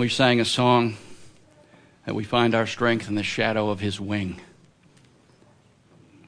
we 0.00 0.08
sang 0.08 0.40
a 0.40 0.44
song 0.46 0.96
that 2.06 2.14
we 2.14 2.24
find 2.24 2.54
our 2.54 2.66
strength 2.66 3.06
in 3.06 3.16
the 3.16 3.22
shadow 3.22 3.68
of 3.68 3.80
his 3.80 4.00
wing. 4.00 4.40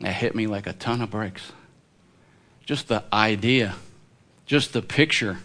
That 0.01 0.13
hit 0.13 0.35
me 0.35 0.47
like 0.47 0.67
a 0.67 0.75
ton 0.75 1.01
of 1.01 1.11
bricks. 1.11 1.53
Just 2.67 2.89
the 2.89 3.03
idea, 3.11 3.77
just 4.45 4.75
the 4.75 4.83
picture 4.83 5.39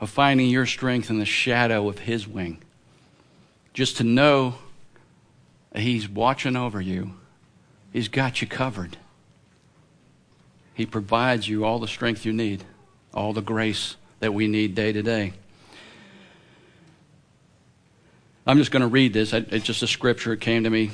of 0.00 0.08
finding 0.08 0.48
your 0.48 0.64
strength 0.64 1.10
in 1.10 1.18
the 1.18 1.26
shadow 1.26 1.90
of 1.90 1.98
his 1.98 2.26
wing. 2.26 2.62
Just 3.74 3.98
to 3.98 4.04
know 4.04 4.54
that 5.72 5.82
he's 5.82 6.08
watching 6.08 6.56
over 6.56 6.80
you, 6.80 7.12
he's 7.92 8.08
got 8.08 8.40
you 8.40 8.48
covered. 8.48 8.96
He 10.72 10.86
provides 10.86 11.46
you 11.46 11.66
all 11.66 11.78
the 11.78 11.86
strength 11.86 12.24
you 12.24 12.32
need, 12.32 12.64
all 13.12 13.34
the 13.34 13.42
grace 13.42 13.96
that 14.20 14.32
we 14.32 14.48
need 14.48 14.74
day 14.74 14.92
to 14.92 15.02
day. 15.02 15.34
I'm 18.46 18.58
just 18.58 18.72
going 18.72 18.80
to 18.82 18.88
read 18.88 19.12
this. 19.12 19.32
It's 19.32 19.64
just 19.64 19.82
a 19.82 19.86
scripture. 19.86 20.32
It 20.32 20.40
came 20.40 20.64
to 20.64 20.70
me. 20.70 20.90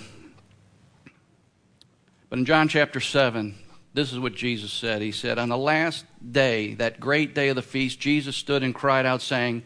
But 2.29 2.39
in 2.39 2.45
John 2.45 2.69
chapter 2.69 3.01
7, 3.01 3.55
this 3.95 4.13
is 4.13 4.19
what 4.19 4.35
Jesus 4.35 4.71
said. 4.71 5.01
He 5.01 5.13
said, 5.13 5.39
On 5.39 5.49
the 5.49 5.57
last 5.57 6.05
day, 6.31 6.75
that 6.75 7.01
great 7.01 7.35
day 7.35 7.49
of 7.49 7.57
the 7.57 7.63
feast, 7.63 8.01
Jesus 8.01 8.37
stood 8.37 8.63
and 8.63 8.75
cried 8.75 9.07
out, 9.07 9.23
saying, 9.23 9.63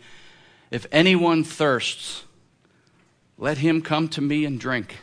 If 0.71 0.87
anyone 0.93 1.43
thirsts, 1.43 2.23
let 3.37 3.59
him 3.59 3.83
come 3.83 4.09
to 4.11 4.21
me 4.21 4.45
and 4.45 4.61
drink. 4.61 4.99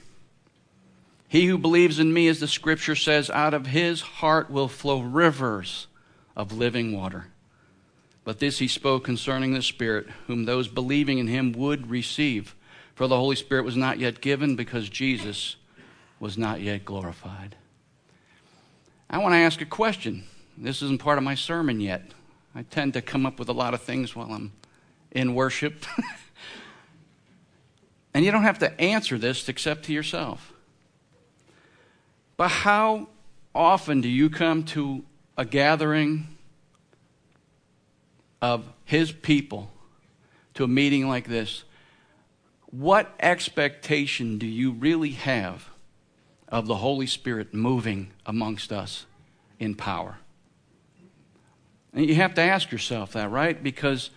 He 1.28 1.48
who 1.48 1.58
believes 1.58 2.00
in 2.00 2.14
me, 2.14 2.28
as 2.30 2.40
the 2.40 2.48
scripture 2.48 2.96
says, 2.96 3.30
out 3.30 3.54
of 3.54 3.68
his 3.68 4.02
heart 4.02 4.50
will 4.50 4.70
flow 4.70 5.02
rivers 5.02 5.88
of 6.36 6.54
living 6.54 6.98
water. 6.98 7.28
But 8.24 8.40
this 8.40 8.60
he 8.60 8.68
spoke 8.68 9.04
concerning 9.04 9.54
the 9.54 9.62
Spirit, 9.62 10.08
whom 10.28 10.46
those 10.46 10.68
believing 10.68 11.20
in 11.20 11.28
him 11.28 11.52
would 11.52 11.90
receive. 11.90 12.56
For 13.00 13.08
the 13.08 13.16
Holy 13.16 13.38
Spirit 13.38 13.64
was 13.64 13.78
not 13.78 13.98
yet 13.98 14.20
given 14.20 14.58
because 14.58 14.90
Jesus 14.90 15.56
was 16.20 16.38
not 16.38 16.60
yet 16.60 16.84
glorified. 16.84 17.56
I 19.10 19.20
want 19.20 19.32
to 19.32 19.38
ask 19.38 19.62
a 19.62 19.66
question. 19.66 20.26
This 20.58 20.82
isn't 20.82 21.00
part 21.00 21.18
of 21.18 21.24
my 21.24 21.34
sermon 21.34 21.80
yet. 21.80 22.12
I 22.54 22.64
tend 22.64 22.96
to 22.96 23.02
come 23.02 23.26
up 23.26 23.40
with 23.40 23.48
a 23.48 23.54
lot 23.54 23.74
of 23.74 23.82
things 23.82 24.18
while 24.18 24.34
I'm 24.34 24.52
in 25.12 25.34
worship. 25.34 25.86
and 28.14 28.26
you 28.26 28.32
don't 28.32 28.44
have 28.44 28.60
to 28.60 28.82
answer 28.82 29.18
this 29.18 29.48
except 29.48 29.86
to 29.86 29.94
yourself. 29.94 30.52
But 32.36 32.50
how 32.50 33.08
often 33.56 34.02
do 34.02 34.10
you 34.10 34.30
come 34.30 34.66
to 34.66 35.06
a 35.38 35.46
gathering 35.46 36.28
of 38.42 38.66
His 38.84 39.14
people, 39.14 39.72
to 40.56 40.66
a 40.66 40.68
meeting 40.68 41.08
like 41.08 41.30
this? 41.30 41.64
What 42.72 43.14
expectation 43.20 44.38
do 44.38 44.46
you 44.46 44.72
really 44.72 45.12
have 45.12 45.70
of 46.48 46.68
the 46.68 46.76
Holy 46.76 47.08
Spirit 47.08 47.54
moving 47.54 48.12
amongst 48.26 48.72
us 48.72 49.06
in 49.58 49.76
power? 49.76 50.18
And 51.94 52.06
you 52.06 52.16
have 52.16 52.36
to 52.36 52.42
ask 52.42 52.72
yourself 52.72 53.14
that, 53.14 53.32
right? 53.32 53.62
Because 53.62 54.12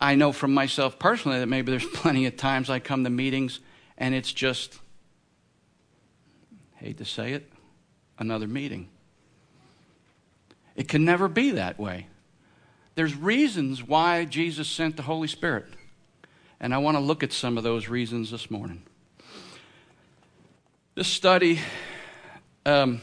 I 0.00 0.14
know 0.14 0.32
from 0.32 0.54
myself 0.54 0.98
personally 0.98 1.38
that 1.40 1.46
maybe 1.46 1.70
there's 1.70 1.86
plenty 1.94 2.24
of 2.26 2.36
times 2.36 2.70
I 2.70 2.78
come 2.78 3.04
to 3.04 3.10
meetings 3.10 3.60
and 3.98 4.14
it's 4.14 4.32
just 4.32 4.78
hate 6.76 6.98
to 6.98 7.04
say 7.04 7.32
it, 7.32 7.50
another 8.18 8.46
meeting. 8.46 8.88
It 10.74 10.88
can 10.88 11.04
never 11.04 11.28
be 11.28 11.52
that 11.52 11.78
way. 11.78 12.08
There's 12.94 13.14
reasons 13.14 13.82
why 13.82 14.24
Jesus 14.24 14.68
sent 14.68 14.96
the 14.96 15.02
Holy 15.02 15.28
Spirit. 15.28 15.66
And 16.64 16.72
I 16.72 16.78
want 16.78 16.96
to 16.96 17.00
look 17.00 17.22
at 17.22 17.30
some 17.30 17.58
of 17.58 17.62
those 17.62 17.88
reasons 17.90 18.30
this 18.30 18.50
morning. 18.50 18.80
This 20.94 21.08
study, 21.08 21.60
um, 22.64 23.02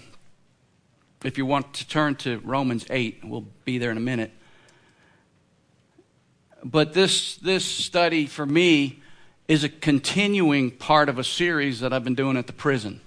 if 1.23 1.37
you 1.37 1.45
want 1.45 1.75
to 1.75 1.87
turn 1.87 2.15
to 2.15 2.39
Romans 2.39 2.87
8, 2.89 3.19
we'll 3.23 3.45
be 3.63 3.77
there 3.77 3.91
in 3.91 3.97
a 3.97 4.01
minute. 4.01 4.31
But 6.63 6.93
this, 6.93 7.35
this 7.35 7.63
study 7.63 8.25
for 8.25 8.47
me 8.47 8.99
is 9.47 9.63
a 9.63 9.69
continuing 9.69 10.71
part 10.71 11.07
of 11.07 11.19
a 11.19 11.23
series 11.23 11.81
that 11.81 11.93
I've 11.93 12.03
been 12.03 12.15
doing 12.15 12.37
at 12.37 12.47
the 12.47 12.53
prison. 12.53 12.99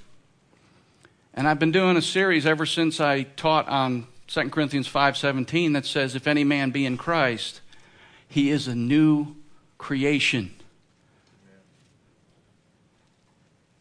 And 1.34 1.48
I've 1.48 1.58
been 1.58 1.72
doing 1.72 1.96
a 1.96 2.02
series 2.02 2.46
ever 2.46 2.64
since 2.64 3.00
I 3.00 3.24
taught 3.24 3.68
on 3.68 4.06
2 4.28 4.50
Corinthians 4.50 4.86
5:17 4.86 5.72
that 5.72 5.84
says 5.84 6.14
if 6.14 6.28
any 6.28 6.44
man 6.44 6.70
be 6.70 6.86
in 6.86 6.96
Christ, 6.96 7.60
he 8.28 8.50
is 8.50 8.68
a 8.68 8.74
new 8.76 9.34
creation. 9.78 10.54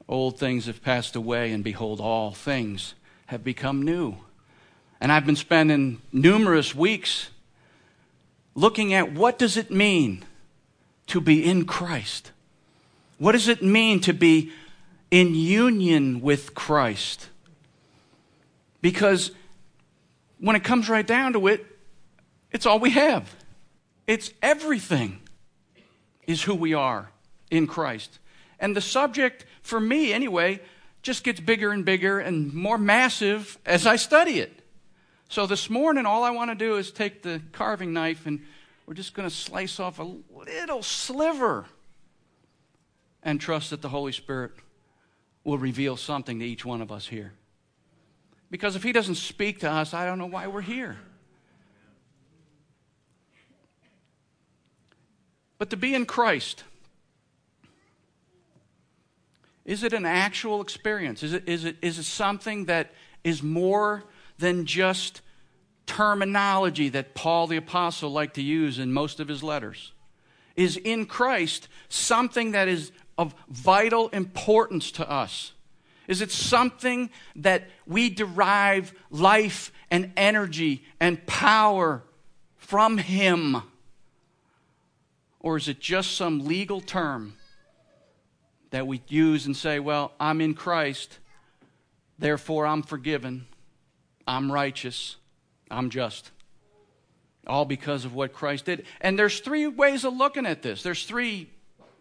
Old 0.07 0.37
things 0.37 0.65
have 0.65 0.83
passed 0.83 1.15
away 1.15 1.51
and 1.51 1.63
behold 1.63 1.99
all 1.99 2.31
things 2.33 2.93
have 3.27 3.43
become 3.43 3.81
new. 3.81 4.17
And 4.99 5.11
I've 5.11 5.25
been 5.25 5.35
spending 5.35 6.01
numerous 6.11 6.75
weeks 6.75 7.29
looking 8.55 8.93
at 8.93 9.11
what 9.11 9.39
does 9.39 9.57
it 9.57 9.71
mean 9.71 10.23
to 11.07 11.19
be 11.19 11.43
in 11.43 11.65
Christ? 11.65 12.31
What 13.17 13.31
does 13.33 13.47
it 13.47 13.63
mean 13.63 14.01
to 14.01 14.13
be 14.13 14.51
in 15.09 15.35
union 15.35 16.21
with 16.21 16.53
Christ? 16.53 17.29
Because 18.81 19.31
when 20.39 20.55
it 20.55 20.63
comes 20.63 20.89
right 20.89 21.07
down 21.07 21.33
to 21.33 21.47
it, 21.47 21.65
it's 22.51 22.65
all 22.65 22.79
we 22.79 22.91
have. 22.91 23.33
It's 24.05 24.31
everything 24.41 25.22
is 26.27 26.43
who 26.43 26.55
we 26.55 26.73
are 26.73 27.09
in 27.51 27.67
Christ. 27.67 28.19
And 28.59 28.75
the 28.75 28.81
subject, 28.81 29.45
for 29.61 29.79
me 29.79 30.13
anyway, 30.13 30.61
just 31.01 31.23
gets 31.23 31.39
bigger 31.39 31.71
and 31.71 31.83
bigger 31.83 32.19
and 32.19 32.53
more 32.53 32.77
massive 32.77 33.57
as 33.65 33.85
I 33.85 33.97
study 33.97 34.39
it. 34.39 34.59
So 35.27 35.45
this 35.45 35.69
morning, 35.69 36.05
all 36.05 36.23
I 36.23 36.31
want 36.31 36.51
to 36.51 36.55
do 36.55 36.77
is 36.77 36.91
take 36.91 37.23
the 37.23 37.41
carving 37.51 37.91
knife 37.91 38.25
and 38.25 38.41
we're 38.85 38.93
just 38.93 39.13
going 39.13 39.27
to 39.27 39.33
slice 39.33 39.79
off 39.79 39.99
a 39.99 40.15
little 40.31 40.83
sliver 40.83 41.65
and 43.21 43.39
trust 43.39 43.69
that 43.69 43.81
the 43.81 43.89
Holy 43.89 44.11
Spirit 44.11 44.51
will 45.43 45.57
reveal 45.57 45.97
something 45.97 46.39
to 46.39 46.45
each 46.45 46.65
one 46.65 46.81
of 46.81 46.91
us 46.91 47.07
here. 47.07 47.33
Because 48.51 48.75
if 48.75 48.83
He 48.83 48.91
doesn't 48.91 49.15
speak 49.15 49.59
to 49.61 49.71
us, 49.71 49.93
I 49.93 50.05
don't 50.05 50.19
know 50.19 50.25
why 50.25 50.47
we're 50.47 50.61
here. 50.61 50.97
But 55.63 55.69
to 55.69 55.77
be 55.77 55.95
in 55.95 56.05
Christ, 56.05 56.65
is 59.63 59.81
it 59.83 59.93
an 59.93 60.05
actual 60.05 60.59
experience? 60.59 61.23
Is 61.23 61.31
it, 61.31 61.47
is 61.47 61.63
it, 61.63 61.77
is 61.81 61.97
it 61.97 62.03
something 62.03 62.65
that 62.65 62.91
is 63.23 63.41
more 63.41 64.03
than 64.37 64.65
just 64.65 65.21
terminology 65.85 66.89
that 66.89 67.15
Paul 67.15 67.47
the 67.47 67.55
Apostle 67.55 68.09
liked 68.09 68.35
to 68.35 68.41
use 68.41 68.77
in 68.77 68.91
most 68.91 69.21
of 69.21 69.29
his 69.29 69.41
letters? 69.41 69.93
Is 70.57 70.75
in 70.75 71.05
Christ 71.05 71.69
something 71.87 72.51
that 72.51 72.67
is 72.67 72.91
of 73.17 73.33
vital 73.47 74.09
importance 74.09 74.91
to 74.91 75.09
us? 75.09 75.53
Is 76.09 76.19
it 76.19 76.31
something 76.31 77.09
that 77.37 77.69
we 77.87 78.09
derive 78.09 78.93
life 79.09 79.71
and 79.89 80.11
energy 80.17 80.83
and 80.99 81.25
power 81.25 82.03
from 82.57 82.97
Him? 82.97 83.63
Or 85.43 85.57
is 85.57 85.67
it 85.67 85.79
just 85.79 86.15
some 86.15 86.47
legal 86.47 86.81
term 86.81 87.35
that 88.71 88.87
we 88.87 89.01
use 89.07 89.45
and 89.45 89.55
say, 89.55 89.79
well, 89.79 90.13
I'm 90.19 90.41
in 90.41 90.55
Christ, 90.55 91.19
therefore 92.17 92.65
I'm 92.65 92.81
forgiven, 92.81 93.45
I'm 94.25 94.51
righteous, 94.51 95.17
I'm 95.69 95.91
just? 95.91 96.31
All 97.45 97.65
because 97.65 98.05
of 98.05 98.15
what 98.15 98.33
Christ 98.33 98.65
did. 98.65 98.85
And 99.01 99.19
there's 99.19 99.41
three 99.41 99.67
ways 99.67 100.05
of 100.05 100.15
looking 100.15 100.45
at 100.45 100.61
this. 100.61 100.81
There's 100.81 101.05
three 101.05 101.49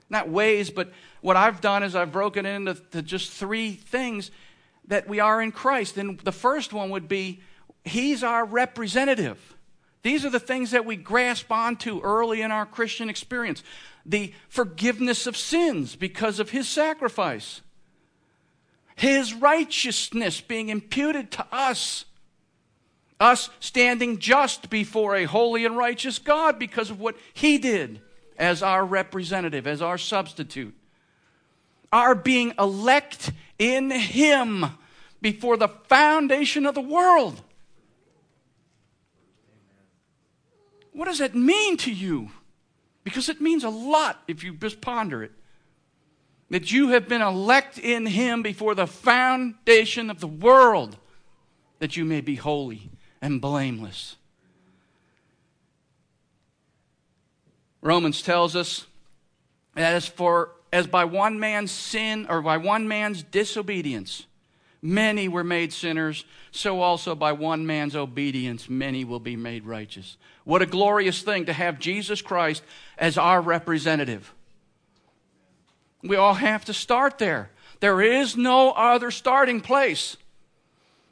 not 0.08 0.28
ways, 0.28 0.70
but 0.70 0.92
what 1.20 1.36
I've 1.36 1.60
done 1.60 1.82
is 1.82 1.96
I've 1.96 2.12
broken 2.12 2.46
it 2.46 2.54
into 2.54 3.02
just 3.02 3.32
three 3.32 3.72
things 3.72 4.30
that 4.86 5.08
we 5.08 5.20
are 5.20 5.42
in 5.42 5.50
Christ. 5.52 5.96
And 5.96 6.20
the 6.20 6.32
first 6.32 6.72
one 6.72 6.90
would 6.90 7.08
be 7.08 7.40
He's 7.84 8.22
our 8.22 8.44
representative. 8.44 9.56
These 10.02 10.24
are 10.24 10.30
the 10.30 10.40
things 10.40 10.72
that 10.72 10.84
we 10.84 10.96
grasp 10.96 11.50
onto 11.50 12.00
early 12.00 12.42
in 12.42 12.50
our 12.50 12.66
Christian 12.66 13.08
experience 13.08 13.62
the 14.04 14.32
forgiveness 14.48 15.28
of 15.28 15.36
sins 15.36 15.94
because 15.94 16.40
of 16.40 16.50
His 16.50 16.68
sacrifice, 16.68 17.60
His 18.96 19.32
righteousness 19.32 20.40
being 20.40 20.68
imputed 20.68 21.30
to 21.32 21.46
us. 21.52 22.04
Us 23.20 23.50
standing 23.60 24.18
just 24.18 24.68
before 24.68 25.14
a 25.14 25.24
holy 25.24 25.64
and 25.64 25.76
righteous 25.76 26.18
God 26.18 26.58
because 26.58 26.90
of 26.90 26.98
what 26.98 27.16
He 27.32 27.56
did 27.56 28.00
as 28.36 28.64
our 28.64 28.84
representative, 28.84 29.64
as 29.68 29.80
our 29.80 29.96
substitute. 29.96 30.74
Our 31.92 32.16
being 32.16 32.52
elect 32.58 33.30
in 33.60 33.92
Him 33.92 34.66
before 35.20 35.56
the 35.56 35.68
foundation 35.68 36.66
of 36.66 36.74
the 36.74 36.80
world. 36.80 37.40
What 40.92 41.06
does 41.06 41.18
that 41.18 41.34
mean 41.34 41.76
to 41.78 41.92
you? 41.92 42.30
Because 43.04 43.28
it 43.28 43.40
means 43.40 43.64
a 43.64 43.70
lot 43.70 44.22
if 44.28 44.44
you 44.44 44.54
just 44.54 44.80
ponder 44.80 45.22
it. 45.22 45.32
That 46.50 46.70
you 46.70 46.90
have 46.90 47.08
been 47.08 47.22
elect 47.22 47.78
in 47.78 48.06
Him 48.06 48.42
before 48.42 48.74
the 48.74 48.86
foundation 48.86 50.10
of 50.10 50.20
the 50.20 50.26
world, 50.26 50.98
that 51.78 51.96
you 51.96 52.04
may 52.04 52.20
be 52.20 52.36
holy 52.36 52.90
and 53.22 53.40
blameless. 53.40 54.16
Romans 57.80 58.22
tells 58.22 58.54
us 58.54 58.86
that 59.74 59.94
as 59.94 60.06
for 60.06 60.50
as 60.72 60.86
by 60.86 61.04
one 61.04 61.38
man's 61.38 61.70
sin 61.70 62.26
or 62.28 62.40
by 62.40 62.56
one 62.56 62.86
man's 62.88 63.22
disobedience 63.22 64.26
many 64.80 65.28
were 65.28 65.44
made 65.44 65.72
sinners, 65.72 66.24
so 66.50 66.80
also 66.80 67.14
by 67.14 67.32
one 67.32 67.66
man's 67.66 67.94
obedience 67.94 68.68
many 68.68 69.04
will 69.04 69.20
be 69.20 69.36
made 69.36 69.64
righteous. 69.64 70.16
What 70.44 70.62
a 70.62 70.66
glorious 70.66 71.22
thing 71.22 71.46
to 71.46 71.52
have 71.52 71.78
Jesus 71.78 72.20
Christ 72.22 72.62
as 72.98 73.16
our 73.16 73.40
representative. 73.40 74.34
We 76.02 76.16
all 76.16 76.34
have 76.34 76.64
to 76.64 76.74
start 76.74 77.18
there. 77.18 77.50
There 77.80 78.00
is 78.00 78.36
no 78.36 78.70
other 78.70 79.10
starting 79.10 79.60
place 79.60 80.16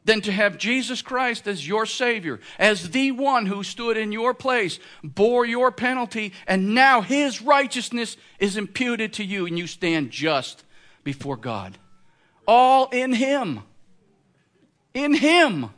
than 0.05 0.21
to 0.23 0.32
have 0.32 0.59
Jesus 0.59 1.03
Christ 1.03 1.47
as 1.47 1.67
your 1.67 1.87
Savior, 1.87 2.41
as 2.59 2.91
the 2.91 3.12
one 3.12 3.47
who 3.47 3.62
stood 3.62 3.97
in 3.97 4.12
your 4.12 4.35
place, 4.35 4.79
bore 5.05 5.44
your 5.44 5.71
penalty, 5.71 6.32
and 6.47 6.75
now 6.75 7.03
His 7.03 7.43
righteousness 7.43 8.17
is 8.38 8.56
imputed 8.56 9.12
to 9.15 9.25
you, 9.25 9.47
and 9.47 9.59
you 9.59 9.67
stand 9.67 10.11
just 10.11 10.65
before 11.05 11.37
God. 11.37 11.79
All 12.47 12.88
in 12.88 13.12
Him. 13.12 13.61
In 14.94 15.15
Him. 15.15 15.71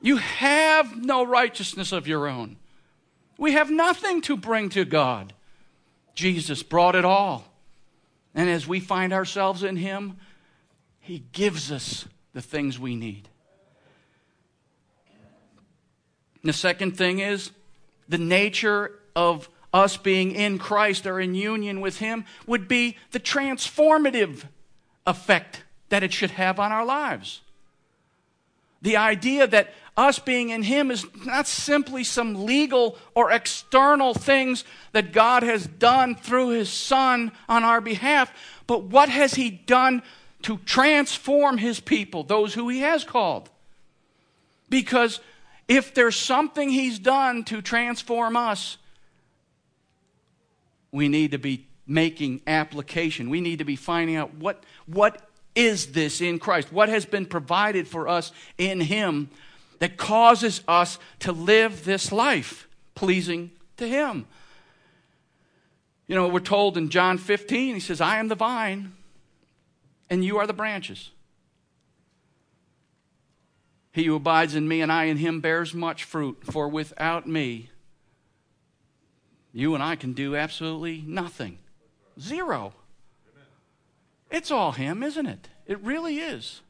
You 0.00 0.16
have 0.16 0.96
no 1.04 1.24
righteousness 1.24 1.92
of 1.92 2.06
your 2.06 2.26
own. 2.26 2.56
We 3.36 3.52
have 3.52 3.70
nothing 3.70 4.20
to 4.22 4.36
bring 4.36 4.68
to 4.70 4.84
God. 4.84 5.32
Jesus 6.14 6.62
brought 6.62 6.94
it 6.94 7.04
all. 7.04 7.44
And 8.34 8.48
as 8.48 8.66
we 8.66 8.80
find 8.80 9.12
ourselves 9.12 9.62
in 9.62 9.76
Him, 9.76 10.18
He 11.00 11.24
gives 11.32 11.72
us 11.72 12.06
the 12.32 12.42
things 12.42 12.78
we 12.78 12.96
need. 12.96 13.28
The 16.42 16.52
second 16.52 16.96
thing 16.96 17.18
is 17.18 17.50
the 18.08 18.18
nature 18.18 18.92
of 19.14 19.48
us 19.72 19.96
being 19.96 20.32
in 20.32 20.58
Christ 20.58 21.06
or 21.06 21.20
in 21.20 21.34
union 21.34 21.80
with 21.80 21.98
Him 21.98 22.24
would 22.46 22.68
be 22.68 22.96
the 23.12 23.20
transformative 23.20 24.44
effect 25.06 25.64
that 25.90 26.02
it 26.02 26.12
should 26.12 26.32
have 26.32 26.58
on 26.58 26.72
our 26.72 26.84
lives. 26.84 27.40
The 28.82 28.96
idea 28.96 29.46
that 29.46 29.74
us 30.00 30.18
being 30.18 30.50
in 30.50 30.62
Him 30.62 30.90
is 30.90 31.06
not 31.24 31.46
simply 31.46 32.02
some 32.02 32.46
legal 32.46 32.96
or 33.14 33.30
external 33.30 34.14
things 34.14 34.64
that 34.92 35.12
God 35.12 35.42
has 35.42 35.66
done 35.66 36.14
through 36.14 36.50
His 36.50 36.70
Son 36.70 37.32
on 37.48 37.64
our 37.64 37.80
behalf, 37.80 38.32
but 38.66 38.84
what 38.84 39.08
has 39.08 39.34
He 39.34 39.50
done 39.50 40.02
to 40.42 40.58
transform 40.58 41.58
his 41.58 41.80
people, 41.80 42.22
those 42.22 42.54
who 42.54 42.68
he 42.68 42.80
has 42.80 43.04
called. 43.04 43.50
Because 44.68 45.20
if 45.68 45.94
there's 45.94 46.16
something 46.16 46.70
he's 46.70 46.98
done 46.98 47.44
to 47.44 47.60
transform 47.60 48.36
us, 48.36 48.78
we 50.92 51.08
need 51.08 51.32
to 51.32 51.38
be 51.38 51.66
making 51.86 52.40
application. 52.46 53.30
We 53.30 53.40
need 53.40 53.58
to 53.58 53.64
be 53.64 53.76
finding 53.76 54.16
out 54.16 54.34
what, 54.34 54.64
what 54.86 55.28
is 55.54 55.92
this 55.92 56.20
in 56.20 56.38
Christ? 56.38 56.72
What 56.72 56.88
has 56.88 57.04
been 57.04 57.26
provided 57.26 57.86
for 57.86 58.08
us 58.08 58.32
in 58.58 58.80
him 58.80 59.28
that 59.80 59.96
causes 59.96 60.62
us 60.68 60.98
to 61.18 61.32
live 61.32 61.84
this 61.84 62.12
life 62.12 62.68
pleasing 62.94 63.50
to 63.76 63.88
him? 63.88 64.26
You 66.06 66.14
know, 66.14 66.28
we're 66.28 66.40
told 66.40 66.76
in 66.76 66.88
John 66.88 67.18
15, 67.18 67.74
he 67.74 67.80
says, 67.80 68.00
I 68.00 68.18
am 68.18 68.28
the 68.28 68.34
vine 68.34 68.92
and 70.08 70.24
you 70.24 70.38
are 70.38 70.46
the 70.46 70.52
branches. 70.52 71.10
He 73.92 74.04
who 74.04 74.16
abides 74.16 74.54
in 74.54 74.68
me 74.68 74.80
and 74.80 74.92
I 74.92 75.04
in 75.04 75.16
him 75.16 75.40
bears 75.40 75.74
much 75.74 76.04
fruit, 76.04 76.38
for 76.42 76.68
without 76.68 77.26
me, 77.26 77.70
you 79.52 79.74
and 79.74 79.82
I 79.82 79.96
can 79.96 80.12
do 80.12 80.36
absolutely 80.36 81.02
nothing. 81.06 81.58
Zero. 82.18 82.74
It's 84.30 84.50
all 84.50 84.72
him, 84.72 85.02
isn't 85.02 85.26
it? 85.26 85.48
It 85.66 85.80
really 85.80 86.18
is. 86.18 86.60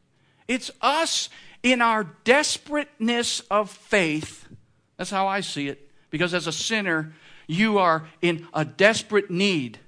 It's 0.50 0.72
us 0.80 1.28
in 1.62 1.80
our 1.80 2.08
desperateness 2.24 3.38
of 3.52 3.70
faith. 3.70 4.48
That's 4.96 5.10
how 5.10 5.28
I 5.28 5.42
see 5.42 5.68
it. 5.68 5.88
Because 6.10 6.34
as 6.34 6.48
a 6.48 6.52
sinner, 6.52 7.12
you 7.46 7.78
are 7.78 8.08
in 8.20 8.48
a 8.52 8.64
desperate 8.64 9.30
need 9.30 9.78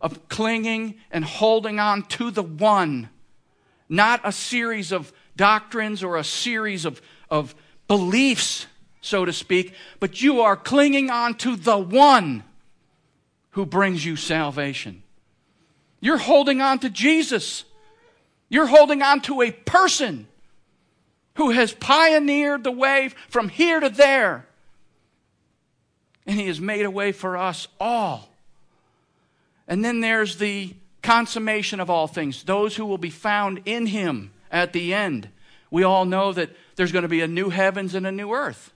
of 0.00 0.28
clinging 0.28 0.96
and 1.12 1.24
holding 1.24 1.78
on 1.78 2.02
to 2.02 2.32
the 2.32 2.42
one, 2.42 3.10
not 3.88 4.20
a 4.24 4.32
series 4.32 4.90
of 4.90 5.12
doctrines 5.36 6.02
or 6.02 6.16
a 6.16 6.24
series 6.24 6.84
of, 6.84 7.00
of 7.30 7.54
beliefs, 7.86 8.66
so 9.02 9.24
to 9.24 9.32
speak, 9.32 9.72
but 10.00 10.20
you 10.20 10.40
are 10.40 10.56
clinging 10.56 11.10
on 11.10 11.36
to 11.36 11.54
the 11.54 11.78
one 11.78 12.42
who 13.50 13.64
brings 13.64 14.04
you 14.04 14.16
salvation. 14.16 15.04
You're 16.00 16.18
holding 16.18 16.60
on 16.60 16.80
to 16.80 16.90
Jesus. 16.90 17.64
You're 18.52 18.66
holding 18.66 19.00
on 19.00 19.22
to 19.22 19.40
a 19.40 19.50
person 19.50 20.26
who 21.36 21.52
has 21.52 21.72
pioneered 21.72 22.64
the 22.64 22.70
way 22.70 23.08
from 23.30 23.48
here 23.48 23.80
to 23.80 23.88
there. 23.88 24.46
And 26.26 26.38
he 26.38 26.48
has 26.48 26.60
made 26.60 26.84
a 26.84 26.90
way 26.90 27.12
for 27.12 27.38
us 27.38 27.66
all. 27.80 28.28
And 29.66 29.82
then 29.82 30.00
there's 30.00 30.36
the 30.36 30.74
consummation 31.02 31.80
of 31.80 31.88
all 31.88 32.06
things, 32.06 32.42
those 32.42 32.76
who 32.76 32.84
will 32.84 32.98
be 32.98 33.08
found 33.08 33.62
in 33.64 33.86
him 33.86 34.32
at 34.50 34.74
the 34.74 34.92
end. 34.92 35.30
We 35.70 35.82
all 35.82 36.04
know 36.04 36.34
that 36.34 36.50
there's 36.76 36.92
going 36.92 37.04
to 37.04 37.08
be 37.08 37.22
a 37.22 37.26
new 37.26 37.48
heavens 37.48 37.94
and 37.94 38.06
a 38.06 38.12
new 38.12 38.32
earth, 38.34 38.70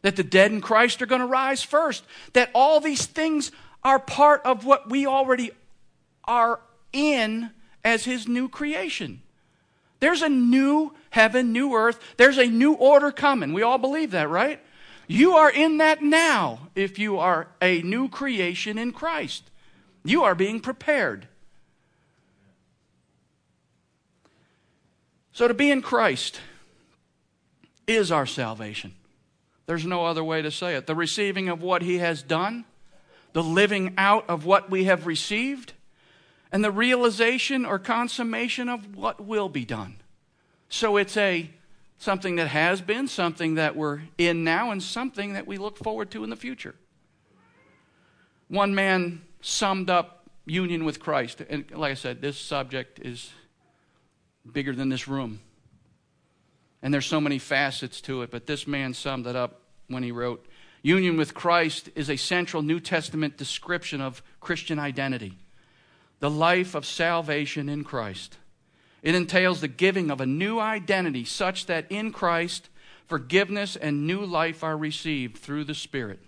that 0.00 0.16
the 0.16 0.24
dead 0.24 0.50
in 0.50 0.62
Christ 0.62 1.02
are 1.02 1.06
going 1.06 1.20
to 1.20 1.26
rise 1.26 1.62
first, 1.62 2.04
that 2.32 2.50
all 2.54 2.80
these 2.80 3.04
things 3.04 3.52
are 3.84 3.98
part 3.98 4.40
of 4.46 4.64
what 4.64 4.88
we 4.88 5.06
already 5.06 5.50
are 6.24 6.60
in 6.94 7.50
as 7.84 8.04
his 8.04 8.28
new 8.28 8.48
creation. 8.48 9.22
There's 10.00 10.22
a 10.22 10.28
new 10.28 10.94
heaven, 11.10 11.52
new 11.52 11.74
earth. 11.74 12.00
There's 12.16 12.38
a 12.38 12.46
new 12.46 12.72
order 12.72 13.12
coming. 13.12 13.52
We 13.52 13.62
all 13.62 13.78
believe 13.78 14.12
that, 14.12 14.28
right? 14.28 14.60
You 15.06 15.32
are 15.32 15.50
in 15.50 15.78
that 15.78 16.02
now 16.02 16.68
if 16.74 16.98
you 16.98 17.18
are 17.18 17.48
a 17.60 17.82
new 17.82 18.08
creation 18.08 18.78
in 18.78 18.92
Christ. 18.92 19.50
You 20.04 20.24
are 20.24 20.34
being 20.34 20.60
prepared. 20.60 21.26
So, 25.32 25.48
to 25.48 25.54
be 25.54 25.70
in 25.70 25.82
Christ 25.82 26.40
is 27.86 28.12
our 28.12 28.26
salvation. 28.26 28.94
There's 29.66 29.86
no 29.86 30.04
other 30.04 30.24
way 30.24 30.42
to 30.42 30.50
say 30.50 30.74
it. 30.76 30.86
The 30.86 30.94
receiving 30.94 31.48
of 31.48 31.62
what 31.62 31.82
He 31.82 31.98
has 31.98 32.22
done, 32.22 32.64
the 33.32 33.42
living 33.42 33.94
out 33.96 34.28
of 34.28 34.44
what 34.44 34.70
we 34.70 34.84
have 34.84 35.06
received, 35.06 35.72
and 36.52 36.64
the 36.64 36.70
realization 36.70 37.64
or 37.64 37.78
consummation 37.78 38.68
of 38.68 38.96
what 38.96 39.24
will 39.24 39.48
be 39.48 39.64
done. 39.64 39.96
So, 40.68 40.96
it's 40.96 41.16
a 41.16 41.50
something 41.98 42.36
that 42.36 42.48
has 42.48 42.80
been, 42.80 43.06
something 43.06 43.56
that 43.56 43.76
we're 43.76 44.02
in 44.16 44.42
now, 44.42 44.70
and 44.70 44.82
something 44.82 45.34
that 45.34 45.46
we 45.46 45.58
look 45.58 45.76
forward 45.76 46.10
to 46.12 46.24
in 46.24 46.30
the 46.30 46.36
future. 46.36 46.74
One 48.48 48.74
man 48.74 49.22
summed 49.42 49.90
up 49.90 50.20
union 50.46 50.84
with 50.84 50.98
Christ. 51.00 51.42
And 51.48 51.70
like 51.70 51.92
I 51.92 51.94
said, 51.94 52.20
this 52.20 52.38
subject 52.38 52.98
is 53.00 53.30
bigger 54.50 54.74
than 54.74 54.88
this 54.88 55.06
room. 55.06 55.40
And 56.82 56.92
there's 56.92 57.06
so 57.06 57.20
many 57.20 57.38
facets 57.38 58.00
to 58.02 58.22
it, 58.22 58.30
but 58.30 58.46
this 58.46 58.66
man 58.66 58.94
summed 58.94 59.26
it 59.26 59.36
up 59.36 59.60
when 59.88 60.02
he 60.02 60.12
wrote 60.12 60.46
Union 60.82 61.18
with 61.18 61.34
Christ 61.34 61.90
is 61.94 62.08
a 62.08 62.16
central 62.16 62.62
New 62.62 62.80
Testament 62.80 63.36
description 63.36 64.00
of 64.00 64.22
Christian 64.40 64.78
identity, 64.78 65.36
the 66.20 66.30
life 66.30 66.74
of 66.74 66.86
salvation 66.86 67.68
in 67.68 67.82
Christ. 67.84 68.36
It 69.02 69.14
entails 69.14 69.60
the 69.60 69.68
giving 69.68 70.10
of 70.10 70.20
a 70.20 70.26
new 70.26 70.58
identity 70.58 71.24
such 71.24 71.66
that 71.66 71.86
in 71.90 72.12
Christ, 72.12 72.68
forgiveness 73.06 73.74
and 73.74 74.06
new 74.06 74.24
life 74.24 74.62
are 74.62 74.76
received 74.76 75.38
through 75.38 75.64
the 75.64 75.74
Spirit. 75.74 76.20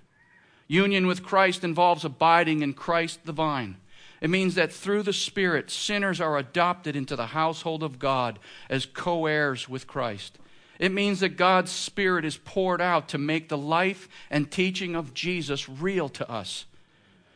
Union 0.67 1.07
with 1.07 1.23
Christ 1.23 1.65
involves 1.65 2.05
abiding 2.05 2.63
in 2.63 2.73
Christ 2.73 3.21
the 3.25 3.33
vine. 3.33 3.77
It 4.23 4.31
means 4.31 4.55
that 4.55 4.73
through 4.73 5.03
the 5.03 5.13
Spirit, 5.13 5.71
sinners 5.71 6.21
are 6.21 6.39
adopted 6.39 6.97
into 6.97 7.15
the 7.15 7.27
household 7.27 7.83
of 7.83 7.99
God 7.99 8.39
as 8.71 8.87
co 8.87 9.27
heirs 9.27 9.69
with 9.69 9.87
Christ. 9.87 10.39
It 10.79 10.93
means 10.93 11.21
that 11.21 11.37
God's 11.37 11.71
Spirit 11.71 12.25
is 12.25 12.39
poured 12.39 12.81
out 12.81 13.09
to 13.09 13.19
make 13.19 13.49
the 13.49 13.59
life 13.59 14.09
and 14.31 14.51
teaching 14.51 14.97
of 14.97 15.13
Jesus 15.13 15.69
real 15.69 16.09
to 16.11 16.29
us. 16.31 16.65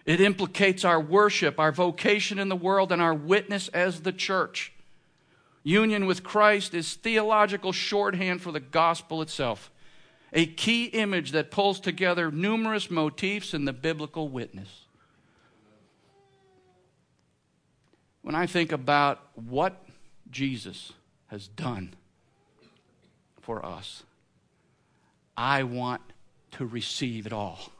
It 0.07 0.21
implicates 0.21 0.85
our 0.85 1.01
worship, 1.01 1.59
our 1.59 1.73
vocation 1.73 2.39
in 2.39 2.49
the 2.49 2.57
world, 2.57 2.93
and 2.93 3.03
our 3.03 3.13
witness 3.13 3.69
as 3.69 4.01
the 4.01 4.13
church. 4.13 4.73
Union 5.65 6.07
with 6.07 6.23
Christ 6.23 6.75
is 6.75 6.95
theological 6.95 7.73
shorthand 7.73 8.41
for 8.41 8.53
the 8.53 8.61
gospel 8.61 9.21
itself. 9.21 9.71
a 10.33 10.47
key 10.47 10.85
image 10.85 11.33
that 11.33 11.51
pulls 11.51 11.81
together 11.81 12.31
numerous 12.31 12.91
motifs 12.91 13.55
in 13.55 13.65
the 13.65 13.73
biblical 13.73 14.29
witness. 14.29 14.85
When 18.23 18.35
I 18.35 18.47
think 18.47 18.73
about 18.73 19.21
what 19.35 19.83
Jesus 20.31 20.93
has 21.29 21.49
done 21.49 21.95
for 23.41 23.65
us, 23.65 24.03
I 25.37 25.63
want 25.63 26.03
to 26.53 26.67
receive 26.67 27.27
it 27.27 27.33
all. 27.33 27.73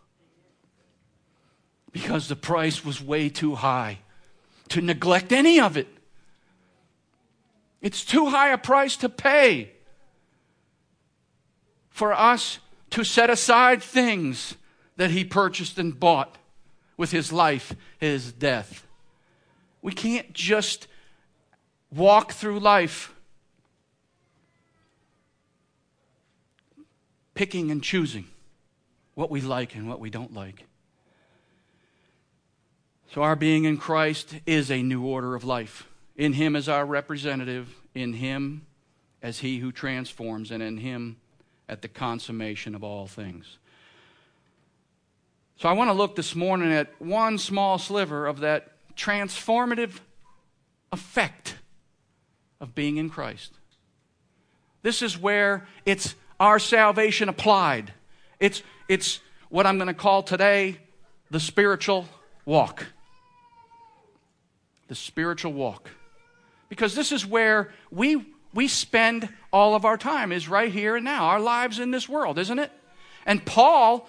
Because 1.93 2.29
the 2.29 2.37
price 2.37 2.85
was 2.85 3.03
way 3.03 3.29
too 3.29 3.55
high 3.55 4.01
to 4.69 4.81
neglect 4.81 5.33
any 5.33 5.61
of 5.61 5.77
it. 5.77 5.89
It's 7.81 8.05
too 8.05 8.27
high 8.27 8.51
a 8.51 8.59
price 8.59 8.97
to 8.99 9.09
pay 9.09 9.73
for 11.89 12.13
us 12.13 12.59
to 12.91 13.05
set 13.05 13.31
aside 13.31 13.83
things 13.83 14.57
that 14.97 15.11
he 15.11 15.25
purchased 15.25 15.79
and 15.79 15.99
bought 15.99 16.37
with 16.97 17.11
his 17.11 17.33
life, 17.33 17.75
his 17.99 18.33
death. 18.33 18.87
We 19.83 19.93
can't 19.93 20.33
just 20.33 20.89
walk 21.91 22.33
through 22.33 22.61
life 22.61 23.15
picking 27.35 27.71
and 27.71 27.83
choosing 27.83 28.27
what 29.15 29.31
we 29.31 29.41
like 29.41 29.75
and 29.75 29.89
what 29.89 30.01
we 30.01 30.11
don't 30.11 30.35
like. 30.35 30.66
So, 33.17 33.23
our 33.23 33.35
being 33.35 33.65
in 33.65 33.79
Christ 33.79 34.35
is 34.45 34.71
a 34.71 34.83
new 34.83 35.03
order 35.03 35.35
of 35.35 35.43
life. 35.43 35.89
In 36.19 36.35
Him 36.35 36.55
as 36.55 36.69
our 36.69 36.85
representative, 36.85 37.75
in 37.95 38.13
Him 38.13 38.67
as 39.23 39.39
He 39.39 39.57
who 39.57 39.73
transforms, 39.73 40.51
and 40.51 40.63
in 40.63 40.77
Him 40.77 41.17
at 41.67 41.81
the 41.81 41.89
consummation 41.89 42.75
of 42.75 42.85
all 42.85 43.07
things. 43.07 43.57
So, 45.57 45.67
I 45.67 45.73
want 45.73 45.89
to 45.89 45.95
look 45.95 46.15
this 46.15 46.35
morning 46.35 46.71
at 46.71 46.93
one 47.01 47.39
small 47.39 47.79
sliver 47.79 48.27
of 48.27 48.41
that 48.41 48.73
transformative 48.97 50.01
effect 50.93 51.55
of 52.61 52.75
being 52.75 52.99
in 52.99 53.09
Christ. 53.09 53.55
This 54.83 55.01
is 55.01 55.17
where 55.17 55.67
it's 55.87 56.15
our 56.39 56.59
salvation 56.59 57.31
applied. 57.31 57.95
It's, 58.41 58.63
it's 58.91 59.21
what 59.49 59.67
I'm 59.67 59.79
going 59.79 59.89
to 59.89 59.95
call 59.95 60.23
today 60.23 60.77
the 61.31 61.41
spiritual 61.41 62.07
walk. 62.45 62.85
The 64.89 64.95
spiritual 64.95 65.53
walk. 65.53 65.91
Because 66.69 66.95
this 66.95 67.13
is 67.13 67.25
where 67.25 67.73
we, 67.91 68.25
we 68.53 68.69
spend 68.69 69.29
all 69.53 69.75
of 69.75 69.85
our 69.85 69.97
time, 69.97 70.33
is 70.33 70.49
right 70.49 70.73
here 70.73 70.97
and 70.97 71.05
now, 71.05 71.27
our 71.27 71.41
lives 71.41 71.79
in 71.79 71.91
this 71.91 72.09
world, 72.09 72.39
isn't 72.39 72.59
it? 72.59 72.73
And 73.25 73.45
Paul 73.45 74.09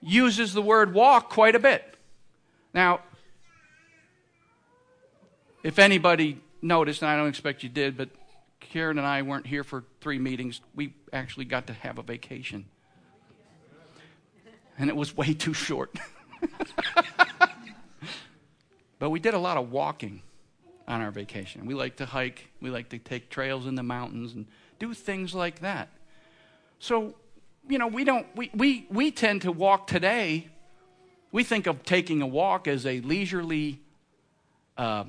uses 0.00 0.52
the 0.52 0.62
word 0.62 0.94
walk 0.94 1.30
quite 1.30 1.54
a 1.54 1.58
bit. 1.58 1.96
Now, 2.72 3.00
if 5.62 5.78
anybody 5.78 6.40
noticed, 6.60 7.02
and 7.02 7.10
I 7.10 7.16
don't 7.16 7.28
expect 7.28 7.62
you 7.62 7.68
did, 7.68 7.96
but 7.96 8.10
Karen 8.60 8.98
and 8.98 9.06
I 9.06 9.22
weren't 9.22 9.46
here 9.46 9.62
for 9.64 9.84
three 10.00 10.18
meetings. 10.18 10.60
We 10.74 10.94
actually 11.12 11.44
got 11.44 11.68
to 11.68 11.72
have 11.72 11.98
a 11.98 12.02
vacation. 12.02 12.66
And 14.78 14.90
it 14.90 14.96
was 14.96 15.16
way 15.16 15.34
too 15.34 15.54
short. 15.54 15.96
but 18.98 19.10
we 19.10 19.20
did 19.20 19.34
a 19.34 19.38
lot 19.38 19.56
of 19.56 19.70
walking 19.70 20.22
on 20.86 21.00
our 21.00 21.10
vacation. 21.10 21.66
We 21.66 21.74
like 21.74 21.96
to 21.96 22.06
hike, 22.06 22.48
we 22.60 22.70
like 22.70 22.90
to 22.90 22.98
take 22.98 23.30
trails 23.30 23.66
in 23.66 23.74
the 23.74 23.82
mountains 23.82 24.34
and 24.34 24.46
do 24.78 24.92
things 24.94 25.34
like 25.34 25.60
that. 25.60 25.88
So, 26.78 27.14
you 27.68 27.78
know, 27.78 27.86
we 27.86 28.04
don't 28.04 28.26
we 28.36 28.50
we, 28.54 28.86
we 28.90 29.10
tend 29.10 29.42
to 29.42 29.52
walk 29.52 29.86
today. 29.86 30.48
We 31.32 31.42
think 31.42 31.66
of 31.66 31.84
taking 31.84 32.22
a 32.22 32.26
walk 32.26 32.68
as 32.68 32.86
a 32.86 33.00
leisurely 33.00 33.80
uh, 34.76 35.04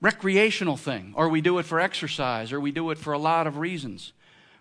recreational 0.00 0.76
thing, 0.76 1.12
or 1.16 1.28
we 1.28 1.40
do 1.40 1.58
it 1.58 1.66
for 1.66 1.78
exercise, 1.78 2.52
or 2.52 2.60
we 2.60 2.72
do 2.72 2.90
it 2.90 2.98
for 2.98 3.12
a 3.12 3.18
lot 3.18 3.46
of 3.46 3.58
reasons. 3.58 4.12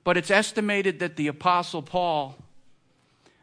But 0.04 0.18
it's 0.18 0.32
estimated 0.32 1.00
that 1.00 1.16
the 1.16 1.28
Apostle 1.28 1.82
Paul, 1.82 2.36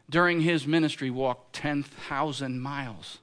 during 0.09 0.41
his 0.41 0.65
ministry, 0.65 1.09
walked 1.09 1.53
10,000 1.53 2.59
miles. 2.59 3.19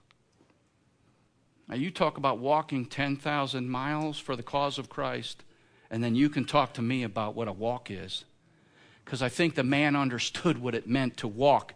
Now, 1.69 1.77
you 1.77 1.91
talk 1.91 2.19
about 2.19 2.39
walking 2.39 2.85
10,000 2.87 3.69
miles 3.69 4.19
for 4.19 4.37
the 4.37 4.43
cause 4.43 4.79
of 4.79 4.91
Christ, 4.91 5.45
and 5.91 6.05
then 6.05 6.15
you 6.15 6.29
can 6.29 6.45
talk 6.45 6.75
to 6.75 6.83
me 6.83 7.03
about 7.03 7.35
what 7.35 7.49
a 7.49 7.53
walk 7.53 7.91
is. 7.91 8.25
Because 9.05 9.23
I 9.23 9.29
think 9.29 9.55
the 9.55 9.65
man 9.65 9.97
understood 9.97 10.59
what 10.59 10.75
it 10.75 10.89
meant 10.89 11.17
to 11.19 11.29
walk 11.29 11.75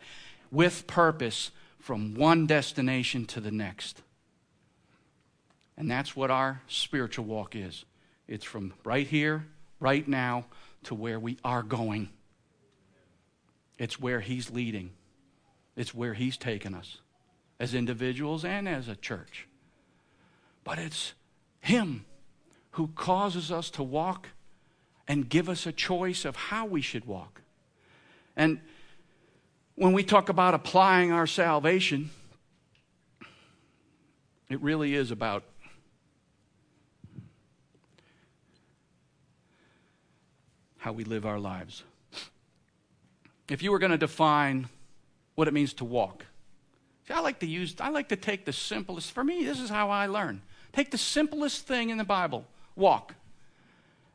with 0.51 0.87
purpose 0.87 1.51
from 1.79 2.15
one 2.15 2.47
destination 2.47 3.25
to 3.27 3.41
the 3.41 3.51
next. 3.51 4.03
And 5.77 5.91
that's 5.91 6.17
what 6.17 6.31
our 6.31 6.61
spiritual 6.67 7.25
walk 7.25 7.55
is 7.55 7.85
it's 8.27 8.45
from 8.45 8.75
right 8.85 9.07
here, 9.07 9.47
right 9.81 10.07
now, 10.07 10.45
to 10.85 10.95
where 10.95 11.19
we 11.19 11.39
are 11.45 11.63
going. 11.63 12.11
It's 13.79 13.99
where 13.99 14.21
He's 14.21 14.51
leading, 14.51 14.91
it's 15.77 15.95
where 15.95 16.15
He's 16.15 16.37
taken 16.37 16.75
us 16.75 16.99
as 17.61 17.75
individuals 17.75 18.45
and 18.45 18.69
as 18.69 18.89
a 18.89 18.97
church. 18.97 19.49
But 20.69 20.79
it's 20.79 21.15
Him 21.61 22.05
who 22.73 22.89
causes 22.89 23.51
us 23.51 23.71
to 23.71 23.83
walk 23.83 24.29
and 25.09 25.27
give 25.27 25.49
us 25.49 25.65
a 25.65 25.73
choice 25.73 26.27
of 26.27 26.37
how 26.37 26.67
we 26.67 26.83
should 26.83 27.07
walk. 27.07 27.41
And 28.37 28.61
when 29.77 29.95
we 29.95 30.03
talk 30.03 30.29
about 30.29 30.53
applying 30.53 31.11
our 31.11 31.27
salvation, 31.27 32.11
it 34.51 34.61
really 34.61 34.95
is 34.95 35.11
about 35.11 35.43
how 40.77 40.93
we 40.93 41.05
live 41.05 41.25
our 41.25 41.39
lives. 41.39 41.83
If 43.49 43.63
you 43.63 43.73
were 43.73 43.79
going 43.79 43.93
to 43.93 43.97
define 43.97 44.69
what 45.35 45.49
it 45.49 45.55
means 45.55 45.73
to 45.75 45.87
walk, 45.87 46.27
see, 47.07 47.15
I 47.15 47.21
like 47.21 47.39
to 47.39 47.47
use, 47.47 47.75
I 47.81 47.89
like 47.89 48.11
to 48.11 48.17
take 48.17 48.45
the 48.45 48.53
simplest, 48.53 49.13
for 49.13 49.25
me, 49.25 49.45
this 49.45 49.61
is 49.61 49.71
how 49.71 49.89
I 49.89 50.05
learn. 50.05 50.43
Take 50.79 50.93
the 50.93 50.97
simplest 50.97 51.67
thing 51.67 51.91
in 51.91 51.99
the 51.99 52.05
Bible, 52.05 52.45
walk, 52.77 53.17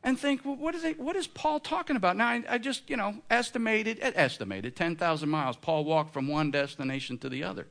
and 0.01 0.17
think, 0.17 0.45
well, 0.45 0.55
what 0.55 0.73
is, 0.73 0.85
it, 0.85 0.97
what 0.97 1.17
is 1.17 1.27
Paul 1.27 1.59
talking 1.59 1.97
about? 1.97 2.15
Now, 2.15 2.29
I, 2.29 2.43
I 2.47 2.57
just, 2.57 2.89
you 2.89 2.95
know, 2.95 3.15
estimated, 3.29 3.99
eh, 4.01 4.13
estimated 4.15 4.73
10,000 4.73 5.27
miles. 5.27 5.57
Paul 5.57 5.83
walked 5.83 6.13
from 6.13 6.29
one 6.29 6.51
destination 6.51 7.17
to 7.17 7.27
the 7.27 7.43
other. 7.43 7.67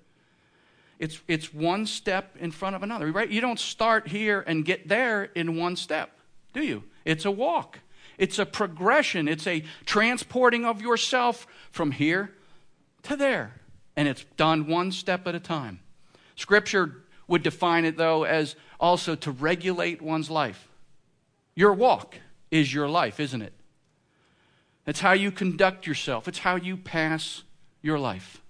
It's, 0.99 1.23
it's 1.27 1.55
one 1.55 1.87
step 1.87 2.37
in 2.39 2.51
front 2.51 2.77
of 2.77 2.83
another, 2.83 3.11
right? 3.11 3.31
You 3.31 3.41
don't 3.41 3.59
start 3.59 4.09
here 4.09 4.45
and 4.47 4.63
get 4.63 4.87
there 4.89 5.25
in 5.35 5.57
one 5.57 5.75
step, 5.77 6.11
do 6.53 6.63
you? 6.63 6.85
It's 7.07 7.25
a 7.25 7.31
walk. 7.31 7.79
It's 8.19 8.39
a 8.39 8.45
progression, 8.45 9.27
it's 9.27 9.47
a 9.47 9.65
transporting 9.87 10.67
of 10.67 10.83
yourself 10.83 11.47
from 11.71 11.93
here 11.93 12.31
to 13.05 13.17
there. 13.17 13.55
And 13.97 14.07
it's 14.07 14.27
done 14.37 14.67
one 14.67 14.93
step 14.93 15.27
at 15.27 15.35
a 15.35 15.41
time. 15.41 15.81
Scripture 16.37 17.05
would 17.27 17.43
define 17.43 17.87
it, 17.87 17.97
though, 17.97 18.25
as 18.25 18.57
also 18.83 19.15
to 19.15 19.31
regulate 19.31 20.03
one's 20.03 20.29
life. 20.29 20.69
Your 21.55 21.73
walk 21.73 22.17
is 22.51 22.75
your 22.75 22.89
life, 22.89 23.21
isn't 23.21 23.41
it? 23.41 23.53
It's 24.87 24.99
how 24.99 25.13
you 25.13 25.31
conduct 25.31 25.87
yourself, 25.87 26.27
it's 26.27 26.41
how 26.41 26.57
you 26.57 26.77
pass 26.77 27.45
your 27.81 27.99
life. 27.99 28.43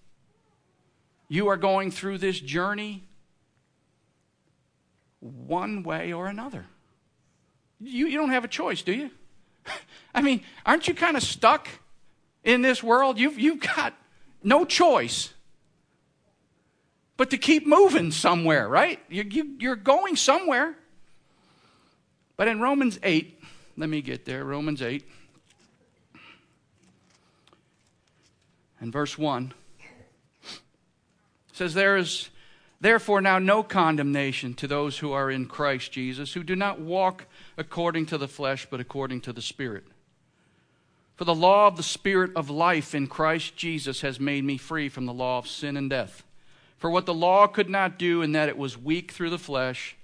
You 1.29 1.49
are 1.49 1.57
going 1.57 1.91
through 1.91 2.19
this 2.19 2.41
journey 2.41 3.05
one 5.21 5.83
way 5.83 6.12
or 6.12 6.27
another. 6.27 6.67
You, 7.81 8.07
you 8.07 8.19
don't 8.19 8.31
have 8.31 8.45
a 8.45 8.49
choice, 8.49 8.83
do 8.83 8.93
you? 8.93 9.11
I 10.15 10.23
mean, 10.23 10.43
aren't 10.65 10.89
you 10.89 10.95
kind 10.95 11.17
of 11.17 11.23
stuck 11.23 11.69
in 12.43 12.62
this 12.62 12.83
world? 12.83 13.19
You've, 13.19 13.39
you've 13.39 13.61
got 13.61 13.95
no 14.43 14.65
choice 14.65 15.33
but 17.23 17.31
to 17.31 17.38
keep 17.38 17.64
moving 17.69 18.11
somewhere, 18.11 18.69
right? 18.69 18.99
You, 19.09 19.23
you, 19.23 19.55
you're 19.61 19.76
going 19.76 20.17
somewhere. 20.17 20.75
But 22.37 22.49
in 22.49 22.61
Romans 22.61 22.99
8, 23.00 23.41
let 23.76 23.88
me 23.88 24.02
get 24.02 24.25
there, 24.25 24.45
Romans 24.45 24.83
8, 24.83 25.09
and 28.81 28.93
verse 28.93 29.17
1 29.17 29.55
says, 31.52 31.75
There 31.75 31.97
is 31.97 32.29
therefore 32.81 33.21
now 33.21 33.38
no 33.38 33.62
condemnation 33.62 34.55
to 34.55 34.67
those 34.67 34.99
who 34.99 35.12
are 35.12 35.31
in 35.31 35.47
Christ 35.47 35.93
Jesus, 35.93 36.33
who 36.33 36.43
do 36.43 36.57
not 36.57 36.81
walk 36.81 37.26
according 37.57 38.07
to 38.07 38.19
the 38.19 38.26
flesh, 38.26 38.67
but 38.69 38.81
according 38.81 39.21
to 39.21 39.33
the 39.33 39.41
Spirit. 39.41 39.85
For 41.14 41.25
the 41.25 41.37
law 41.37 41.69
of 41.69 41.76
the 41.76 41.85
Spirit 41.85 42.33
of 42.35 42.50
life 42.50 42.97
in 42.97 43.07
Christ 43.07 43.55
Jesus 43.55 44.00
has 44.00 44.19
made 44.19 44.43
me 44.43 44.57
free 44.57 44.88
from 44.88 45.07
the 45.07 45.14
law 45.14 45.38
of 45.38 45.47
sin 45.47 45.76
and 45.76 45.88
death. 45.88 46.25
For 46.83 46.91
what 46.91 47.07
the 47.07 47.15
law 47.15 47.47
could 47.47 47.71
not 47.71 47.97
do, 47.97 48.23
in 48.23 48.33
that 48.33 48.49
it 48.49 48.59
was 48.59 48.77
weak 48.77 49.12
through 49.12 49.31
the 49.31 49.39
flesh, 49.39 49.95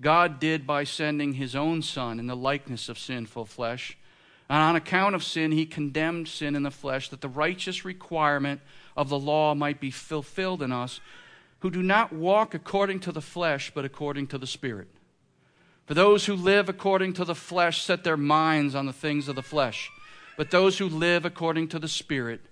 God 0.00 0.38
did 0.38 0.68
by 0.68 0.84
sending 0.84 1.32
his 1.32 1.56
own 1.56 1.82
Son 1.82 2.20
in 2.20 2.28
the 2.28 2.36
likeness 2.36 2.88
of 2.88 2.96
sinful 2.96 3.46
flesh, 3.46 3.98
And 4.48 4.62
on 4.62 4.76
account 4.76 5.16
of 5.16 5.24
sin, 5.24 5.50
he 5.50 5.66
condemned 5.66 6.28
sin 6.28 6.54
in 6.54 6.62
the 6.62 6.70
flesh, 6.70 7.08
that 7.08 7.22
the 7.22 7.28
righteous 7.28 7.84
requirement 7.84 8.60
of 8.96 9.08
the 9.08 9.18
law 9.18 9.56
might 9.56 9.80
be 9.80 9.90
fulfilled 9.90 10.62
in 10.62 10.70
us, 10.70 11.00
who 11.58 11.72
do 11.72 11.82
not 11.82 12.12
walk 12.12 12.54
according 12.54 13.00
to 13.00 13.10
the 13.10 13.20
flesh, 13.20 13.72
but 13.74 13.84
according 13.84 14.28
to 14.28 14.38
the 14.38 14.46
Spirit. 14.46 14.86
For 15.86 15.94
those 15.94 16.26
who 16.26 16.36
live 16.36 16.68
according 16.68 17.14
to 17.14 17.24
the 17.24 17.34
flesh 17.34 17.82
set 17.82 18.04
their 18.04 18.16
minds 18.16 18.76
on 18.76 18.86
the 18.86 18.92
things 18.92 19.26
of 19.26 19.34
the 19.34 19.42
flesh, 19.42 19.90
but 20.36 20.52
those 20.52 20.78
who 20.78 20.88
live 20.88 21.24
according 21.24 21.66
to 21.70 21.80
the 21.80 21.88
Spirit, 21.88 22.42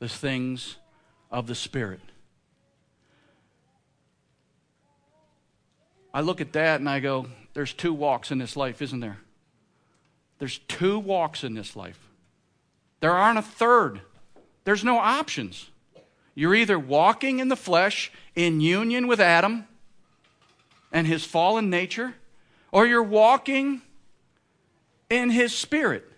the 0.00 0.08
things 0.08 0.78
of 1.30 1.46
the 1.46 1.54
Spirit. 1.54 2.00
I 6.12 6.20
look 6.20 6.40
at 6.40 6.52
that 6.54 6.80
and 6.80 6.88
I 6.88 7.00
go, 7.00 7.26
there's 7.54 7.72
two 7.72 7.92
walks 7.92 8.30
in 8.30 8.38
this 8.38 8.56
life, 8.56 8.82
isn't 8.82 9.00
there? 9.00 9.18
There's 10.38 10.58
two 10.68 10.98
walks 10.98 11.44
in 11.44 11.54
this 11.54 11.76
life. 11.76 12.08
There 13.00 13.12
aren't 13.12 13.38
a 13.38 13.42
third. 13.42 14.00
There's 14.64 14.84
no 14.84 14.98
options. 14.98 15.70
You're 16.34 16.54
either 16.54 16.78
walking 16.78 17.38
in 17.38 17.48
the 17.48 17.56
flesh 17.56 18.10
in 18.34 18.60
union 18.60 19.06
with 19.06 19.20
Adam 19.20 19.66
and 20.92 21.06
his 21.06 21.24
fallen 21.24 21.70
nature, 21.70 22.14
or 22.72 22.86
you're 22.86 23.02
walking 23.02 23.82
in 25.08 25.30
his 25.30 25.54
spirit. 25.54 26.10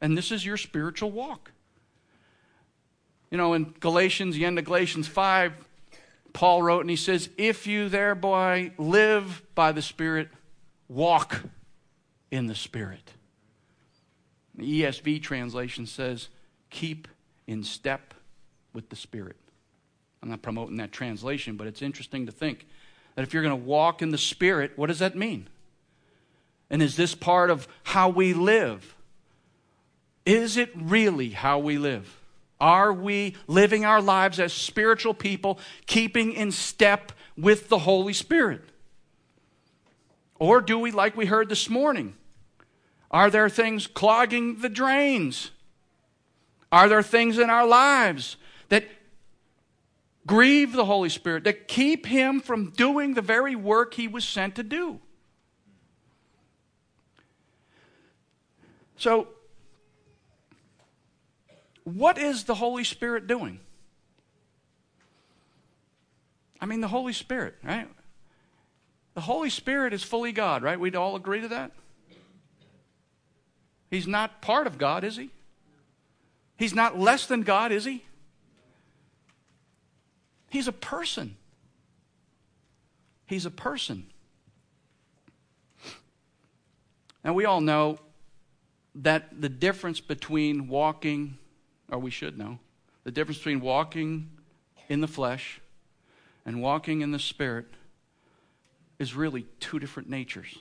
And 0.00 0.16
this 0.16 0.32
is 0.32 0.44
your 0.44 0.56
spiritual 0.56 1.10
walk. 1.10 1.52
You 3.30 3.38
know, 3.38 3.54
in 3.54 3.74
Galatians, 3.78 4.34
the 4.34 4.44
end 4.44 4.58
of 4.58 4.64
Galatians 4.64 5.06
5, 5.06 5.52
Paul 6.32 6.62
wrote 6.62 6.80
and 6.80 6.90
he 6.90 6.96
says, 6.96 7.28
If 7.36 7.66
you 7.66 7.88
thereby 7.88 8.72
live 8.78 9.42
by 9.54 9.72
the 9.72 9.82
Spirit, 9.82 10.28
walk 10.88 11.42
in 12.30 12.46
the 12.46 12.54
Spirit. 12.54 13.12
The 14.54 14.82
ESV 14.82 15.22
translation 15.22 15.86
says, 15.86 16.28
Keep 16.70 17.08
in 17.46 17.64
step 17.64 18.14
with 18.72 18.88
the 18.90 18.96
Spirit. 18.96 19.36
I'm 20.22 20.28
not 20.28 20.42
promoting 20.42 20.76
that 20.76 20.92
translation, 20.92 21.56
but 21.56 21.66
it's 21.66 21.82
interesting 21.82 22.26
to 22.26 22.32
think 22.32 22.66
that 23.14 23.22
if 23.22 23.32
you're 23.32 23.42
going 23.42 23.58
to 23.58 23.66
walk 23.66 24.02
in 24.02 24.10
the 24.10 24.18
Spirit, 24.18 24.72
what 24.76 24.86
does 24.86 24.98
that 24.98 25.16
mean? 25.16 25.48
And 26.68 26.82
is 26.82 26.96
this 26.96 27.14
part 27.14 27.50
of 27.50 27.66
how 27.82 28.08
we 28.08 28.32
live? 28.32 28.94
Is 30.24 30.56
it 30.56 30.70
really 30.76 31.30
how 31.30 31.58
we 31.58 31.78
live? 31.78 32.19
Are 32.60 32.92
we 32.92 33.36
living 33.46 33.84
our 33.84 34.02
lives 34.02 34.38
as 34.38 34.52
spiritual 34.52 35.14
people, 35.14 35.58
keeping 35.86 36.32
in 36.32 36.52
step 36.52 37.12
with 37.36 37.68
the 37.68 37.78
Holy 37.80 38.12
Spirit? 38.12 38.62
Or 40.38 40.60
do 40.60 40.78
we, 40.78 40.90
like 40.90 41.16
we 41.16 41.26
heard 41.26 41.48
this 41.48 41.70
morning, 41.70 42.14
are 43.10 43.30
there 43.30 43.48
things 43.48 43.86
clogging 43.86 44.60
the 44.60 44.68
drains? 44.68 45.50
Are 46.70 46.88
there 46.88 47.02
things 47.02 47.38
in 47.38 47.50
our 47.50 47.66
lives 47.66 48.36
that 48.68 48.84
grieve 50.26 50.72
the 50.72 50.84
Holy 50.84 51.08
Spirit, 51.08 51.44
that 51.44 51.66
keep 51.66 52.06
Him 52.06 52.40
from 52.40 52.70
doing 52.70 53.14
the 53.14 53.22
very 53.22 53.56
work 53.56 53.94
He 53.94 54.06
was 54.06 54.24
sent 54.24 54.54
to 54.56 54.62
do? 54.62 55.00
So, 58.96 59.28
what 61.96 62.18
is 62.18 62.44
the 62.44 62.54
Holy 62.54 62.84
Spirit 62.84 63.26
doing? 63.26 63.60
I 66.60 66.66
mean, 66.66 66.80
the 66.80 66.88
Holy 66.88 67.12
Spirit, 67.12 67.56
right? 67.64 67.88
The 69.14 69.22
Holy 69.22 69.50
Spirit 69.50 69.92
is 69.92 70.02
fully 70.02 70.32
God, 70.32 70.62
right? 70.62 70.78
We'd 70.78 70.96
all 70.96 71.16
agree 71.16 71.40
to 71.40 71.48
that? 71.48 71.72
He's 73.90 74.06
not 74.06 74.40
part 74.40 74.66
of 74.66 74.78
God, 74.78 75.02
is 75.02 75.16
he? 75.16 75.30
He's 76.56 76.74
not 76.74 76.98
less 76.98 77.26
than 77.26 77.42
God, 77.42 77.72
is 77.72 77.84
he? 77.84 78.04
He's 80.50 80.68
a 80.68 80.72
person. 80.72 81.36
He's 83.26 83.46
a 83.46 83.50
person. 83.50 84.06
Now, 87.24 87.32
we 87.32 87.44
all 87.44 87.60
know 87.60 87.98
that 88.94 89.40
the 89.40 89.48
difference 89.48 90.00
between 90.00 90.68
walking 90.68 91.38
or 91.90 91.98
we 91.98 92.10
should 92.10 92.38
know, 92.38 92.58
the 93.04 93.10
difference 93.10 93.38
between 93.38 93.60
walking 93.60 94.30
in 94.88 95.00
the 95.00 95.08
flesh 95.08 95.60
and 96.44 96.62
walking 96.62 97.00
in 97.00 97.10
the 97.10 97.18
spirit 97.18 97.66
is 98.98 99.14
really 99.14 99.46
two 99.60 99.78
different 99.78 100.08
natures. 100.08 100.58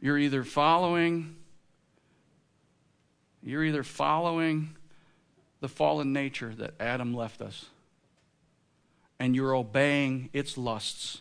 You're 0.00 0.18
either 0.18 0.44
following 0.44 1.36
you're 3.42 3.64
either 3.64 3.82
following 3.82 4.74
the 5.60 5.68
fallen 5.68 6.14
nature 6.14 6.54
that 6.56 6.74
Adam 6.80 7.12
left 7.12 7.42
us 7.42 7.66
and 9.18 9.36
you're 9.36 9.54
obeying 9.54 10.30
its 10.32 10.56
lusts 10.56 11.20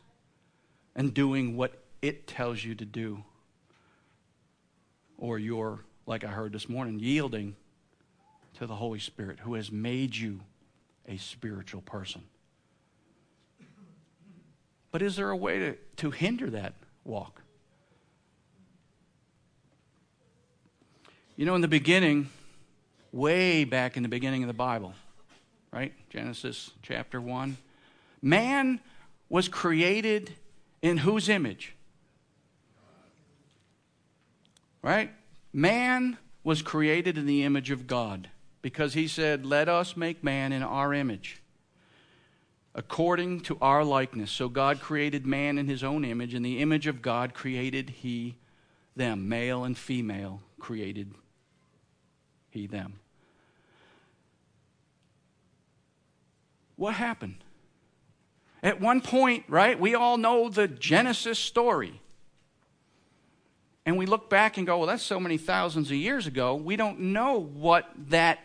and 0.96 1.14
doing 1.14 1.58
what 1.58 1.84
it 2.02 2.28
tells 2.28 2.64
you 2.64 2.76
to 2.76 2.86
do 2.86 3.24
or 5.18 5.38
you're 5.38 5.84
like 6.06 6.24
I 6.24 6.28
heard 6.28 6.54
this 6.54 6.68
morning, 6.68 7.00
yielding 7.00 7.56
to 8.60 8.68
the 8.68 8.76
Holy 8.76 9.00
Spirit 9.00 9.40
who 9.40 9.56
has 9.56 9.72
made 9.72 10.16
you 10.16 10.42
a 11.08 11.18
spiritual 11.18 11.82
person. 11.82 12.22
But 14.92 15.02
is 15.02 15.16
there 15.16 15.30
a 15.30 15.36
way 15.36 15.60
to, 15.60 15.76
to 15.98 16.12
hinder 16.12 16.50
that 16.52 16.74
walk? 17.04 17.42
You 21.36 21.48
know, 21.48 21.56
in 21.56 21.62
the 21.62 21.68
beginning, 21.68 22.30
way 23.12 23.64
back 23.64 23.98
in 23.98 24.04
the 24.04 24.10
beginning 24.10 24.44
of 24.44 24.48
the 24.48 24.54
Bible, 24.54 24.94
right? 25.72 25.94
Genesis 26.10 26.72
chapter 26.84 27.20
1, 27.20 27.58
man 28.22 28.80
was 29.30 29.48
created 29.48 30.34
in 30.84 30.98
whose 30.98 31.28
image? 31.28 31.76
Right? 34.84 35.10
Man 35.54 36.18
was 36.44 36.64
created 36.64 37.18
in 37.18 37.28
the 37.28 37.44
image 37.44 37.70
of 37.70 37.86
God 37.86 38.30
because 38.64 38.96
he 38.96 39.08
said, 39.08 39.46
Let 39.46 39.70
us 39.70 39.96
make 39.96 40.24
man 40.24 40.52
in 40.52 40.64
our 40.64 40.94
image, 40.94 41.44
according 42.74 43.42
to 43.42 43.58
our 43.62 43.84
likeness. 43.84 44.32
So 44.32 44.50
God 44.50 44.82
created 44.82 45.28
man 45.28 45.60
in 45.60 45.68
his 45.68 45.84
own 45.84 46.04
image. 46.04 46.34
In 46.34 46.42
the 46.42 46.60
image 46.60 46.88
of 46.88 47.04
God 47.04 47.36
created 47.36 47.92
he 47.92 48.38
them. 48.96 49.30
Male 49.30 49.64
and 49.64 49.78
female 49.78 50.42
created 50.60 51.14
he 52.50 52.66
them. 52.66 53.00
What 56.76 56.96
happened? 56.96 57.44
At 58.64 58.82
one 58.82 59.02
point, 59.02 59.44
right, 59.48 59.80
we 59.80 59.94
all 59.94 60.18
know 60.18 60.50
the 60.50 60.68
Genesis 60.68 61.38
story 61.38 62.02
and 63.86 63.98
we 63.98 64.06
look 64.06 64.30
back 64.30 64.58
and 64.58 64.66
go, 64.66 64.78
well, 64.78 64.88
that's 64.88 65.04
so 65.04 65.20
many 65.20 65.38
thousands 65.38 65.90
of 65.90 65.98
years 65.98 66.26
ago. 66.26 66.56
We 66.56 66.76
don't 66.76 67.00
know 67.00 67.40
what 67.40 67.90
that 68.10 68.40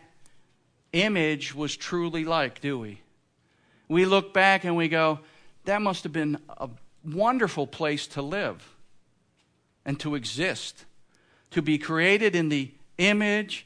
image 0.91 1.55
was 1.55 1.77
truly 1.77 2.25
like, 2.25 2.61
do 2.61 2.77
we? 2.77 3.01
We 3.87 4.05
look 4.05 4.33
back 4.33 4.65
and 4.65 4.75
we 4.75 4.89
go, 4.89 5.19
that 5.65 5.81
must 5.81 6.03
have 6.03 6.13
been 6.13 6.39
a 6.49 6.69
wonderful 7.05 7.67
place 7.67 8.05
to 8.07 8.21
live 8.21 8.75
and 9.85 9.99
to 10.01 10.15
exist, 10.15 10.85
to 11.51 11.61
be 11.61 11.77
created 11.77 12.35
in 12.35 12.49
the 12.49 12.71
image 12.97 13.65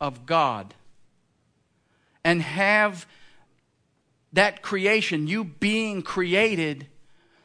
of 0.00 0.26
God 0.26 0.74
and 2.24 2.42
have 2.42 3.06
that 4.32 4.62
creation, 4.62 5.28
you 5.28 5.44
being 5.44 6.02
created, 6.02 6.88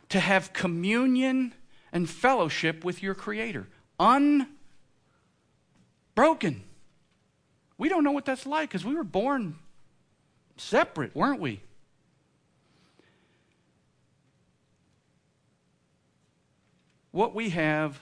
to 0.10 0.20
have 0.20 0.54
communion 0.54 1.54
and 1.92 2.10
fellowship 2.10 2.84
with 2.84 3.04
your 3.04 3.16
Creator. 3.16 3.68
Unbroken. 4.00 4.54
We 7.78 7.90
don't 7.90 8.04
know 8.04 8.12
what 8.12 8.26
that's 8.26 8.46
like 8.46 8.70
because 8.70 8.86
we 8.86 8.96
were 8.96 9.04
born 9.04 9.56
separate, 10.58 11.16
weren't 11.16 11.40
we? 11.40 11.62
What 17.12 17.34
we 17.34 17.50
have 17.50 18.00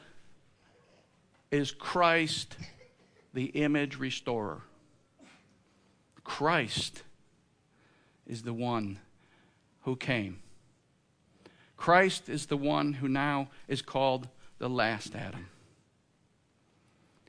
is 1.49 1.71
Christ, 1.71 2.57
the 3.33 3.45
image 3.45 3.97
restorer. 3.97 4.61
Christ 6.23 7.03
is 8.25 8.41
the 8.41 8.53
one 8.53 8.99
who 9.83 9.95
came. 9.95 10.41
Christ 11.77 12.27
is 12.27 12.47
the 12.47 12.57
one 12.57 12.93
who 12.93 13.07
now 13.07 13.49
is 13.67 13.81
called 13.81 14.27
the 14.57 14.67
last 14.67 15.15
Adam. 15.15 15.47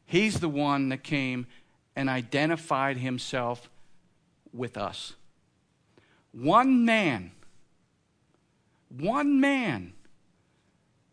He's 0.07 0.41
the 0.41 0.49
one 0.49 0.89
that 0.89 1.05
came 1.05 1.47
and 1.95 2.09
identified 2.09 2.97
himself 2.97 3.69
with 4.53 4.79
us. 4.79 5.15
One 6.33 6.85
man, 6.85 7.33
one 8.89 9.41
man, 9.41 9.93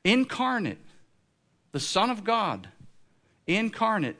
incarnate, 0.04 0.78
the 1.74 1.80
Son 1.80 2.10
of 2.10 2.24
God, 2.24 2.70
incarnate, 3.48 4.18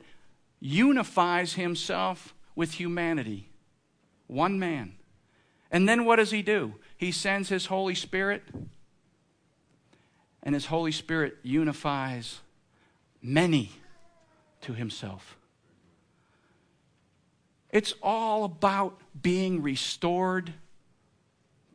unifies 0.60 1.54
himself 1.54 2.34
with 2.54 2.72
humanity. 2.72 3.48
One 4.26 4.58
man. 4.58 4.94
And 5.70 5.88
then 5.88 6.04
what 6.04 6.16
does 6.16 6.32
he 6.32 6.42
do? 6.42 6.74
He 6.96 7.12
sends 7.12 7.48
his 7.48 7.66
Holy 7.66 7.94
Spirit, 7.94 8.42
and 10.46 10.54
his 10.54 10.66
Holy 10.66 10.92
Spirit 10.92 11.36
unifies 11.42 12.38
many 13.20 13.72
to 14.60 14.74
himself. 14.74 15.36
It's 17.70 17.94
all 18.00 18.44
about 18.44 19.00
being 19.20 19.60
restored 19.60 20.52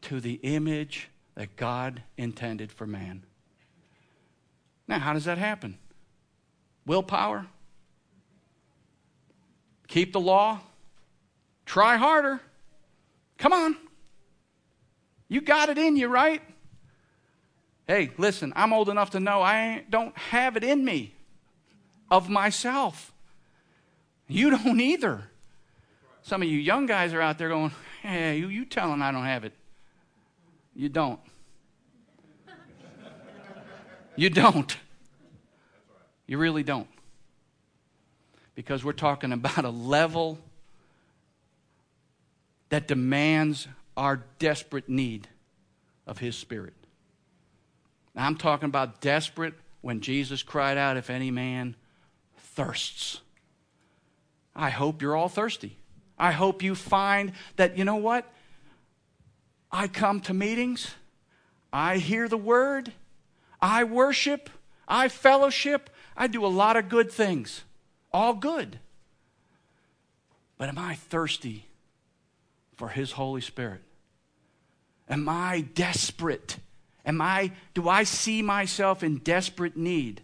to 0.03 0.21
the 0.21 0.35
image 0.35 1.09
that 1.35 1.57
God 1.57 2.01
intended 2.15 2.71
for 2.71 2.87
man. 2.87 3.23
Now, 4.87 4.99
how 4.99 5.11
does 5.11 5.25
that 5.25 5.37
happen? 5.37 5.77
Willpower? 6.85 7.47
Keep 9.89 10.13
the 10.13 10.21
law? 10.21 10.61
Try 11.65 11.97
harder. 11.97 12.39
Come 13.37 13.51
on. 13.51 13.75
You 15.27 15.41
got 15.41 15.67
it 15.67 15.77
in 15.77 15.97
you, 15.97 16.07
right? 16.07 16.41
Hey, 17.91 18.09
listen, 18.17 18.53
I'm 18.55 18.71
old 18.71 18.87
enough 18.87 19.09
to 19.09 19.19
know 19.19 19.41
I 19.41 19.83
don't 19.89 20.17
have 20.17 20.55
it 20.55 20.63
in 20.63 20.85
me 20.85 21.13
of 22.09 22.29
myself. 22.29 23.11
You 24.29 24.49
don't 24.49 24.79
either. 24.79 25.23
Some 26.21 26.41
of 26.41 26.47
you 26.47 26.57
young 26.57 26.85
guys 26.85 27.13
are 27.13 27.19
out 27.19 27.37
there 27.37 27.49
going, 27.49 27.73
hey, 28.01 28.37
you, 28.37 28.47
you 28.47 28.63
telling 28.63 29.01
I 29.01 29.11
don't 29.11 29.25
have 29.25 29.43
it. 29.43 29.51
You 30.73 30.87
don't. 30.87 31.19
You 34.15 34.29
don't. 34.29 34.77
You 36.27 36.37
really 36.37 36.63
don't. 36.63 36.87
Because 38.55 38.85
we're 38.85 38.93
talking 38.93 39.33
about 39.33 39.65
a 39.65 39.69
level 39.69 40.39
that 42.69 42.87
demands 42.87 43.67
our 43.97 44.23
desperate 44.39 44.87
need 44.87 45.27
of 46.07 46.19
His 46.19 46.37
Spirit. 46.37 46.73
Now, 48.15 48.25
I'm 48.25 48.35
talking 48.35 48.67
about 48.67 49.01
desperate 49.01 49.53
when 49.81 50.01
Jesus 50.01 50.43
cried 50.43 50.77
out, 50.77 50.97
If 50.97 51.09
any 51.09 51.31
man 51.31 51.75
thirsts. 52.37 53.21
I 54.55 54.69
hope 54.69 55.01
you're 55.01 55.15
all 55.15 55.29
thirsty. 55.29 55.77
I 56.17 56.31
hope 56.31 56.61
you 56.61 56.75
find 56.75 57.31
that, 57.55 57.77
you 57.77 57.85
know 57.85 57.95
what? 57.95 58.31
I 59.71 59.87
come 59.87 60.19
to 60.21 60.33
meetings, 60.33 60.93
I 61.71 61.97
hear 61.97 62.27
the 62.27 62.37
word, 62.37 62.91
I 63.61 63.85
worship, 63.85 64.49
I 64.87 65.07
fellowship, 65.07 65.89
I 66.17 66.27
do 66.27 66.45
a 66.45 66.47
lot 66.47 66.75
of 66.75 66.89
good 66.89 67.11
things. 67.11 67.63
All 68.13 68.33
good. 68.33 68.79
But 70.57 70.67
am 70.67 70.77
I 70.77 70.95
thirsty 70.95 71.65
for 72.75 72.89
His 72.89 73.13
Holy 73.13 73.41
Spirit? 73.41 73.81
Am 75.09 75.27
I 75.29 75.61
desperate? 75.61 76.57
Am 77.05 77.21
I, 77.21 77.51
do 77.73 77.89
I 77.89 78.03
see 78.03 78.41
myself 78.41 79.03
in 79.03 79.17
desperate 79.17 79.75
need 79.75 80.21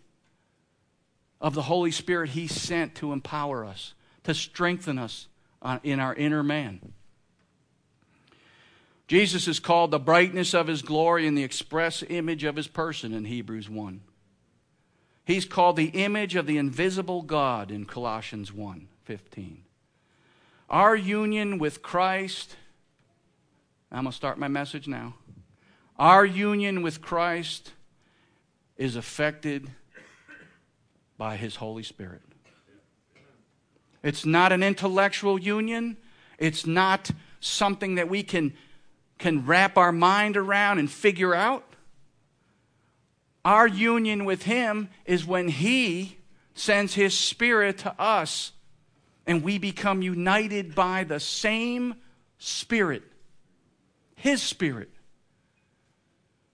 of 1.42 1.54
the 1.54 1.64
Holy 1.64 1.92
Spirit 1.92 2.32
He 2.32 2.48
sent 2.48 2.96
to 2.96 3.14
empower 3.14 3.66
us, 3.66 3.94
to 4.24 4.34
strengthen 4.34 4.98
us 5.00 5.28
uh, 5.62 5.80
in 5.84 6.00
our 6.00 6.14
inner 6.14 6.44
man? 6.44 6.94
Jesus 9.08 9.48
is 9.48 9.60
called 9.60 9.92
the 9.92 10.00
brightness 10.00 10.54
of 10.54 10.68
his 10.68 10.82
glory 10.82 11.26
and 11.28 11.38
the 11.38 11.44
express 11.44 12.04
image 12.10 12.44
of 12.44 12.58
his 12.58 12.68
person 12.68 13.14
in 13.14 13.26
Hebrews 13.26 13.70
1. 13.70 14.02
He's 15.24 15.46
called 15.46 15.78
the 15.78 15.90
image 15.90 16.36
of 16.36 16.46
the 16.46 16.58
invisible 16.58 17.22
God 17.22 17.72
in 17.72 17.86
Colossians 17.86 18.54
1 18.54 18.88
15. 19.06 19.64
Our 20.70 20.96
union 20.96 21.60
with 21.60 21.82
Christ, 21.82 22.58
I'm 23.90 24.04
going 24.04 24.12
to 24.12 24.16
start 24.16 24.38
my 24.38 24.50
message 24.50 24.86
now. 24.88 25.16
Our 25.98 26.26
union 26.26 26.82
with 26.82 27.02
Christ 27.02 27.72
is 28.78 28.96
affected 28.96 29.72
by 31.18 31.38
his 31.38 31.56
Holy 31.56 31.84
Spirit. 31.84 32.22
It's 34.04 34.26
not 34.26 34.52
an 34.52 34.62
intellectual 34.62 35.40
union, 35.40 35.98
it's 36.38 36.66
not 36.66 37.10
something 37.40 37.96
that 37.96 38.10
we 38.10 38.24
can 38.24 38.54
can 39.18 39.46
wrap 39.46 39.78
our 39.78 39.92
mind 39.92 40.38
around 40.38 40.80
and 40.80 40.90
figure 40.90 41.34
out. 41.34 41.64
Our 43.44 43.68
union 43.68 44.26
with 44.26 44.44
Him 44.44 44.90
is 45.06 45.26
when 45.26 45.48
He 45.48 46.18
sends 46.54 46.94
His 46.94 47.18
Spirit 47.18 47.80
to 47.80 48.00
us 48.00 48.52
and 49.26 49.44
we 49.44 49.58
become 49.58 50.02
united 50.02 50.76
by 50.76 51.04
the 51.04 51.20
same 51.20 51.96
Spirit, 52.38 53.04
His 54.16 54.42
Spirit. 54.42 54.90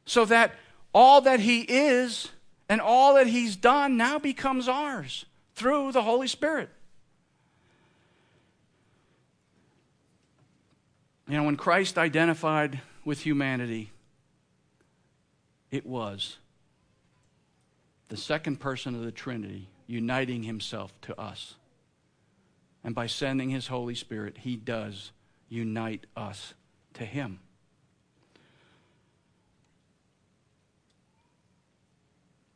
So 0.05 0.25
that 0.25 0.53
all 0.93 1.21
that 1.21 1.39
He 1.39 1.61
is 1.61 2.29
and 2.69 2.81
all 2.81 3.15
that 3.15 3.27
He's 3.27 3.55
done 3.55 3.97
now 3.97 4.19
becomes 4.19 4.67
ours 4.67 5.25
through 5.55 5.91
the 5.91 6.03
Holy 6.03 6.27
Spirit. 6.27 6.69
You 11.27 11.37
know, 11.37 11.43
when 11.43 11.57
Christ 11.57 11.97
identified 11.97 12.81
with 13.05 13.21
humanity, 13.21 13.91
it 15.71 15.85
was 15.85 16.37
the 18.09 18.17
second 18.17 18.59
person 18.59 18.93
of 18.93 19.01
the 19.01 19.11
Trinity 19.11 19.67
uniting 19.87 20.43
himself 20.43 20.93
to 21.01 21.19
us. 21.19 21.55
And 22.83 22.93
by 22.93 23.07
sending 23.07 23.49
his 23.49 23.67
Holy 23.67 23.95
Spirit, 23.95 24.37
he 24.39 24.55
does 24.55 25.11
unite 25.49 26.05
us 26.15 26.53
to 26.95 27.05
him. 27.05 27.39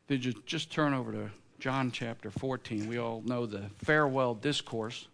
Did 0.08 0.24
you 0.24 0.34
just 0.46 0.72
turn 0.72 0.94
over 0.94 1.12
to 1.12 1.30
John 1.60 1.92
chapter 1.92 2.30
14? 2.30 2.88
We 2.88 2.98
all 2.98 3.22
know 3.24 3.46
the 3.46 3.70
farewell 3.84 4.34
discourse. 4.34 5.06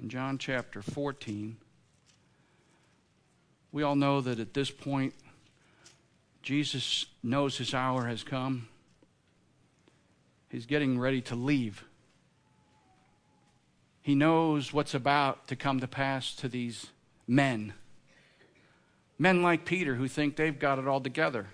in 0.00 0.08
John 0.08 0.38
chapter 0.38 0.80
14, 0.80 1.56
we 3.72 3.82
all 3.82 3.96
know 3.96 4.20
that 4.20 4.38
at 4.38 4.54
this 4.54 4.70
point, 4.70 5.14
Jesus 6.42 7.06
knows 7.22 7.58
his 7.58 7.74
hour 7.74 8.06
has 8.06 8.22
come. 8.22 8.68
He's 10.50 10.66
getting 10.66 10.98
ready 10.98 11.20
to 11.22 11.34
leave. 11.34 11.84
He 14.00 14.14
knows 14.14 14.72
what's 14.72 14.94
about 14.94 15.48
to 15.48 15.56
come 15.56 15.80
to 15.80 15.88
pass 15.88 16.34
to 16.36 16.48
these 16.48 16.86
men. 17.26 17.74
Men 19.18 19.42
like 19.42 19.64
Peter 19.64 19.96
who 19.96 20.08
think 20.08 20.36
they've 20.36 20.58
got 20.58 20.78
it 20.78 20.86
all 20.86 21.00
together. 21.00 21.48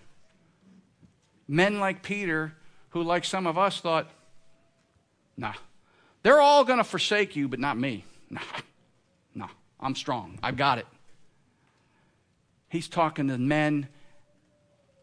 Men 1.46 1.80
like 1.80 2.02
Peter 2.02 2.54
who, 2.90 3.02
like 3.02 3.24
some 3.24 3.46
of 3.46 3.58
us, 3.58 3.80
thought, 3.80 4.08
nah, 5.36 5.52
they're 6.22 6.40
all 6.40 6.64
going 6.64 6.78
to 6.78 6.84
forsake 6.84 7.34
you, 7.34 7.48
but 7.48 7.58
not 7.60 7.76
me. 7.76 8.04
Nah, 8.30 8.40
nah, 9.34 9.48
I'm 9.78 9.94
strong. 9.94 10.38
I've 10.42 10.56
got 10.56 10.78
it. 10.78 10.86
He's 12.68 12.88
talking 12.88 13.28
to 13.28 13.38
men, 13.38 13.88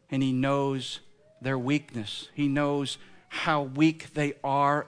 and 0.09 0.21
he 0.21 0.33
knows 0.33 0.99
their 1.41 1.57
weakness. 1.57 2.27
He 2.33 2.47
knows 2.47 2.97
how 3.29 3.61
weak 3.61 4.13
they 4.13 4.33
are 4.43 4.87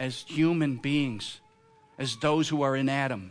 as 0.00 0.24
human 0.26 0.76
beings, 0.76 1.40
as 1.98 2.16
those 2.16 2.48
who 2.48 2.62
are 2.62 2.74
in 2.74 2.88
Adam. 2.88 3.30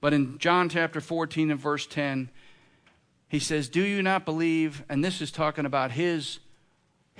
But 0.00 0.12
in 0.12 0.38
John 0.38 0.68
chapter 0.68 1.00
14 1.00 1.50
and 1.50 1.60
verse 1.60 1.86
10, 1.86 2.30
he 3.28 3.38
says, 3.38 3.68
Do 3.68 3.82
you 3.82 4.02
not 4.02 4.24
believe? 4.24 4.82
And 4.88 5.04
this 5.04 5.20
is 5.20 5.30
talking 5.30 5.66
about 5.66 5.92
his, 5.92 6.40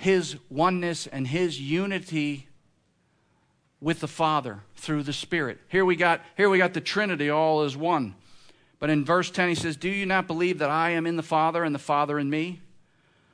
his 0.01 0.35
oneness 0.49 1.05
and 1.05 1.27
his 1.27 1.61
unity 1.61 2.47
with 3.79 3.99
the 3.99 4.07
Father 4.07 4.61
through 4.75 5.03
the 5.03 5.13
Spirit. 5.13 5.59
Here 5.67 5.85
we 5.85 5.95
got 5.95 6.21
here 6.35 6.49
we 6.49 6.57
got 6.57 6.73
the 6.73 6.81
Trinity 6.81 7.29
all 7.29 7.61
as 7.61 7.77
one. 7.77 8.15
But 8.79 8.89
in 8.89 9.05
verse 9.05 9.29
10 9.29 9.49
he 9.49 9.55
says, 9.55 9.77
"Do 9.77 9.89
you 9.89 10.07
not 10.07 10.25
believe 10.25 10.57
that 10.57 10.71
I 10.71 10.89
am 10.89 11.05
in 11.05 11.17
the 11.17 11.23
Father 11.23 11.63
and 11.63 11.75
the 11.75 11.79
Father 11.79 12.17
in 12.17 12.31
me? 12.31 12.61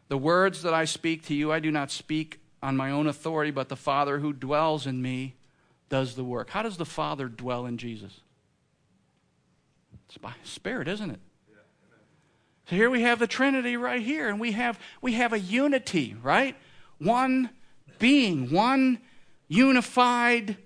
The 0.09 0.17
words 0.17 0.61
that 0.63 0.73
I 0.73 0.83
speak 0.83 1.25
to 1.27 1.33
you 1.33 1.53
I 1.53 1.61
do 1.61 1.71
not 1.71 1.89
speak 1.89 2.41
on 2.61 2.75
my 2.75 2.91
own 2.91 3.07
authority, 3.07 3.51
but 3.51 3.69
the 3.69 3.77
Father 3.77 4.19
who 4.19 4.33
dwells 4.33 4.85
in 4.85 5.01
me 5.01 5.35
does 5.87 6.15
the 6.15 6.25
work." 6.25 6.49
How 6.49 6.63
does 6.63 6.75
the 6.75 6.85
Father 6.85 7.29
dwell 7.29 7.65
in 7.65 7.77
Jesus? 7.77 8.19
It's 10.05 10.17
by 10.17 10.33
Spirit, 10.43 10.89
isn't 10.89 11.11
it? 11.11 11.21
So 12.69 12.75
here 12.75 12.89
we 12.89 13.03
have 13.03 13.19
the 13.19 13.27
Trinity 13.27 13.77
right 13.77 14.01
here, 14.01 14.27
and 14.27 14.39
we 14.39 14.51
have 14.51 14.79
we 15.01 15.13
have 15.13 15.31
a 15.31 15.39
unity, 15.39 16.15
right? 16.21 16.55
One 16.97 17.49
being, 17.97 18.51
one 18.51 18.99
unified 19.47 20.57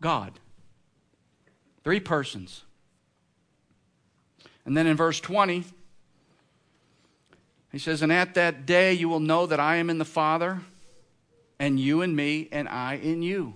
God. 0.00 0.32
Three 1.84 2.00
persons. 2.00 2.64
And 4.64 4.76
then 4.76 4.86
in 4.86 4.96
verse 4.96 5.20
20, 5.20 5.64
He 7.72 7.78
says, 7.78 8.02
And 8.02 8.12
at 8.12 8.34
that 8.34 8.66
day 8.66 8.92
you 8.92 9.08
will 9.08 9.20
know 9.20 9.46
that 9.46 9.60
I 9.60 9.76
am 9.76 9.88
in 9.88 9.98
the 9.98 10.04
Father, 10.04 10.60
and 11.58 11.78
you 11.78 12.02
in 12.02 12.14
me, 12.14 12.48
and 12.50 12.68
I 12.68 12.94
in 12.94 13.22
you. 13.22 13.54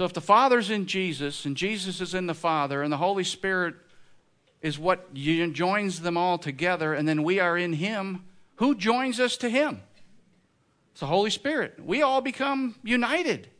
So 0.00 0.06
if 0.06 0.14
the 0.14 0.22
Father's 0.22 0.70
in 0.70 0.86
Jesus, 0.86 1.44
and 1.44 1.54
Jesus 1.54 2.00
is 2.00 2.14
in 2.14 2.26
the 2.26 2.32
Father, 2.32 2.82
and 2.82 2.90
the 2.90 2.96
Holy 2.96 3.22
Spirit 3.22 3.74
is 4.62 4.78
what 4.78 5.12
joins 5.12 6.00
them 6.00 6.16
all 6.16 6.38
together, 6.38 6.94
and 6.94 7.06
then 7.06 7.22
we 7.22 7.38
are 7.38 7.58
in 7.58 7.74
Him, 7.74 8.24
who 8.54 8.74
joins 8.74 9.20
us 9.20 9.36
to 9.36 9.50
Him? 9.50 9.82
It's 10.92 11.00
the 11.00 11.06
Holy 11.06 11.28
Spirit. 11.28 11.74
We 11.84 12.00
all 12.00 12.22
become 12.22 12.76
united. 12.82 13.50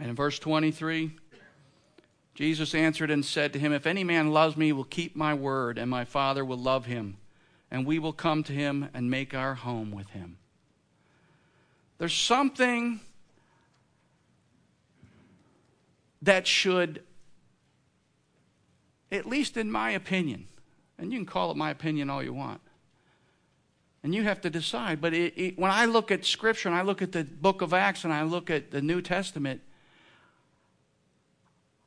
And 0.00 0.08
in 0.08 0.16
verse 0.16 0.40
23, 0.40 1.12
Jesus 2.34 2.74
answered 2.74 3.12
and 3.12 3.24
said 3.24 3.52
to 3.52 3.60
him, 3.60 3.72
If 3.72 3.86
any 3.86 4.02
man 4.02 4.32
loves 4.32 4.56
me, 4.56 4.72
will 4.72 4.82
keep 4.82 5.14
my 5.14 5.32
word, 5.32 5.78
and 5.78 5.88
my 5.88 6.04
Father 6.04 6.44
will 6.44 6.58
love 6.58 6.86
him, 6.86 7.18
and 7.70 7.86
we 7.86 8.00
will 8.00 8.12
come 8.12 8.42
to 8.42 8.52
him 8.52 8.88
and 8.92 9.08
make 9.08 9.32
our 9.32 9.54
home 9.54 9.92
with 9.92 10.08
him. 10.08 10.38
There's 11.98 12.14
something 12.14 13.00
that 16.22 16.46
should, 16.46 17.02
at 19.12 19.26
least 19.26 19.56
in 19.56 19.70
my 19.70 19.90
opinion, 19.90 20.46
and 20.98 21.12
you 21.12 21.18
can 21.18 21.26
call 21.26 21.50
it 21.50 21.56
my 21.56 21.70
opinion 21.70 22.10
all 22.10 22.22
you 22.22 22.32
want, 22.32 22.60
and 24.02 24.14
you 24.14 24.22
have 24.24 24.40
to 24.40 24.50
decide. 24.50 25.00
But 25.00 25.14
it, 25.14 25.34
it, 25.36 25.58
when 25.58 25.70
I 25.70 25.84
look 25.84 26.10
at 26.10 26.24
Scripture 26.24 26.68
and 26.68 26.76
I 26.76 26.82
look 26.82 27.02
at 27.02 27.12
the 27.12 27.24
book 27.24 27.62
of 27.62 27.72
Acts 27.72 28.04
and 28.04 28.12
I 28.12 28.22
look 28.22 28.50
at 28.50 28.70
the 28.70 28.82
New 28.82 29.00
Testament, 29.00 29.60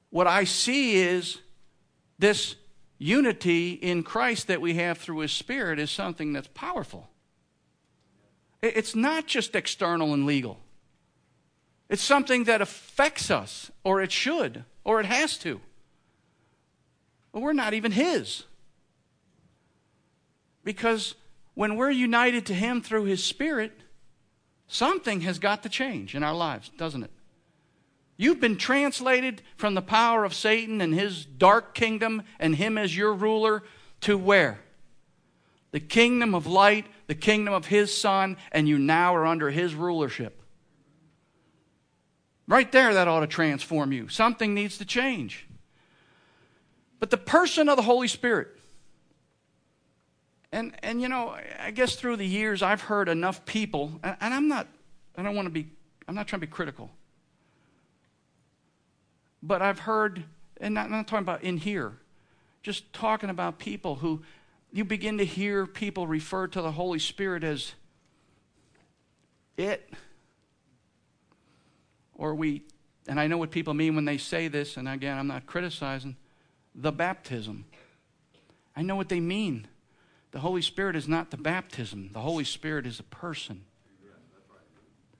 what 0.09 0.27
I 0.27 0.45
see 0.45 0.95
is 0.95 1.39
this 2.17 2.55
unity 2.97 3.73
in 3.73 4.03
Christ 4.03 4.47
that 4.47 4.61
we 4.61 4.75
have 4.75 4.97
through 4.97 5.19
His 5.19 5.31
Spirit 5.31 5.79
is 5.79 5.91
something 5.91 6.33
that's 6.33 6.49
powerful. 6.53 7.09
It's 8.61 8.95
not 8.95 9.27
just 9.27 9.55
external 9.55 10.13
and 10.13 10.25
legal, 10.25 10.59
it's 11.89 12.01
something 12.01 12.45
that 12.45 12.61
affects 12.61 13.31
us, 13.31 13.71
or 13.83 14.01
it 14.01 14.11
should, 14.11 14.65
or 14.83 14.99
it 14.99 15.05
has 15.05 15.37
to. 15.39 15.61
But 17.31 17.41
we're 17.41 17.53
not 17.53 17.73
even 17.73 17.91
His. 17.91 18.43
Because 20.63 21.15
when 21.53 21.75
we're 21.77 21.91
united 21.91 22.45
to 22.47 22.53
Him 22.53 22.81
through 22.81 23.05
His 23.05 23.23
Spirit, 23.23 23.71
something 24.67 25.21
has 25.21 25.39
got 25.39 25.63
to 25.63 25.69
change 25.69 26.13
in 26.13 26.23
our 26.23 26.35
lives, 26.35 26.69
doesn't 26.77 27.03
it? 27.03 27.11
You've 28.17 28.39
been 28.39 28.57
translated 28.57 29.43
from 29.55 29.75
the 29.75 29.81
power 29.81 30.25
of 30.25 30.33
Satan 30.33 30.81
and 30.81 30.93
his 30.93 31.23
dark 31.23 31.75
kingdom 31.75 32.23
and 32.39 32.55
him 32.55 32.77
as 32.77 32.97
your 32.97 33.13
ruler 33.13 33.63
to 34.01 34.17
where? 34.17 34.59
The 35.71 35.79
kingdom 35.79 36.33
of 36.33 36.47
light, 36.47 36.87
the 37.07 37.15
kingdom 37.15 37.53
of 37.53 37.65
his 37.65 37.95
son, 37.95 38.37
and 38.51 38.67
you 38.67 38.77
now 38.77 39.15
are 39.15 39.25
under 39.25 39.49
his 39.49 39.73
rulership. 39.73 40.41
Right 42.47 42.71
there, 42.71 42.93
that 42.93 43.07
ought 43.07 43.21
to 43.21 43.27
transform 43.27 43.91
you. 43.91 44.07
Something 44.07 44.53
needs 44.53 44.77
to 44.77 44.85
change. 44.85 45.47
But 46.99 47.09
the 47.09 47.17
person 47.17 47.69
of 47.69 47.75
the 47.75 47.83
Holy 47.83 48.07
Spirit, 48.07 48.47
and, 50.51 50.73
and 50.81 51.01
you 51.01 51.09
know, 51.09 51.35
I 51.59 51.71
guess 51.71 51.95
through 51.95 52.15
the 52.17 52.25
years 52.25 52.61
I've 52.61 52.81
heard 52.81 53.09
enough 53.09 53.45
people, 53.45 53.99
and, 54.03 54.15
and 54.21 54.33
I'm 54.33 54.47
not, 54.47 54.67
I 55.17 55.23
don't 55.23 55.35
want 55.35 55.45
to 55.45 55.51
be, 55.51 55.69
I'm 56.07 56.15
not 56.15 56.27
trying 56.27 56.39
to 56.39 56.47
be 56.47 56.51
critical. 56.51 56.89
But 59.43 59.61
I've 59.61 59.79
heard, 59.79 60.23
and 60.59 60.73
not, 60.73 60.89
not 60.89 61.07
talking 61.07 61.23
about 61.23 61.43
in 61.43 61.57
here, 61.57 61.97
just 62.63 62.91
talking 62.91 63.29
about 63.29 63.59
people 63.59 63.95
who 63.95 64.23
you 64.77 64.85
begin 64.85 65.17
to 65.17 65.25
hear 65.25 65.65
people 65.65 66.05
refer 66.05 66.45
to 66.45 66.61
the 66.61 66.71
Holy 66.71 66.99
Spirit 66.99 67.43
as 67.43 67.73
it. 69.57 69.91
Or 72.13 72.35
we, 72.35 72.61
and 73.07 73.19
I 73.19 73.25
know 73.25 73.39
what 73.39 73.49
people 73.49 73.73
mean 73.73 73.95
when 73.95 74.05
they 74.05 74.19
say 74.19 74.47
this, 74.47 74.77
and 74.77 74.87
again, 74.87 75.17
I'm 75.17 75.25
not 75.25 75.47
criticizing, 75.47 76.15
the 76.75 76.91
baptism. 76.91 77.65
I 78.75 78.83
know 78.83 78.95
what 78.95 79.09
they 79.09 79.19
mean. 79.19 79.67
The 80.29 80.39
Holy 80.41 80.61
Spirit 80.61 80.95
is 80.95 81.07
not 81.07 81.31
the 81.31 81.37
baptism, 81.37 82.11
the 82.13 82.21
Holy 82.21 82.43
Spirit 82.43 82.85
is 82.85 82.99
a 82.99 83.03
person. 83.03 83.63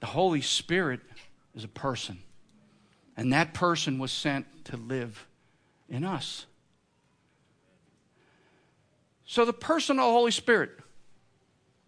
The 0.02 0.06
Holy 0.06 0.41
Spirit 0.41 1.00
is 1.56 1.63
a 1.63 1.67
person. 1.67 2.20
And 3.15 3.34
that 3.34 3.56
person 3.56 3.98
was 3.98 4.12
sent 4.12 4.65
to 4.65 4.78
live 4.78 5.26
in 5.89 6.04
us. 6.04 6.46
So 9.28 9.46
the 9.46 9.54
person 9.54 10.00
of 10.00 10.06
the 10.06 10.12
Holy 10.12 10.32
Spirit, 10.32 10.72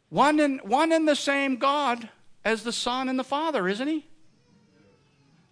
one 0.10 0.40
in, 0.40 0.60
one 0.60 0.92
in 0.92 1.06
the 1.06 1.16
same 1.16 1.56
God 1.56 2.10
as 2.46 2.64
the 2.64 2.72
Son 2.72 3.10
and 3.10 3.18
the 3.18 3.24
Father, 3.24 3.68
isn't 3.68 3.88
he? 3.88 4.06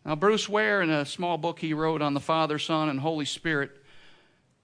Now, 0.05 0.15
Bruce 0.15 0.47
Ware, 0.47 0.81
in 0.81 0.89
a 0.89 1.05
small 1.05 1.37
book 1.37 1.59
he 1.59 1.73
wrote 1.73 2.01
on 2.01 2.13
the 2.13 2.19
Father, 2.19 2.59
Son, 2.59 2.89
and 2.89 2.99
Holy 2.99 3.25
Spirit, 3.25 3.71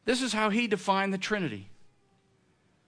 this 0.06 0.22
is 0.22 0.34
how 0.34 0.50
he 0.50 0.68
defined 0.68 1.14
the 1.14 1.18
Trinity. 1.18 1.70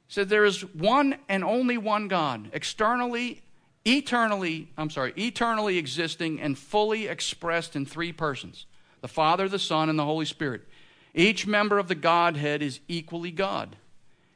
He 0.07 0.13
said, 0.13 0.29
There 0.29 0.45
is 0.45 0.61
one 0.73 1.15
and 1.27 1.43
only 1.43 1.77
one 1.77 2.07
God, 2.07 2.49
externally 2.53 3.41
eternally, 3.85 4.67
I'm 4.77 4.89
sorry, 4.89 5.13
eternally 5.17 5.77
existing 5.77 6.41
and 6.41 6.57
fully 6.57 7.07
expressed 7.07 7.75
in 7.75 7.85
three 7.85 8.11
persons 8.11 8.65
the 9.01 9.07
Father, 9.07 9.47
the 9.47 9.59
Son, 9.59 9.87
and 9.87 9.99
the 9.99 10.03
Holy 10.05 10.25
Spirit. 10.25 10.63
Each 11.13 11.45
member 11.45 11.77
of 11.77 11.87
the 11.87 11.95
Godhead 11.95 12.63
is 12.63 12.79
equally 12.87 13.29
God. 13.29 13.75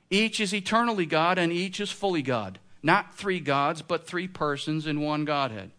Each 0.09 0.39
is 0.39 0.53
eternally 0.53 1.05
God, 1.05 1.37
and 1.37 1.51
each 1.51 1.79
is 1.79 1.91
fully 1.91 2.21
God. 2.21 2.59
Not 2.81 3.15
three 3.15 3.39
gods, 3.39 3.81
but 3.81 4.07
three 4.07 4.27
persons 4.27 4.87
in 4.87 5.01
one 5.01 5.25
Godhead. 5.25 5.71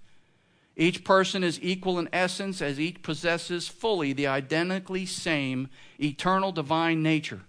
Each 0.77 1.05
person 1.05 1.43
is 1.43 1.59
equal 1.63 1.99
in 1.99 2.09
essence 2.13 2.63
as 2.63 2.79
each 2.79 3.03
possesses 3.03 3.69
fully 3.69 4.13
the 4.13 4.27
identically 4.27 5.05
same 5.05 5.69
eternal 5.99 6.53
divine 6.53 7.03
nature. 7.03 7.41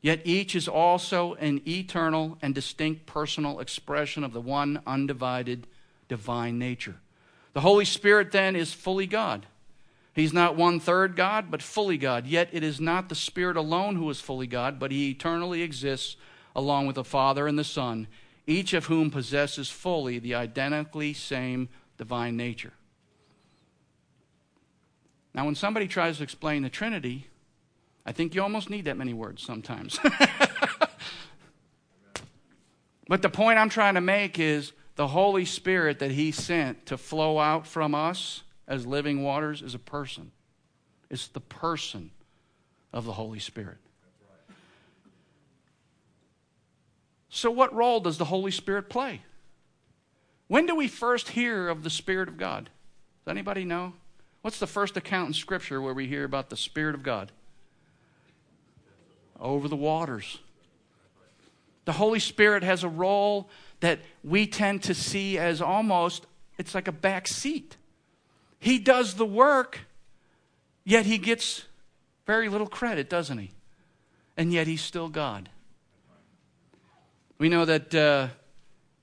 Yet 0.00 0.22
each 0.24 0.54
is 0.54 0.68
also 0.68 1.34
an 1.34 1.60
eternal 1.66 2.38
and 2.40 2.54
distinct 2.54 3.06
personal 3.06 3.60
expression 3.60 4.24
of 4.24 4.32
the 4.32 4.40
one 4.40 4.80
undivided 4.86 5.66
divine 6.08 6.58
nature. 6.58 6.96
The 7.52 7.60
Holy 7.60 7.84
Spirit 7.84 8.32
then 8.32 8.56
is 8.56 8.72
fully 8.72 9.06
God. 9.06 9.46
He's 10.18 10.32
not 10.32 10.56
one 10.56 10.80
third 10.80 11.14
God, 11.14 11.48
but 11.48 11.62
fully 11.62 11.96
God. 11.96 12.26
Yet 12.26 12.48
it 12.50 12.64
is 12.64 12.80
not 12.80 13.08
the 13.08 13.14
Spirit 13.14 13.56
alone 13.56 13.94
who 13.94 14.10
is 14.10 14.20
fully 14.20 14.48
God, 14.48 14.80
but 14.80 14.90
he 14.90 15.10
eternally 15.10 15.62
exists 15.62 16.16
along 16.56 16.88
with 16.88 16.96
the 16.96 17.04
Father 17.04 17.46
and 17.46 17.56
the 17.56 17.62
Son, 17.62 18.08
each 18.44 18.72
of 18.74 18.86
whom 18.86 19.12
possesses 19.12 19.70
fully 19.70 20.18
the 20.18 20.34
identically 20.34 21.12
same 21.12 21.68
divine 21.98 22.36
nature. 22.36 22.72
Now, 25.34 25.44
when 25.44 25.54
somebody 25.54 25.86
tries 25.86 26.16
to 26.16 26.24
explain 26.24 26.64
the 26.64 26.68
Trinity, 26.68 27.28
I 28.04 28.10
think 28.10 28.34
you 28.34 28.42
almost 28.42 28.70
need 28.70 28.86
that 28.86 28.96
many 28.96 29.14
words 29.14 29.44
sometimes. 29.44 30.00
but 33.06 33.22
the 33.22 33.30
point 33.30 33.60
I'm 33.60 33.68
trying 33.68 33.94
to 33.94 34.00
make 34.00 34.40
is 34.40 34.72
the 34.96 35.06
Holy 35.06 35.44
Spirit 35.44 36.00
that 36.00 36.10
He 36.10 36.32
sent 36.32 36.86
to 36.86 36.98
flow 36.98 37.38
out 37.38 37.68
from 37.68 37.94
us 37.94 38.42
as 38.68 38.86
living 38.86 39.24
waters 39.24 39.62
is 39.62 39.74
a 39.74 39.78
person. 39.80 40.30
It's 41.10 41.26
the 41.26 41.40
person 41.40 42.12
of 42.92 43.04
the 43.04 43.14
Holy 43.14 43.40
Spirit. 43.40 43.78
So, 47.28 47.50
what 47.50 47.74
role 47.74 47.98
does 47.98 48.18
the 48.18 48.26
Holy 48.26 48.52
Spirit 48.52 48.88
play? 48.88 49.22
When 50.46 50.66
do 50.66 50.76
we 50.76 50.86
first 50.86 51.30
hear 51.30 51.68
of 51.68 51.82
the 51.82 51.90
Spirit 51.90 52.28
of 52.28 52.36
God? 52.36 52.70
Does 53.24 53.32
anybody 53.32 53.64
know? 53.64 53.94
What's 54.42 54.60
the 54.60 54.66
first 54.66 54.96
account 54.96 55.28
in 55.28 55.34
Scripture 55.34 55.82
where 55.82 55.92
we 55.92 56.06
hear 56.06 56.24
about 56.24 56.48
the 56.48 56.56
Spirit 56.56 56.94
of 56.94 57.02
God? 57.02 57.32
over 59.40 59.68
the 59.68 59.76
waters. 59.76 60.38
The 61.84 61.92
Holy 61.92 62.18
Spirit 62.18 62.62
has 62.62 62.84
a 62.84 62.88
role 62.88 63.48
that 63.80 64.00
we 64.22 64.46
tend 64.46 64.82
to 64.84 64.94
see 64.94 65.38
as 65.38 65.62
almost, 65.62 66.26
it's 66.58 66.74
like 66.74 66.88
a 66.88 66.92
back 66.92 67.28
seat. 67.28 67.76
He 68.58 68.78
does 68.78 69.14
the 69.14 69.26
work, 69.26 69.80
yet 70.84 71.06
he 71.06 71.18
gets 71.18 71.64
very 72.26 72.48
little 72.48 72.66
credit, 72.66 73.08
doesn't 73.08 73.38
he? 73.38 73.52
And 74.36 74.52
yet 74.52 74.66
he's 74.66 74.82
still 74.82 75.08
God. 75.08 75.48
We 77.38 77.48
know 77.48 77.64
that 77.64 77.94
uh, 77.94 78.28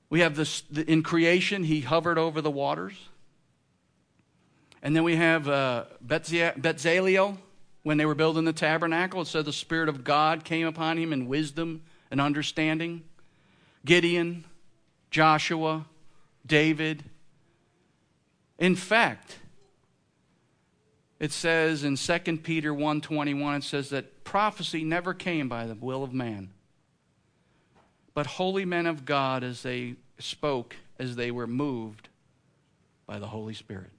we 0.09 0.19
have 0.19 0.35
this 0.35 0.63
in 0.87 1.03
creation, 1.03 1.63
he 1.63 1.81
hovered 1.81 2.17
over 2.17 2.41
the 2.41 2.51
waters. 2.51 2.95
And 4.83 4.95
then 4.95 5.03
we 5.03 5.15
have 5.15 5.49
uh, 5.49 5.85
Bezalel, 6.05 7.37
when 7.85 7.97
they 7.97 8.05
were 8.05 8.15
building 8.15 8.45
the 8.45 8.53
tabernacle. 8.53 9.21
It 9.21 9.27
said 9.27 9.45
the 9.45 9.53
Spirit 9.53 9.89
of 9.89 10.03
God 10.03 10.43
came 10.43 10.65
upon 10.65 10.97
him 10.97 11.13
in 11.13 11.27
wisdom 11.27 11.83
and 12.09 12.19
understanding. 12.19 13.03
Gideon, 13.85 14.43
Joshua, 15.11 15.85
David. 16.47 17.03
In 18.57 18.75
fact, 18.75 19.37
it 21.19 21.31
says 21.31 21.83
in 21.83 21.95
2 21.95 22.43
Peter 22.43 22.73
1:21 22.73 23.57
it 23.57 23.63
says 23.63 23.89
that 23.89 24.23
prophecy 24.23 24.83
never 24.83 25.13
came 25.13 25.47
by 25.47 25.65
the 25.65 25.75
will 25.75 26.03
of 26.03 26.13
man, 26.13 26.51
but 28.13 28.25
holy 28.25 28.65
men 28.65 28.85
of 28.85 29.05
God 29.05 29.43
as 29.43 29.63
they 29.63 29.95
spoke, 30.19 30.75
as 30.99 31.15
they 31.15 31.31
were 31.31 31.47
moved 31.47 32.09
by 33.05 33.19
the 33.19 33.27
Holy 33.27 33.53
Spirit. 33.53 33.91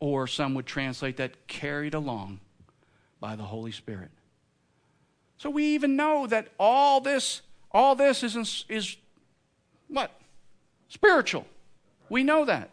Or 0.00 0.26
some 0.26 0.54
would 0.54 0.66
translate 0.66 1.16
that 1.18 1.46
carried 1.46 1.94
along 1.94 2.40
by 3.20 3.36
the 3.36 3.44
Holy 3.44 3.72
Spirit. 3.72 4.10
So 5.38 5.50
we 5.50 5.64
even 5.74 5.96
know 5.96 6.26
that 6.26 6.48
all 6.58 7.00
this, 7.00 7.42
all 7.70 7.94
this 7.94 8.22
is, 8.22 8.64
is 8.68 8.96
what? 9.88 10.12
Spiritual. 10.88 11.46
We 12.08 12.22
know 12.22 12.44
that. 12.44 12.70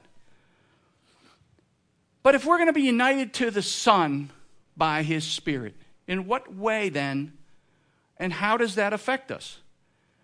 But 2.21 2.36
if 2.36 2.45
we're 2.45 2.58
going 2.58 2.67
to 2.67 2.73
be 2.73 2.82
united 2.82 3.34
to 3.36 3.51
the 3.51 3.62
Son 3.62 4.29
by 4.75 5.03
His 5.03 5.23
Spirit, 5.23 5.75
in 6.08 6.25
what 6.25 6.53
way 6.53 6.89
then, 6.89 7.34
and 8.17 8.34
how 8.34 8.58
does 8.58 8.75
that 8.75 8.93
affect 8.93 9.32
us? 9.32 9.60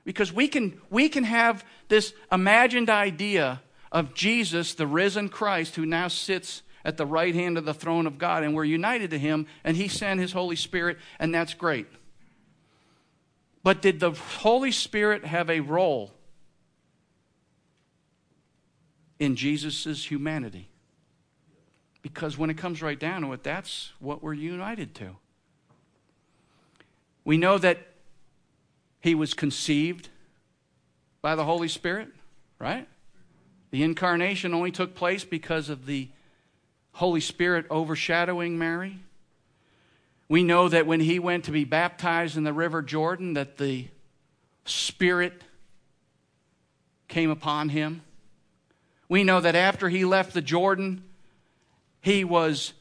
Because 0.03 0.33
we 0.33 0.47
can, 0.47 0.79
we 0.89 1.09
can 1.09 1.23
have 1.23 1.65
this 1.87 2.13
imagined 2.31 2.89
idea 2.89 3.61
of 3.91 4.13
Jesus, 4.13 4.73
the 4.73 4.87
risen 4.87 5.29
Christ, 5.29 5.75
who 5.75 5.85
now 5.85 6.07
sits 6.07 6.61
at 6.83 6.97
the 6.97 7.05
right 7.05 7.33
hand 7.33 7.57
of 7.57 7.65
the 7.65 7.73
throne 7.73 8.05
of 8.05 8.17
God, 8.17 8.43
and 8.43 8.53
we're 8.53 8.65
united 8.65 9.11
to 9.11 9.19
Him, 9.19 9.47
and 9.63 9.77
He 9.77 9.87
sent 9.87 10.19
His 10.19 10.33
Holy 10.33 10.55
Spirit, 10.55 10.97
and 11.19 11.33
that's 11.33 11.53
great. 11.53 11.87
But 13.63 13.81
did 13.81 13.99
the 13.99 14.11
Holy 14.11 14.71
Spirit 14.71 15.25
have 15.25 15.49
a 15.49 15.61
role 15.61 16.11
in 19.17 19.35
Jesus' 19.35 20.05
humanity? 20.05 20.69
Because 22.05 22.37
when 22.37 22.51
it 22.51 22.53
comes 22.53 22.83
right 22.83 22.99
down 22.99 23.23
to 23.23 23.33
it, 23.33 23.41
that's 23.41 23.91
what 23.97 24.21
we're 24.21 24.35
united 24.35 24.93
to. 24.93 25.15
We 27.23 27.35
know 27.35 27.57
that 27.57 27.79
he 29.01 29.15
was 29.15 29.33
conceived 29.33 30.09
by 31.23 31.33
the 31.33 31.43
Holy 31.43 31.67
Spirit, 31.67 32.09
right? 32.59 32.87
The 33.71 33.81
incarnation 33.81 34.53
only 34.53 34.69
took 34.69 34.93
place 34.93 35.25
because 35.25 35.67
of 35.67 35.87
the 35.87 36.09
Holy 36.91 37.21
Spirit 37.21 37.65
overshadowing 37.71 38.59
Mary. 38.59 38.99
We 40.29 40.43
know 40.43 40.69
that 40.69 40.85
when 40.85 40.99
he 40.99 41.17
went 41.17 41.45
to 41.45 41.51
be 41.51 41.63
baptized 41.63 42.37
in 42.37 42.43
the 42.43 42.53
river 42.53 42.83
Jordan 42.83 43.33
that 43.33 43.57
the 43.57 43.87
Spirit 44.65 45.41
came 47.07 47.31
upon 47.31 47.69
him. 47.69 48.03
We 49.09 49.23
know 49.23 49.41
that 49.41 49.55
after 49.55 49.89
he 49.89 50.05
left 50.05 50.35
the 50.35 50.41
Jordan, 50.43 51.03
he 52.05 52.23
was, 52.23 52.73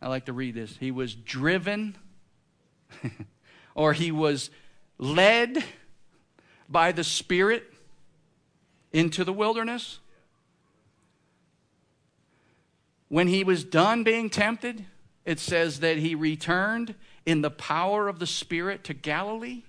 I 0.00 0.08
like 0.08 0.24
to 0.24 0.32
read 0.32 0.54
this, 0.54 0.78
he 0.78 0.90
was 0.90 1.14
driven 1.14 1.94
or 3.74 3.92
he 3.92 4.10
was 4.10 4.48
led 4.96 5.62
by 6.70 6.90
the 6.90 7.04
Spirit 7.04 7.70
into 8.94 9.24
the 9.24 9.32
wilderness. 9.34 9.98
When 13.08 13.28
he 13.28 13.44
was 13.44 13.62
done 13.62 14.04
being 14.04 14.30
tempted, 14.30 14.86
it 15.26 15.38
says 15.38 15.80
that 15.80 15.98
he 15.98 16.14
returned 16.14 16.94
in 17.26 17.42
the 17.42 17.50
power 17.50 18.08
of 18.08 18.20
the 18.20 18.26
Spirit 18.26 18.84
to 18.84 18.94
Galilee. 18.94 19.64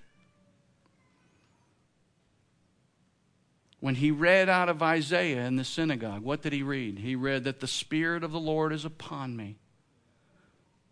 When 3.80 3.94
he 3.94 4.10
read 4.10 4.50
out 4.50 4.68
of 4.68 4.82
Isaiah 4.82 5.46
in 5.46 5.56
the 5.56 5.64
synagogue, 5.64 6.22
what 6.22 6.42
did 6.42 6.52
he 6.52 6.62
read? 6.62 6.98
He 6.98 7.16
read 7.16 7.44
that 7.44 7.60
the 7.60 7.66
Spirit 7.66 8.22
of 8.22 8.30
the 8.30 8.38
Lord 8.38 8.74
is 8.74 8.84
upon 8.84 9.34
me. 9.36 9.56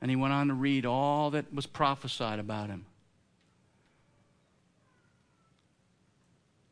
And 0.01 0.11
he 0.11 0.16
went 0.16 0.33
on 0.33 0.48
to 0.48 0.55
read 0.55 0.87
all 0.87 1.31
that 1.31 1.53
was 1.53 1.66
prophesied 1.66 2.38
about 2.38 2.70
him. 2.70 2.87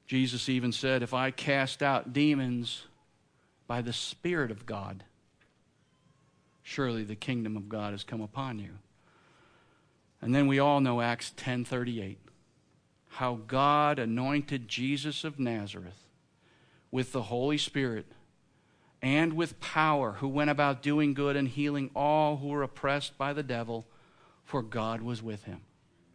Jesus 0.06 0.48
even 0.48 0.72
said, 0.72 1.02
If 1.02 1.12
I 1.12 1.30
cast 1.32 1.82
out 1.82 2.12
demons 2.12 2.84
by 3.66 3.82
the 3.82 3.92
Spirit 3.92 4.50
of 4.50 4.64
God, 4.64 5.04
surely 6.62 7.04
the 7.04 7.16
kingdom 7.16 7.56
of 7.56 7.68
God 7.68 7.92
has 7.92 8.04
come 8.04 8.22
upon 8.22 8.58
you. 8.58 8.78
And 10.22 10.34
then 10.34 10.46
we 10.46 10.58
all 10.58 10.80
know 10.80 11.02
Acts 11.02 11.32
10:38. 11.36 12.16
How 13.08 13.40
God 13.46 13.98
anointed 13.98 14.68
Jesus 14.68 15.24
of 15.24 15.38
Nazareth 15.38 16.05
with 16.90 17.12
the 17.12 17.22
Holy 17.22 17.58
Spirit 17.58 18.06
and 19.02 19.34
with 19.34 19.60
power, 19.60 20.12
who 20.12 20.28
went 20.28 20.50
about 20.50 20.82
doing 20.82 21.14
good 21.14 21.36
and 21.36 21.48
healing 21.48 21.90
all 21.94 22.38
who 22.38 22.48
were 22.48 22.62
oppressed 22.62 23.16
by 23.18 23.32
the 23.32 23.42
devil, 23.42 23.86
for 24.44 24.62
God 24.62 25.02
was 25.02 25.22
with 25.22 25.44
him. 25.44 25.60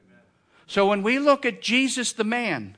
Amen. 0.07 0.23
So 0.67 0.87
when 0.87 1.03
we 1.03 1.19
look 1.19 1.45
at 1.45 1.61
Jesus 1.61 2.11
the 2.13 2.23
man, 2.23 2.75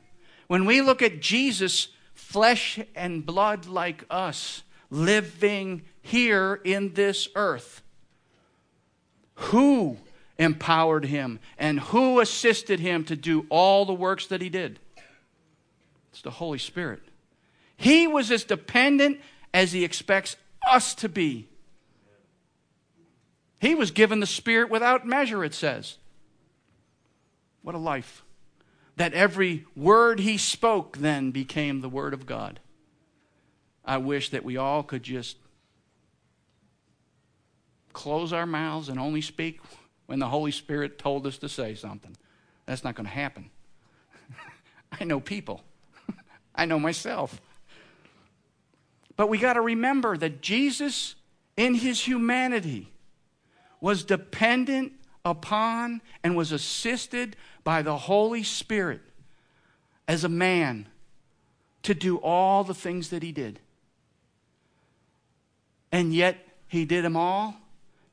when 0.47 0.65
we 0.65 0.81
look 0.81 1.01
at 1.01 1.21
Jesus, 1.21 1.87
flesh 2.13 2.79
and 2.95 3.25
blood 3.25 3.65
like 3.65 4.03
us, 4.09 4.63
living 4.89 5.83
here 6.01 6.59
in 6.63 6.93
this 6.93 7.29
earth, 7.35 7.81
who 9.35 9.97
empowered 10.37 11.05
him 11.05 11.39
and 11.57 11.79
who 11.79 12.19
assisted 12.19 12.79
him 12.79 13.03
to 13.05 13.15
do 13.15 13.45
all 13.49 13.85
the 13.85 13.93
works 13.93 14.27
that 14.27 14.41
he 14.41 14.49
did? 14.49 14.79
It's 16.11 16.21
the 16.21 16.31
Holy 16.31 16.59
Spirit. 16.59 17.01
He 17.83 18.07
was 18.07 18.31
as 18.31 18.45
dependent 18.45 19.19
as 19.53 19.73
he 19.73 19.83
expects 19.83 20.37
us 20.65 20.95
to 20.95 21.09
be. 21.09 21.49
He 23.59 23.75
was 23.75 23.91
given 23.91 24.21
the 24.21 24.25
Spirit 24.25 24.69
without 24.69 25.05
measure, 25.05 25.43
it 25.43 25.53
says. 25.53 25.97
What 27.61 27.75
a 27.75 27.79
life. 27.79 28.23
That 28.95 29.13
every 29.13 29.65
word 29.75 30.21
he 30.21 30.37
spoke 30.37 30.95
then 30.99 31.31
became 31.31 31.81
the 31.81 31.89
Word 31.89 32.13
of 32.13 32.25
God. 32.25 32.61
I 33.83 33.97
wish 33.97 34.29
that 34.29 34.45
we 34.45 34.55
all 34.55 34.83
could 34.83 35.03
just 35.03 35.35
close 37.91 38.31
our 38.31 38.45
mouths 38.45 38.87
and 38.87 38.97
only 38.97 39.19
speak 39.19 39.59
when 40.05 40.19
the 40.19 40.29
Holy 40.29 40.51
Spirit 40.51 40.97
told 40.97 41.27
us 41.27 41.37
to 41.39 41.49
say 41.49 41.75
something. 41.75 42.15
That's 42.65 42.85
not 42.85 42.95
going 42.95 43.07
to 43.07 43.13
happen. 43.13 43.49
I 45.01 45.03
know 45.03 45.19
people, 45.19 45.65
I 46.55 46.63
know 46.63 46.79
myself. 46.79 47.41
But 49.15 49.29
we 49.29 49.37
got 49.37 49.53
to 49.53 49.61
remember 49.61 50.17
that 50.17 50.41
Jesus, 50.41 51.15
in 51.55 51.75
his 51.75 51.99
humanity, 51.99 52.91
was 53.79 54.03
dependent 54.03 54.93
upon 55.23 56.01
and 56.23 56.35
was 56.35 56.51
assisted 56.51 57.35
by 57.63 57.81
the 57.81 57.97
Holy 57.97 58.43
Spirit 58.43 59.01
as 60.07 60.23
a 60.23 60.29
man 60.29 60.87
to 61.83 61.93
do 61.93 62.17
all 62.17 62.63
the 62.63 62.73
things 62.73 63.09
that 63.09 63.23
he 63.23 63.31
did. 63.31 63.59
And 65.91 66.13
yet, 66.13 66.37
he 66.67 66.85
did 66.85 67.05
them 67.05 67.15
all, 67.15 67.55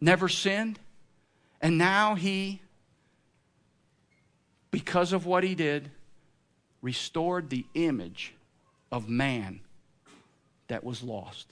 never 0.00 0.28
sinned, 0.28 0.78
and 1.62 1.78
now 1.78 2.14
he, 2.14 2.60
because 4.70 5.12
of 5.12 5.24
what 5.24 5.44
he 5.44 5.54
did, 5.54 5.90
restored 6.82 7.48
the 7.48 7.64
image 7.74 8.34
of 8.92 9.08
man 9.08 9.60
that 10.70 10.82
was 10.82 11.02
lost. 11.02 11.46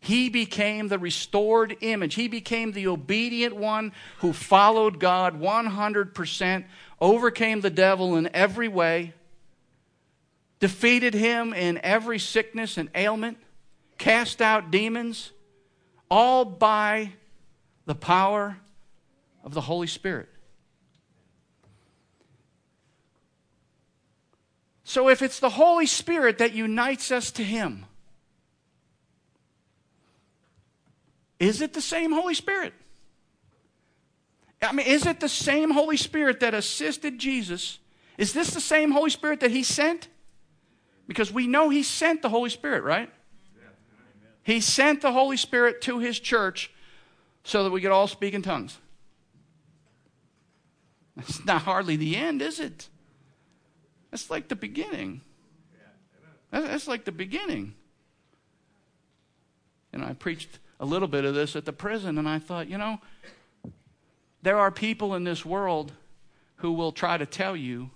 He 0.00 0.28
became 0.28 0.88
the 0.88 0.98
restored 0.98 1.76
image. 1.80 2.14
He 2.14 2.28
became 2.28 2.72
the 2.72 2.86
obedient 2.86 3.56
one 3.56 3.92
who 4.18 4.32
followed 4.32 5.00
God 5.00 5.40
100%, 5.40 6.64
overcame 7.00 7.60
the 7.60 7.70
devil 7.70 8.16
in 8.16 8.30
every 8.32 8.68
way, 8.68 9.12
defeated 10.60 11.14
him 11.14 11.52
in 11.52 11.80
every 11.82 12.18
sickness 12.18 12.78
and 12.78 12.88
ailment, 12.94 13.38
cast 13.98 14.40
out 14.40 14.70
demons, 14.70 15.32
all 16.10 16.44
by 16.44 17.12
the 17.86 17.94
power 17.94 18.56
of 19.42 19.52
the 19.52 19.60
Holy 19.62 19.88
Spirit. 19.88 20.28
So, 24.88 25.10
if 25.10 25.20
it's 25.20 25.38
the 25.38 25.50
Holy 25.50 25.84
Spirit 25.84 26.38
that 26.38 26.54
unites 26.54 27.12
us 27.12 27.30
to 27.32 27.44
Him, 27.44 27.84
Is 31.38 31.60
it 31.60 31.72
the 31.72 31.80
same 31.80 32.12
Holy 32.12 32.34
Spirit? 32.34 32.74
I 34.60 34.72
mean, 34.72 34.86
is 34.86 35.06
it 35.06 35.20
the 35.20 35.28
same 35.28 35.70
Holy 35.70 35.96
Spirit 35.96 36.40
that 36.40 36.52
assisted 36.52 37.18
Jesus? 37.18 37.78
Is 38.16 38.32
this 38.32 38.52
the 38.52 38.60
same 38.60 38.90
Holy 38.90 39.10
Spirit 39.10 39.40
that 39.40 39.52
He 39.52 39.62
sent? 39.62 40.08
Because 41.06 41.32
we 41.32 41.46
know 41.46 41.68
He 41.68 41.82
sent 41.82 42.22
the 42.22 42.28
Holy 42.28 42.50
Spirit, 42.50 42.82
right? 42.82 43.10
He 44.42 44.60
sent 44.60 45.02
the 45.02 45.12
Holy 45.12 45.36
Spirit 45.36 45.80
to 45.82 45.98
His 45.98 46.18
church 46.18 46.72
so 47.44 47.64
that 47.64 47.70
we 47.70 47.80
could 47.80 47.92
all 47.92 48.08
speak 48.08 48.34
in 48.34 48.42
tongues. 48.42 48.78
That's 51.16 51.44
not 51.44 51.62
hardly 51.62 51.96
the 51.96 52.16
end, 52.16 52.42
is 52.42 52.58
it? 52.58 52.88
That's 54.10 54.30
like 54.30 54.48
the 54.48 54.56
beginning. 54.56 55.20
That's 56.50 56.88
like 56.88 57.04
the 57.04 57.12
beginning. 57.12 57.74
And 59.92 60.02
I 60.02 60.14
preached 60.14 60.58
a 60.80 60.86
little 60.86 61.08
bit 61.08 61.24
of 61.24 61.34
this 61.34 61.56
at 61.56 61.64
the 61.64 61.72
prison, 61.72 62.18
and 62.18 62.28
I 62.28 62.38
thought, 62.38 62.68
you 62.68 62.78
know, 62.78 63.00
there 64.42 64.58
are 64.58 64.70
people 64.70 65.14
in 65.14 65.24
this 65.24 65.44
world 65.44 65.92
who 66.56 66.72
will 66.72 66.92
try 66.92 67.18
to 67.18 67.26
tell 67.26 67.56
you 67.56 67.90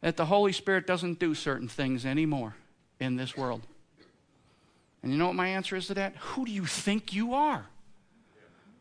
that 0.00 0.16
the 0.16 0.26
Holy 0.26 0.52
Spirit 0.52 0.86
doesn't 0.86 1.18
do 1.18 1.34
certain 1.34 1.68
things 1.68 2.06
anymore 2.06 2.54
in 3.00 3.16
this 3.16 3.36
world. 3.36 3.62
And 5.02 5.12
you 5.12 5.18
know 5.18 5.26
what 5.26 5.36
my 5.36 5.48
answer 5.48 5.76
is 5.76 5.86
to 5.88 5.94
that? 5.94 6.16
Who 6.16 6.46
do 6.46 6.52
you 6.52 6.66
think 6.66 7.12
you 7.12 7.34
are? 7.34 7.66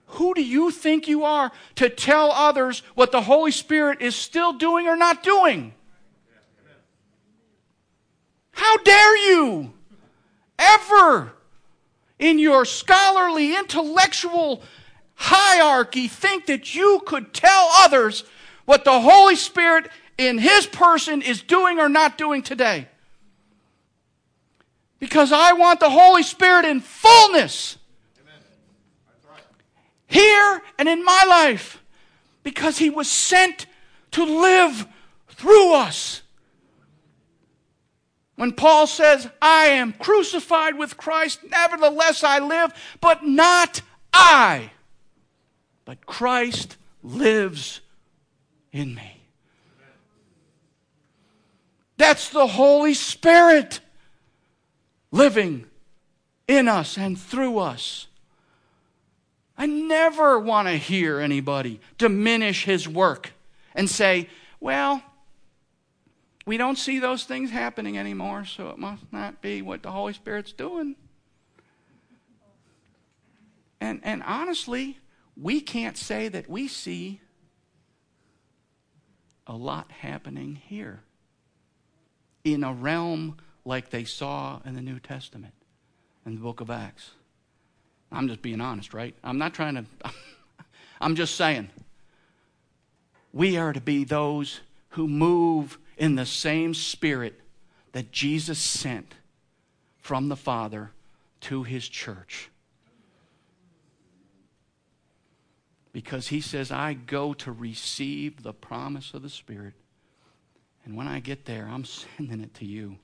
Who 0.08 0.34
do 0.34 0.44
you 0.44 0.72
think 0.72 1.08
you 1.08 1.24
are 1.24 1.52
to 1.76 1.90
tell 1.90 2.32
others 2.32 2.82
what 2.94 3.12
the 3.12 3.22
Holy 3.22 3.52
Spirit 3.52 4.02
is 4.02 4.16
still 4.16 4.54
doing 4.54 4.88
or 4.88 4.96
not 4.96 5.24
doing? 5.24 5.74
How 8.52 8.78
dare 8.78 9.18
you 9.18 9.74
ever, 10.58 11.34
in 12.20 12.40
your 12.40 12.66
scholarly, 12.66 13.56
intellectual 13.56 14.62
hierarchy, 15.16 16.08
think 16.08 16.46
that 16.48 16.76
you 16.76 17.02
could 17.06 17.34
tell 17.34 17.70
others 17.78 18.24
what 18.66 18.84
the 18.84 19.02
Holy 19.02 19.36
Spirit 19.36 19.90
in 20.18 20.38
His 20.38 20.66
person 20.66 21.22
is 21.22 21.42
doing 21.42 21.80
or 21.80 21.90
not 21.90 22.18
doing 22.18 22.42
today? 22.42 22.88
Because 25.00 25.32
I 25.32 25.54
want 25.54 25.80
the 25.80 25.90
Holy 25.90 26.24
Spirit 26.24 26.66
in 26.66 26.80
fullness 26.80 27.78
here 30.08 30.62
and 30.80 30.88
in 30.88 31.04
my 31.04 31.24
life 31.28 31.84
because 32.44 32.78
He 32.78 32.90
was 32.90 33.10
sent 33.10 33.66
to 34.12 34.24
live 34.24 34.88
through 35.30 35.74
us. 35.74 36.22
When 38.36 38.52
Paul 38.52 38.86
says, 38.86 39.30
I 39.42 39.68
am 39.68 39.94
crucified 39.94 40.78
with 40.78 40.98
Christ, 40.98 41.40
nevertheless 41.50 42.24
I 42.24 42.40
live, 42.40 42.74
but 43.00 43.26
not 43.26 43.82
I, 44.14 44.72
but 45.86 46.06
Christ 46.06 46.76
lives 47.02 47.80
in 48.72 48.96
me. 48.96 49.22
That's 51.98 52.30
the 52.30 52.48
Holy 52.48 52.94
Spirit 52.94 53.80
living 55.12 55.66
in 56.48 56.68
us 56.68 56.98
and 56.98 57.18
through 57.18 57.60
us. 57.60 58.08
I 59.58 59.66
never 59.66 60.38
want 60.38 60.68
to 60.68 60.74
hear 60.76 61.22
anybody 61.22 61.80
diminish 61.98 62.66
his 62.66 62.86
work 62.86 63.32
and 63.74 63.90
say, 63.90 64.28
well, 64.60 65.02
we 66.46 66.58
don't 66.58 66.78
see 66.78 67.00
those 67.00 67.24
things 67.24 67.50
happening 67.50 67.98
anymore, 67.98 68.46
so 68.46 68.70
it 68.70 68.78
must 68.78 69.12
not 69.12 69.42
be 69.42 69.62
what 69.62 69.82
the 69.82 69.92
Holy 69.92 70.14
Spirit's 70.14 70.54
doing. 70.54 70.96
And, 73.82 74.00
and 74.04 74.24
honestly, 74.24 75.00
we 75.36 75.60
can't 75.60 75.98
say 75.98 76.28
that 76.28 76.50
we 76.50 76.68
see 76.68 77.20
a 79.48 79.56
lot 79.56 79.92
happening 79.92 80.56
here 80.56 81.02
in 82.44 82.64
a 82.64 82.74
realm 82.74 83.38
like 83.66 83.90
they 83.90 84.04
saw 84.04 84.60
in 84.66 84.76
the 84.76 84.82
New 84.82 85.00
Testament, 85.00 85.54
in 86.26 86.36
the 86.36 86.42
book 86.42 86.62
of 86.62 86.70
Acts. 86.70 87.12
I'm 88.12 88.28
just 88.28 88.42
being 88.42 88.62
honest, 88.62 88.94
right? 88.94 89.16
I'm 89.24 89.40
not 89.40 89.54
trying 89.54 89.76
to, 89.76 89.86
I'm 91.02 91.16
just 91.16 91.36
saying. 91.36 91.70
We 93.34 93.58
are 93.58 93.74
to 93.74 93.82
be 93.82 94.04
those 94.04 94.62
who 94.90 95.08
move 95.08 95.78
in 95.98 96.16
the 96.16 96.26
same 96.26 96.74
spirit 96.74 97.40
that 97.92 98.12
Jesus 98.12 98.60
sent 98.60 99.16
from 99.98 100.28
the 100.28 100.36
Father 100.36 100.92
to 101.42 101.64
his 101.64 101.88
church. 101.88 102.50
Because 105.94 106.28
he 106.28 106.42
says, 106.42 106.72
I 106.72 106.94
go 106.94 107.34
to 107.36 107.52
receive 107.52 108.44
the 108.44 108.54
promise 108.54 109.14
of 109.14 109.22
the 109.22 109.30
Spirit. 109.30 109.74
And 110.84 110.96
when 110.96 111.08
I 111.08 111.20
get 111.20 111.46
there, 111.46 111.68
I'm 111.72 111.86
sending 112.18 112.42
it 112.42 112.54
to 112.56 112.66
you. 112.66 112.98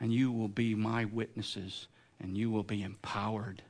And 0.00 0.12
you 0.12 0.30
will 0.30 0.48
be 0.48 0.74
my 0.74 1.06
witnesses, 1.06 1.88
and 2.20 2.36
you 2.36 2.50
will 2.50 2.62
be 2.62 2.82
empowered. 2.82 3.62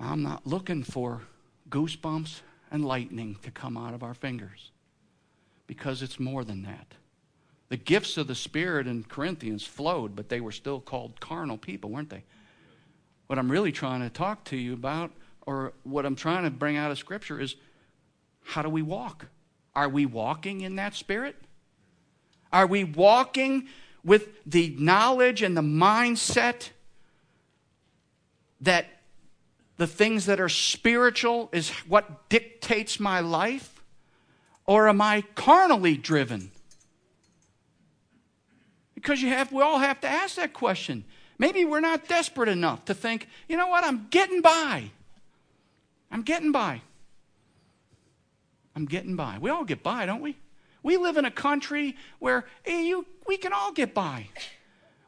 I'm 0.00 0.22
not 0.22 0.46
looking 0.46 0.82
for 0.82 1.22
goosebumps 1.68 2.40
and 2.70 2.84
lightning 2.84 3.36
to 3.42 3.50
come 3.50 3.76
out 3.76 3.94
of 3.94 4.02
our 4.02 4.14
fingers 4.14 4.70
because 5.66 6.02
it's 6.02 6.20
more 6.20 6.44
than 6.44 6.62
that. 6.62 6.94
The 7.68 7.76
gifts 7.76 8.16
of 8.16 8.28
the 8.28 8.34
Spirit 8.34 8.86
in 8.86 9.04
Corinthians 9.04 9.64
flowed, 9.64 10.14
but 10.14 10.28
they 10.28 10.40
were 10.40 10.52
still 10.52 10.80
called 10.80 11.20
carnal 11.20 11.58
people, 11.58 11.90
weren't 11.90 12.10
they? 12.10 12.24
What 13.26 13.38
I'm 13.38 13.50
really 13.50 13.72
trying 13.72 14.02
to 14.02 14.10
talk 14.10 14.44
to 14.44 14.56
you 14.56 14.72
about, 14.72 15.10
or 15.46 15.72
what 15.82 16.06
I'm 16.06 16.14
trying 16.14 16.44
to 16.44 16.50
bring 16.50 16.76
out 16.76 16.92
of 16.92 16.98
Scripture, 16.98 17.40
is 17.40 17.56
how 18.44 18.62
do 18.62 18.68
we 18.68 18.82
walk? 18.82 19.26
Are 19.74 19.88
we 19.88 20.06
walking 20.06 20.60
in 20.60 20.76
that 20.76 20.94
Spirit? 20.94 21.34
Are 22.52 22.66
we 22.66 22.84
walking 22.84 23.66
with 24.04 24.28
the 24.46 24.74
knowledge 24.78 25.42
and 25.42 25.56
the 25.56 25.62
mindset 25.62 26.70
that 28.60 28.86
the 29.76 29.86
things 29.86 30.26
that 30.26 30.40
are 30.40 30.48
spiritual 30.48 31.48
is 31.52 31.70
what 31.88 32.28
dictates 32.28 32.98
my 32.98 33.20
life? 33.20 33.82
Or 34.66 34.88
am 34.88 35.00
I 35.00 35.22
carnally 35.34 35.96
driven? 35.96 36.50
Because 38.94 39.22
you 39.22 39.28
have, 39.28 39.52
we 39.52 39.62
all 39.62 39.78
have 39.78 40.00
to 40.00 40.08
ask 40.08 40.36
that 40.36 40.52
question. 40.52 41.04
Maybe 41.38 41.64
we're 41.64 41.80
not 41.80 42.08
desperate 42.08 42.48
enough 42.48 42.84
to 42.86 42.94
think, 42.94 43.28
you 43.48 43.56
know 43.56 43.68
what, 43.68 43.84
I'm 43.84 44.08
getting 44.10 44.40
by. 44.40 44.90
I'm 46.10 46.22
getting 46.22 46.50
by. 46.50 46.80
I'm 48.74 48.86
getting 48.86 49.16
by. 49.16 49.38
We 49.38 49.50
all 49.50 49.64
get 49.64 49.82
by, 49.82 50.06
don't 50.06 50.22
we? 50.22 50.36
We 50.82 50.96
live 50.96 51.16
in 51.16 51.24
a 51.24 51.30
country 51.30 51.96
where 52.18 52.44
hey, 52.62 52.86
you, 52.86 53.06
we 53.26 53.36
can 53.36 53.52
all 53.52 53.72
get 53.72 53.94
by. 53.94 54.28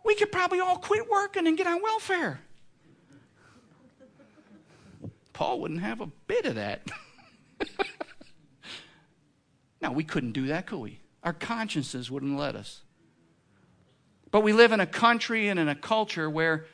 We 0.04 0.14
could 0.14 0.32
probably 0.32 0.60
all 0.60 0.78
quit 0.78 1.08
working 1.10 1.46
and 1.46 1.56
get 1.56 1.66
on 1.66 1.82
welfare. 1.82 2.40
Paul 5.39 5.61
wouldn't 5.61 5.82
have 5.82 6.01
a 6.01 6.09
bit 6.26 6.47
of 6.47 6.57
that. 6.57 6.82
now, 9.80 9.93
we 9.93 10.03
couldn't 10.03 10.32
do 10.32 10.49
that, 10.49 10.66
could 10.66 10.80
we? 10.80 10.99
Our 11.22 11.32
consciences 11.32 12.11
wouldn't 12.11 12.36
let 12.36 12.57
us. 12.57 12.80
But 14.32 14.41
we 14.41 14.53
live 14.53 14.72
in 14.72 14.80
a 14.80 14.86
country 14.86 15.47
and 15.47 15.61
in 15.61 15.68
a 15.68 15.76
culture 15.76 16.28
where 16.28 16.66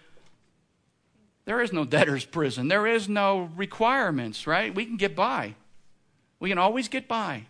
there 1.45 1.61
is 1.61 1.75
no 1.75 1.85
debtor's 1.85 2.25
prison. 2.25 2.69
There 2.69 2.87
is 2.87 3.07
no 3.07 3.51
requirements, 3.55 4.47
right? 4.47 4.75
We 4.75 4.87
can 4.87 4.97
get 4.97 5.15
by. 5.15 5.57
We 6.41 6.49
can 6.49 6.57
always 6.57 6.89
get 6.89 7.07
by. 7.07 7.45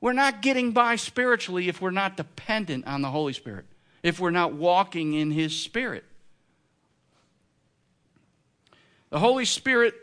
We're 0.00 0.12
not 0.12 0.42
getting 0.42 0.70
by 0.70 0.94
spiritually 0.94 1.68
if 1.68 1.80
we're 1.80 1.90
not 1.90 2.16
dependent 2.16 2.86
on 2.86 3.02
the 3.02 3.10
Holy 3.10 3.32
Spirit, 3.32 3.64
if 4.04 4.20
we're 4.20 4.30
not 4.30 4.52
walking 4.52 5.12
in 5.12 5.32
His 5.32 5.56
Spirit. 5.56 6.04
The 9.08 9.18
Holy 9.18 9.44
Spirit 9.44 9.96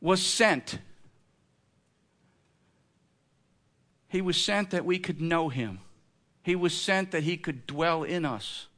was 0.00 0.22
sent. 0.22 0.78
He 4.08 4.20
was 4.20 4.36
sent 4.36 4.70
that 4.70 4.84
we 4.84 4.98
could 4.98 5.20
know 5.20 5.48
him. 5.48 5.80
He 6.42 6.54
was 6.54 6.78
sent 6.78 7.10
that 7.10 7.24
he 7.24 7.36
could 7.36 7.66
dwell 7.66 8.02
in 8.02 8.24
us. 8.24 8.68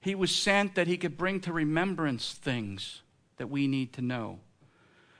He 0.00 0.14
was 0.14 0.34
sent 0.34 0.74
that 0.74 0.86
he 0.86 0.96
could 0.96 1.16
bring 1.16 1.40
to 1.40 1.52
remembrance 1.52 2.32
things 2.32 3.02
that 3.38 3.48
we 3.48 3.66
need 3.66 3.92
to 3.94 4.02
know. 4.02 4.40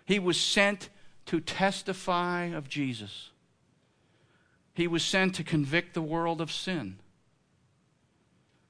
He 0.05 0.19
was 0.19 0.41
sent 0.41 0.91
to 1.27 1.41
testify 1.41 2.45
of 2.45 2.69
Jesus. 2.69 3.31
He 4.75 4.87
was 4.87 5.03
sent 5.03 5.35
to 5.37 5.43
convict 5.43 5.95
the 5.95 6.03
world 6.03 6.41
of 6.41 6.53
sin. 6.53 6.99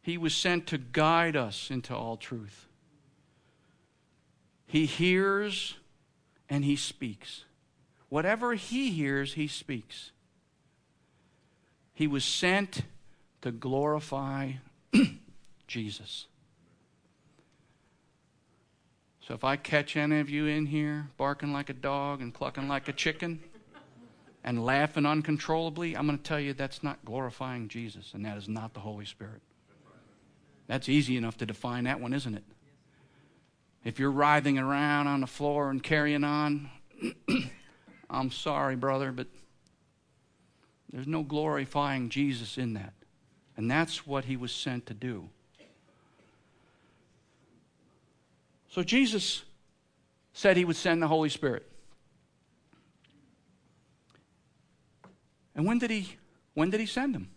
He 0.01 0.17
was 0.17 0.35
sent 0.35 0.69
to 0.69 0.79
guide 0.79 1.37
us 1.37 1.71
into 1.71 1.95
all 1.95 2.17
truth. 2.17 2.69
He 4.67 4.87
hears 4.87 5.75
and 6.49 6.65
he 6.65 6.77
speaks. 6.77 7.45
Whatever 8.09 8.55
he 8.55 8.91
hears, 8.91 9.35
he 9.35 9.49
speaks. 9.49 10.13
He 11.93 12.07
was 12.07 12.25
sent 12.25 12.83
to 13.43 13.51
glorify 13.51 14.53
Jesus. 15.67 16.27
So 19.27 19.35
if 19.35 19.43
I 19.43 19.57
catch 19.57 19.97
any 19.97 20.21
of 20.21 20.31
you 20.31 20.47
in 20.47 20.67
here 20.67 21.09
barking 21.17 21.53
like 21.53 21.69
a 21.69 21.75
dog 21.75 22.21
and 22.21 22.33
clucking 22.33 22.69
like 22.69 22.87
a 22.87 22.93
chicken 22.93 23.41
and 24.45 24.65
laughing 24.65 25.05
uncontrollably, 25.05 25.97
I'm 25.97 26.07
going 26.07 26.19
to 26.19 26.23
tell 26.23 26.39
you 26.39 26.53
that's 26.53 26.85
not 26.85 27.05
glorifying 27.05 27.67
Jesus, 27.67 28.13
and 28.15 28.25
that 28.25 28.37
is 28.37 28.49
not 28.49 28.73
the 28.73 28.81
Holy 28.81 29.05
Spirit. 29.05 29.41
That's 30.69 30.89
easy 30.89 31.17
enough 31.17 31.37
to 31.39 31.47
define 31.47 31.85
that 31.85 32.01
one, 32.01 32.13
isn't 32.13 32.35
it? 32.37 32.45
If 33.87 34.01
you're 34.01 34.11
writhing 34.11 34.59
around 34.59 35.07
on 35.07 35.21
the 35.21 35.29
floor 35.29 35.71
and 35.71 35.81
carrying 35.81 36.25
on, 36.25 36.69
I'm 38.11 38.33
sorry, 38.33 38.75
brother, 38.75 39.13
but 39.13 39.29
there's 40.93 41.07
no 41.07 41.23
glorifying 41.23 42.09
Jesus 42.09 42.59
in 42.59 42.75
that. 42.75 42.95
And 43.57 43.71
that's 43.71 44.05
what 44.05 44.25
he 44.25 44.37
was 44.37 44.51
sent 44.51 44.87
to 44.87 44.95
do. 44.95 45.29
So 48.71 48.83
Jesus 48.83 49.45
said 50.33 50.57
he 50.57 50.65
would 50.65 50.75
send 50.75 51.01
the 51.01 51.07
Holy 51.07 51.29
Spirit. 51.29 51.65
And 55.55 55.65
when 55.65 55.79
did 55.79 55.93
he 55.93 56.17
when 56.55 56.71
did 56.71 56.81
he 56.81 56.87
send 56.87 57.15
him? 57.15 57.29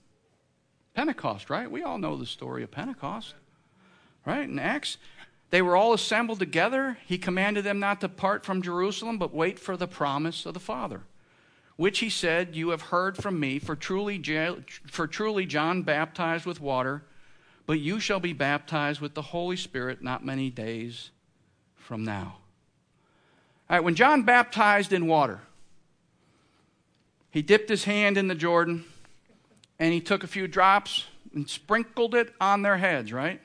Pentecost, 0.96 1.52
right? 1.52 1.70
We 1.70 1.84
all 1.84 2.00
know 2.00 2.18
the 2.18 2.26
story 2.26 2.64
of 2.64 2.72
Pentecost. 2.72 3.36
Right? 4.26 4.50
In 4.50 4.60
Acts, 4.60 4.98
they 5.52 5.62
were 5.62 5.76
all 5.76 5.94
assembled 5.94 6.40
together. 6.40 6.98
He 7.06 7.18
commanded 7.18 7.64
them 7.64 7.80
not 7.80 8.02
to 8.02 8.10
part 8.10 8.46
from 8.46 8.62
Jerusalem, 8.62 9.18
but 9.18 9.34
wait 9.34 9.58
for 9.58 9.76
the 9.76 9.88
promise 9.88 10.46
of 10.46 10.54
the 10.54 10.60
Father, 10.60 11.02
which 11.76 12.00
he 12.00 12.10
said, 12.10 12.56
You 12.56 12.70
have 12.70 12.84
heard 12.84 13.18
from 13.18 13.40
me, 13.40 13.58
for 13.60 13.76
truly, 13.76 14.22
for 14.88 15.08
truly 15.08 15.46
John 15.46 15.82
baptized 15.82 16.46
with 16.46 16.62
water, 16.62 17.04
but 17.66 17.80
you 17.80 18.00
shall 18.00 18.20
be 18.20 18.34
baptized 18.34 19.02
with 19.02 19.16
the 19.16 19.22
Holy 19.22 19.56
Spirit 19.56 20.04
not 20.04 20.26
many 20.26 20.50
days 20.50 21.10
from 21.76 22.04
now. 22.04 22.38
All 23.70 23.78
right, 23.78 23.84
when 23.84 23.96
John 23.96 24.24
baptized 24.24 24.94
in 24.94 25.08
water, 25.08 25.42
he 27.32 27.42
dipped 27.42 27.70
his 27.70 27.84
hand 27.84 28.18
in 28.18 28.28
the 28.28 28.36
Jordan 28.36 28.86
and 29.78 29.94
he 29.94 30.02
took 30.02 30.24
a 30.24 30.28
few 30.28 30.48
drops 30.48 31.06
and 31.34 31.48
sprinkled 31.48 32.16
it 32.16 32.34
on 32.42 32.64
their 32.64 32.78
heads, 32.78 33.14
right? 33.14 33.42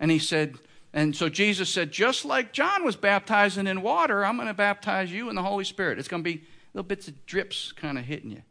And 0.00 0.10
he 0.10 0.18
said, 0.18 0.56
and 0.92 1.14
so 1.14 1.28
Jesus 1.28 1.68
said, 1.68 1.92
just 1.92 2.24
like 2.24 2.52
John 2.52 2.84
was 2.84 2.96
baptizing 2.96 3.66
in 3.66 3.82
water, 3.82 4.24
I'm 4.24 4.36
going 4.36 4.48
to 4.48 4.54
baptize 4.54 5.12
you 5.12 5.28
in 5.28 5.36
the 5.36 5.42
Holy 5.42 5.64
Spirit. 5.64 5.98
It's 5.98 6.08
going 6.08 6.24
to 6.24 6.28
be 6.28 6.42
little 6.74 6.88
bits 6.88 7.06
of 7.06 7.26
drips 7.26 7.70
kind 7.72 7.98
of 7.98 8.04
hitting 8.04 8.30
you. 8.30 8.42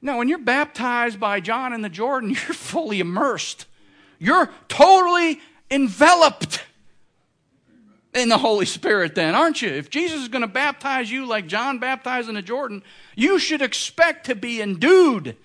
Now, 0.00 0.18
when 0.18 0.28
you're 0.28 0.38
baptized 0.38 1.18
by 1.18 1.40
John 1.40 1.72
in 1.72 1.80
the 1.80 1.88
Jordan, 1.88 2.30
you're 2.30 2.38
fully 2.38 3.00
immersed. 3.00 3.66
You're 4.18 4.50
totally 4.68 5.40
enveloped 5.70 6.62
in 8.14 8.28
the 8.28 8.38
Holy 8.38 8.66
Spirit, 8.66 9.14
then, 9.14 9.34
aren't 9.34 9.60
you? 9.60 9.68
If 9.68 9.90
Jesus 9.90 10.22
is 10.22 10.28
going 10.28 10.42
to 10.42 10.48
baptize 10.48 11.10
you 11.10 11.26
like 11.26 11.48
John 11.48 11.78
baptized 11.78 12.28
in 12.28 12.36
the 12.36 12.42
Jordan, 12.42 12.82
you 13.16 13.38
should 13.38 13.60
expect 13.60 14.26
to 14.26 14.34
be 14.34 14.62
endued, 14.62 15.36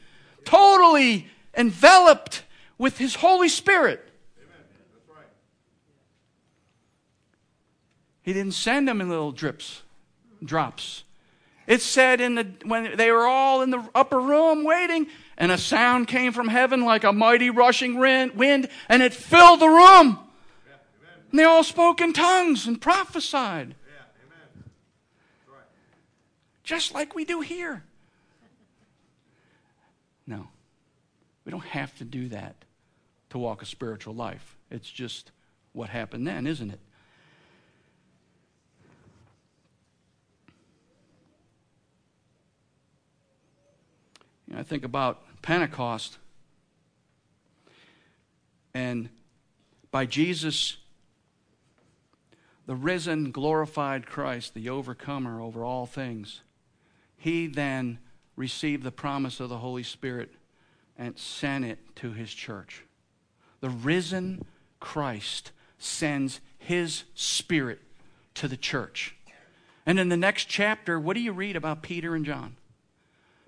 totally 0.46 1.28
enveloped 1.58 2.44
with 2.78 2.98
His 2.98 3.16
Holy 3.16 3.50
Spirit. 3.50 4.11
He 8.24 8.34
didn't 8.34 8.54
send 8.54 8.88
them 8.88 9.02
in 9.02 9.10
little 9.10 9.32
drips, 9.32 9.82
drops. 10.44 11.04
It 11.68 11.82
said 11.82 12.22
in 12.22 12.36
the 12.36 12.48
when 12.66 12.98
they 12.98 13.12
were 13.12 13.26
all 13.26 13.62
in 13.62 13.70
the 13.70 13.88
upper 13.96 14.20
room 14.20 14.64
waiting, 14.64 15.08
and 15.38 15.52
a 15.52 15.58
sound 15.58 16.08
came 16.08 16.34
from 16.34 16.48
heaven 16.48 16.84
like 16.84 17.04
a 17.04 17.14
mighty 17.14 17.50
rushing 17.50 17.98
wind, 17.98 18.70
and 18.90 19.04
it 19.04 19.14
filled 19.14 19.60
the 19.60 19.70
room. 19.70 20.20
And 21.32 21.40
they 21.40 21.44
all 21.44 21.64
spoke 21.64 22.02
in 22.02 22.14
tongues 22.14 22.68
and 22.68 22.82
prophesied. 22.82 23.76
Just 26.64 26.94
like 26.94 27.16
we 27.16 27.26
do 27.26 27.42
here. 27.42 27.84
No, 30.28 30.48
we 31.46 31.52
don't 31.52 31.66
have 31.66 31.96
to 31.98 32.04
do 32.04 32.30
that 32.30 32.56
to 33.32 33.38
walk 33.38 33.62
a 33.62 33.66
spiritual 33.66 34.14
life. 34.14 34.58
It's 34.70 34.90
just 34.90 35.32
what 35.74 35.90
happened 35.90 36.28
then, 36.28 36.46
isn't 36.46 36.70
it? 36.70 36.80
You 44.52 44.58
know, 44.58 44.62
I 44.62 44.64
think 44.64 44.84
about 44.84 45.22
Pentecost 45.42 46.18
and 48.74 49.08
by 49.92 50.06
Jesus 50.06 50.76
the 52.66 52.76
risen, 52.76 53.32
glorified 53.32 54.06
Christ, 54.06 54.54
the 54.54 54.68
overcomer 54.68 55.40
over 55.40 55.64
all 55.64 55.86
things, 55.86 56.42
he 57.16 57.48
then 57.48 58.00
received 58.36 58.84
the 58.84 58.92
promise 58.92 59.40
of 59.40 59.48
the 59.48 59.60
Holy 59.60 59.84
Spirit 59.84 60.32
and 60.98 61.18
sent 61.18 61.64
it 61.64 61.80
to 61.96 62.12
his 62.12 62.34
church. 62.34 62.84
The 63.62 63.70
risen 63.70 64.44
Christ 64.82 65.52
sends 65.80 66.42
his 66.58 67.04
spirit 67.16 67.80
to 68.34 68.50
the 68.50 68.58
church. 68.58 69.16
And 69.86 69.98
in 69.98 70.10
the 70.10 70.18
next 70.18 70.46
chapter, 70.46 71.00
what 71.00 71.16
do 71.16 71.22
you 71.22 71.32
read 71.32 71.56
about 71.56 71.82
Peter 71.82 72.16
and 72.16 72.26
John? 72.26 72.58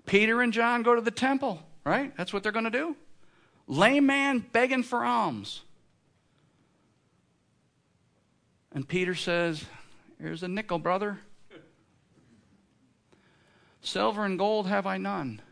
Peter 0.06 0.42
and 0.42 0.52
John 0.52 0.82
go 0.82 0.94
to 0.94 1.00
the 1.00 1.10
temple, 1.10 1.62
right? 1.84 2.14
That's 2.16 2.32
what 2.32 2.42
they're 2.42 2.52
going 2.52 2.66
to 2.66 2.70
do. 2.70 2.96
Lame 3.66 4.06
man 4.06 4.44
begging 4.52 4.82
for 4.82 5.04
alms. 5.04 5.62
And 8.72 8.86
Peter 8.86 9.14
says, 9.14 9.64
Here's 10.20 10.42
a 10.42 10.48
nickel, 10.48 10.78
brother. 10.78 11.20
Silver 13.80 14.24
and 14.24 14.38
gold 14.38 14.66
have 14.66 14.86
I 14.86 14.96
none. 14.96 15.42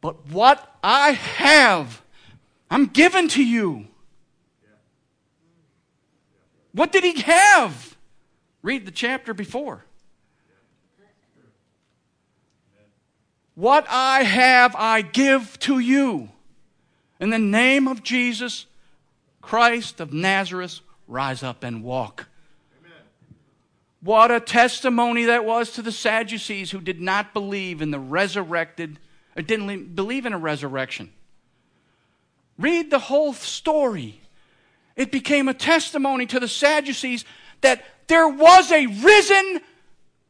But 0.00 0.28
what 0.28 0.76
I 0.82 1.12
have, 1.12 2.02
I'm 2.70 2.86
given 2.86 3.28
to 3.28 3.44
you. 3.44 3.86
What 6.72 6.92
did 6.92 7.04
he 7.04 7.20
have? 7.22 7.96
Read 8.62 8.86
the 8.86 8.92
chapter 8.92 9.34
before. 9.34 9.84
What 13.58 13.86
I 13.90 14.22
have, 14.22 14.76
I 14.76 15.02
give 15.02 15.58
to 15.58 15.80
you. 15.80 16.28
In 17.18 17.30
the 17.30 17.40
name 17.40 17.88
of 17.88 18.04
Jesus 18.04 18.66
Christ 19.42 19.98
of 19.98 20.12
Nazareth, 20.12 20.78
rise 21.08 21.42
up 21.42 21.64
and 21.64 21.82
walk. 21.82 22.28
Amen. 22.78 23.02
What 24.00 24.30
a 24.30 24.38
testimony 24.38 25.24
that 25.24 25.44
was 25.44 25.72
to 25.72 25.82
the 25.82 25.90
Sadducees 25.90 26.70
who 26.70 26.80
did 26.80 27.00
not 27.00 27.34
believe 27.34 27.82
in 27.82 27.90
the 27.90 27.98
resurrected, 27.98 29.00
or 29.34 29.42
didn't 29.42 29.96
believe 29.96 30.24
in 30.24 30.32
a 30.32 30.38
resurrection. 30.38 31.10
Read 32.60 32.92
the 32.92 33.00
whole 33.00 33.32
story. 33.32 34.20
It 34.94 35.10
became 35.10 35.48
a 35.48 35.54
testimony 35.54 36.26
to 36.26 36.38
the 36.38 36.46
Sadducees 36.46 37.24
that 37.62 37.84
there 38.06 38.28
was 38.28 38.70
a 38.70 38.86
risen, 38.86 39.62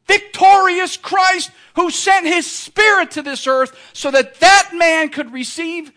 victorious 0.09 0.97
Christ 0.97 1.51
who 1.75 1.91
sent 1.91 2.25
his 2.25 2.49
spirit 2.49 3.11
to 3.11 3.21
this 3.21 3.45
earth 3.45 3.77
so 3.93 4.09
that 4.09 4.39
that 4.39 4.71
man 4.73 5.09
could 5.09 5.31
receive 5.31 5.91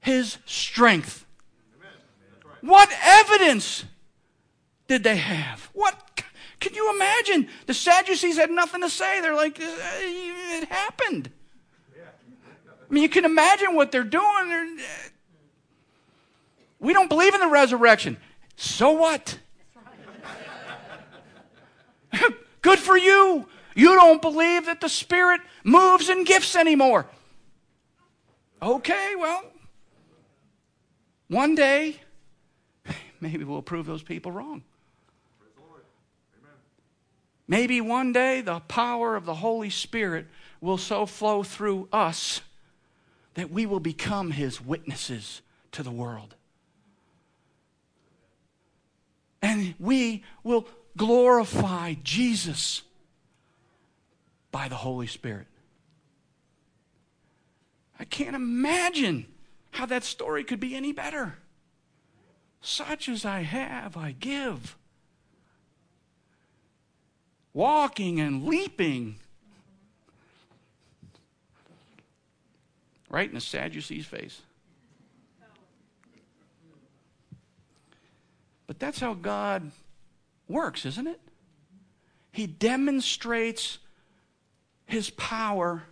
his 0.00 0.38
strength. 0.46 1.24
What 2.60 2.90
evidence 3.02 3.84
did 4.88 5.04
they 5.04 5.16
have? 5.16 5.70
What 5.72 6.22
can 6.58 6.74
you 6.74 6.92
imagine? 6.94 7.48
The 7.66 7.74
Sadducees 7.74 8.36
had 8.36 8.50
nothing 8.50 8.82
to 8.82 8.90
say. 8.90 9.20
They're 9.20 9.34
like, 9.34 9.58
uh, 9.60 9.64
it 9.64 10.68
happened. 10.68 11.30
I 11.96 12.92
mean, 12.92 13.04
you 13.04 13.08
can 13.08 13.24
imagine 13.24 13.76
what 13.76 13.92
they're 13.92 14.02
doing. 14.02 14.26
Uh, 14.26 14.82
we 16.80 16.92
don't 16.92 17.08
believe 17.08 17.34
in 17.34 17.40
the 17.40 17.46
resurrection. 17.46 18.16
So 18.56 18.90
what? 18.90 19.38
Good 22.62 22.78
for 22.78 22.96
you. 22.96 23.46
You 23.74 23.94
don't 23.94 24.20
believe 24.20 24.66
that 24.66 24.80
the 24.80 24.88
Spirit 24.88 25.40
moves 25.64 26.08
in 26.08 26.24
gifts 26.24 26.56
anymore. 26.56 27.06
Okay, 28.62 29.14
well, 29.18 29.44
one 31.28 31.54
day, 31.54 32.00
maybe 33.20 33.44
we'll 33.44 33.62
prove 33.62 33.86
those 33.86 34.02
people 34.02 34.32
wrong. 34.32 34.62
Maybe 37.50 37.80
one 37.80 38.12
day 38.12 38.42
the 38.42 38.60
power 38.60 39.16
of 39.16 39.24
the 39.24 39.34
Holy 39.34 39.70
Spirit 39.70 40.26
will 40.60 40.78
so 40.78 41.04
flow 41.04 41.42
through 41.42 41.88
us 41.92 42.42
that 43.34 43.50
we 43.50 43.66
will 43.66 43.80
become 43.80 44.30
His 44.30 44.60
witnesses 44.60 45.42
to 45.72 45.82
the 45.82 45.90
world. 45.90 46.36
And 49.42 49.74
we 49.80 50.22
will 50.44 50.68
glorify 50.96 51.94
Jesus 52.02 52.82
by 54.50 54.68
the 54.68 54.76
Holy 54.76 55.06
Spirit. 55.06 55.46
I 57.98 58.04
can't 58.04 58.34
imagine 58.34 59.26
how 59.72 59.86
that 59.86 60.04
story 60.04 60.42
could 60.44 60.60
be 60.60 60.74
any 60.74 60.92
better. 60.92 61.34
Such 62.60 63.08
as 63.08 63.24
I 63.24 63.40
have, 63.42 63.96
I 63.96 64.12
give. 64.12 64.76
Walking 67.52 68.20
and 68.20 68.44
leaping. 68.44 69.16
Right 73.08 73.28
in 73.28 73.34
the 73.34 73.40
Sadducee's 73.40 74.06
face. 74.06 74.40
But 78.66 78.78
that's 78.78 79.00
how 79.00 79.14
God 79.14 79.72
works, 80.50 80.84
isn't 80.84 81.06
it? 81.06 81.20
He 82.32 82.46
demonstrates 82.46 83.78
his 84.84 85.10
power 85.10 85.84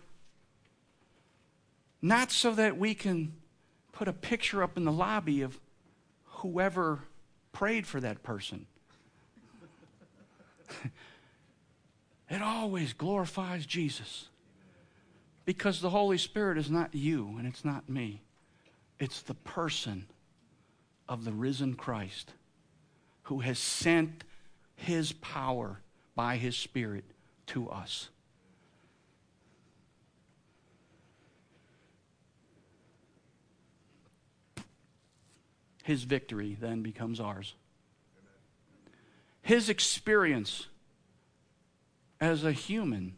not 2.01 2.31
so 2.31 2.53
that 2.53 2.77
we 2.77 2.93
can 2.93 3.33
put 3.91 4.07
a 4.07 4.13
picture 4.13 4.63
up 4.63 4.77
in 4.77 4.85
the 4.85 4.91
lobby 4.91 5.41
of 5.41 5.59
whoever 6.25 6.99
prayed 7.51 7.85
for 7.85 7.99
that 7.99 8.23
person. 8.23 8.65
it 12.29 12.41
always 12.41 12.93
glorifies 12.93 13.65
Jesus. 13.65 14.29
Because 15.43 15.81
the 15.81 15.89
Holy 15.89 16.17
Spirit 16.17 16.57
is 16.57 16.69
not 16.69 16.93
you 16.93 17.35
and 17.37 17.47
it's 17.47 17.65
not 17.65 17.89
me, 17.89 18.21
it's 18.99 19.21
the 19.21 19.33
person 19.33 20.05
of 21.09 21.25
the 21.25 21.33
risen 21.33 21.73
Christ 21.73 22.33
who 23.23 23.39
has 23.39 23.59
sent 23.59 24.23
his 24.79 25.11
power 25.11 25.81
by 26.15 26.37
his 26.37 26.55
Spirit 26.55 27.03
to 27.47 27.69
us. 27.69 28.09
His 35.83 36.03
victory 36.03 36.57
then 36.59 36.81
becomes 36.81 37.19
ours. 37.19 37.55
His 39.41 39.69
experience 39.69 40.67
as 42.21 42.43
a 42.43 42.51
human, 42.51 43.17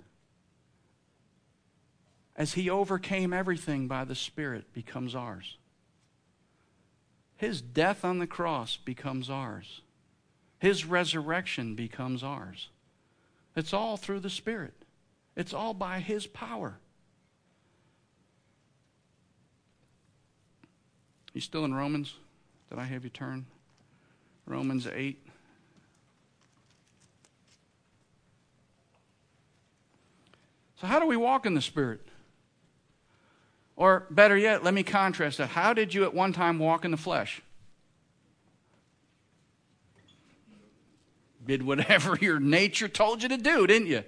as 2.36 2.54
he 2.54 2.70
overcame 2.70 3.34
everything 3.34 3.88
by 3.88 4.06
the 4.06 4.16
Spirit, 4.16 4.74
becomes 4.74 5.16
ours. 5.16 5.58
His 7.36 7.62
death 7.62 8.06
on 8.06 8.20
the 8.20 8.28
cross 8.28 8.78
becomes 8.78 9.30
ours. 9.30 9.82
His 10.62 10.86
resurrection 10.86 11.74
becomes 11.74 12.22
ours. 12.22 12.70
It's 13.56 13.74
all 13.74 13.98
through 13.98 14.20
the 14.20 14.30
Spirit, 14.30 14.76
it's 15.36 15.56
all 15.56 15.74
by 15.74 16.00
His 16.00 16.28
power. 16.28 16.78
You 21.34 21.42
still 21.42 21.66
in 21.66 21.74
Romans? 21.74 22.14
Did 22.70 22.78
I 22.78 22.84
have 22.84 23.04
you 23.04 23.10
turn? 23.10 23.48
Romans 24.46 24.86
8. 24.86 25.18
So, 30.80 30.86
how 30.86 31.00
do 31.00 31.08
we 31.08 31.18
walk 31.18 31.48
in 31.48 31.56
the 31.56 31.62
Spirit? 31.62 32.02
Or 33.76 34.06
better 34.12 34.38
yet, 34.38 34.64
let 34.64 34.76
me 34.76 34.84
contrast 34.84 35.40
that. 35.40 35.48
How 35.48 35.74
did 35.74 35.96
you 35.96 36.04
at 36.04 36.14
one 36.14 36.34
time 36.34 36.60
walk 36.60 36.86
in 36.86 36.92
the 36.92 36.98
flesh? 36.98 37.42
Did 41.52 41.64
whatever 41.64 42.18
your 42.22 42.40
nature 42.40 42.88
told 42.88 43.22
you 43.22 43.28
to 43.28 43.36
do, 43.36 43.68
didn't 43.68 43.90
you? 43.90 44.06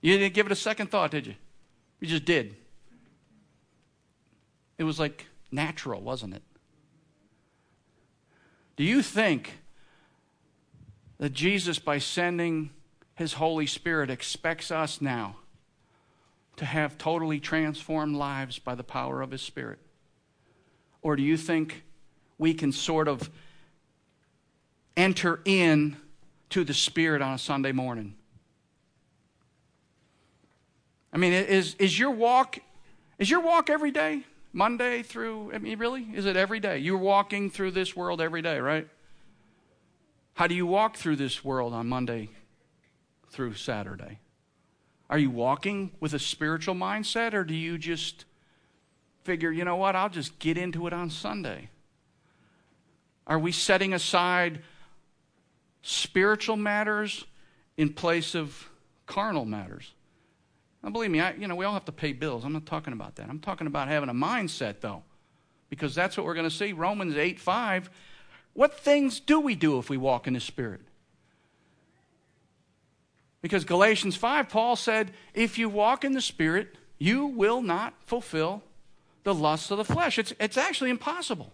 You 0.00 0.18
didn't 0.18 0.34
give 0.34 0.46
it 0.46 0.50
a 0.50 0.56
second 0.56 0.90
thought, 0.90 1.12
did 1.12 1.28
you? 1.28 1.36
You 2.00 2.08
just 2.08 2.24
did. 2.24 2.56
It 4.78 4.82
was 4.82 4.98
like 4.98 5.28
natural, 5.52 6.00
wasn't 6.00 6.34
it? 6.34 6.42
Do 8.74 8.82
you 8.82 9.00
think 9.00 9.60
that 11.18 11.32
Jesus, 11.34 11.78
by 11.78 11.98
sending 11.98 12.70
his 13.14 13.34
Holy 13.34 13.66
Spirit, 13.66 14.10
expects 14.10 14.72
us 14.72 15.00
now 15.00 15.36
to 16.56 16.64
have 16.64 16.98
totally 16.98 17.38
transformed 17.38 18.16
lives 18.16 18.58
by 18.58 18.74
the 18.74 18.82
power 18.82 19.22
of 19.22 19.30
His 19.30 19.42
Spirit? 19.42 19.78
Or 21.00 21.14
do 21.14 21.22
you 21.22 21.36
think 21.36 21.84
we 22.38 22.54
can 22.54 22.72
sort 22.72 23.06
of 23.06 23.30
enter 24.96 25.40
in 25.44 25.96
to 26.50 26.64
the 26.64 26.74
Spirit 26.74 27.22
on 27.22 27.34
a 27.34 27.38
Sunday 27.38 27.72
morning? 27.72 28.14
I 31.12 31.18
mean, 31.18 31.32
is, 31.32 31.74
is 31.78 31.98
your 31.98 32.10
walk 32.10 32.58
is 33.18 33.30
your 33.30 33.40
walk 33.40 33.70
every 33.70 33.90
day? 33.90 34.24
Monday 34.52 35.02
through 35.02 35.52
I 35.54 35.58
mean 35.58 35.78
really? 35.78 36.02
Is 36.14 36.26
it 36.26 36.36
every 36.36 36.60
day? 36.60 36.78
You're 36.78 36.98
walking 36.98 37.50
through 37.50 37.72
this 37.72 37.94
world 37.94 38.20
every 38.20 38.42
day, 38.42 38.58
right? 38.58 38.88
How 40.34 40.46
do 40.46 40.54
you 40.54 40.66
walk 40.66 40.96
through 40.96 41.16
this 41.16 41.44
world 41.44 41.74
on 41.74 41.88
Monday 41.88 42.30
through 43.28 43.54
Saturday? 43.54 44.18
Are 45.10 45.18
you 45.18 45.30
walking 45.30 45.90
with 46.00 46.14
a 46.14 46.18
spiritual 46.18 46.74
mindset 46.74 47.34
or 47.34 47.44
do 47.44 47.54
you 47.54 47.76
just 47.76 48.24
figure, 49.24 49.52
you 49.52 49.64
know 49.64 49.76
what, 49.76 49.94
I'll 49.94 50.08
just 50.08 50.38
get 50.38 50.56
into 50.56 50.86
it 50.86 50.92
on 50.92 51.10
Sunday? 51.10 51.68
Are 53.26 53.38
we 53.38 53.52
setting 53.52 53.92
aside 53.92 54.62
spiritual 55.82 56.56
matters 56.56 57.24
in 57.76 57.92
place 57.92 58.34
of 58.34 58.70
carnal 59.06 59.44
matters? 59.44 59.92
Now, 60.82 60.90
believe 60.90 61.10
me, 61.10 61.20
I, 61.20 61.34
you 61.34 61.46
know, 61.46 61.54
we 61.54 61.64
all 61.64 61.74
have 61.74 61.84
to 61.84 61.92
pay 61.92 62.12
bills. 62.12 62.44
I'm 62.44 62.52
not 62.52 62.66
talking 62.66 62.92
about 62.92 63.16
that. 63.16 63.28
I'm 63.28 63.38
talking 63.38 63.66
about 63.66 63.88
having 63.88 64.08
a 64.08 64.14
mindset, 64.14 64.80
though, 64.80 65.02
because 65.70 65.94
that's 65.94 66.16
what 66.16 66.26
we're 66.26 66.34
going 66.34 66.48
to 66.48 66.54
see. 66.54 66.72
Romans 66.72 67.16
8 67.16 67.38
5. 67.38 67.90
What 68.54 68.78
things 68.78 69.20
do 69.20 69.40
we 69.40 69.54
do 69.54 69.78
if 69.78 69.88
we 69.88 69.96
walk 69.96 70.26
in 70.26 70.34
the 70.34 70.40
Spirit? 70.40 70.80
Because 73.40 73.64
Galatians 73.64 74.14
5, 74.14 74.48
Paul 74.48 74.76
said, 74.76 75.12
if 75.34 75.58
you 75.58 75.68
walk 75.68 76.04
in 76.04 76.12
the 76.12 76.20
Spirit, 76.20 76.76
you 76.98 77.26
will 77.26 77.62
not 77.62 77.94
fulfill 78.04 78.62
the 79.24 79.34
lusts 79.34 79.70
of 79.70 79.78
the 79.78 79.84
flesh. 79.84 80.18
It's, 80.18 80.32
it's 80.38 80.56
actually 80.56 80.90
impossible 80.90 81.52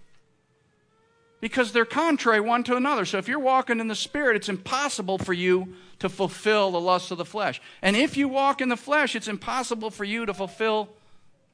because 1.40 1.72
they're 1.72 1.84
contrary 1.84 2.40
one 2.40 2.64
to 2.64 2.76
another. 2.76 3.04
So 3.04 3.18
if 3.18 3.28
you're 3.28 3.38
walking 3.38 3.80
in 3.80 3.88
the 3.88 3.94
Spirit, 3.94 4.36
it's 4.36 4.48
impossible 4.48 5.18
for 5.18 5.32
you 5.32 5.74
to 6.00 6.08
fulfill 6.08 6.70
the 6.70 6.80
lusts 6.80 7.10
of 7.10 7.18
the 7.18 7.24
flesh. 7.24 7.60
And 7.82 7.96
if 7.96 8.16
you 8.16 8.28
walk 8.28 8.60
in 8.60 8.68
the 8.68 8.76
flesh, 8.76 9.14
it's 9.14 9.28
impossible 9.28 9.90
for 9.90 10.04
you 10.04 10.26
to 10.26 10.34
fulfill 10.34 10.88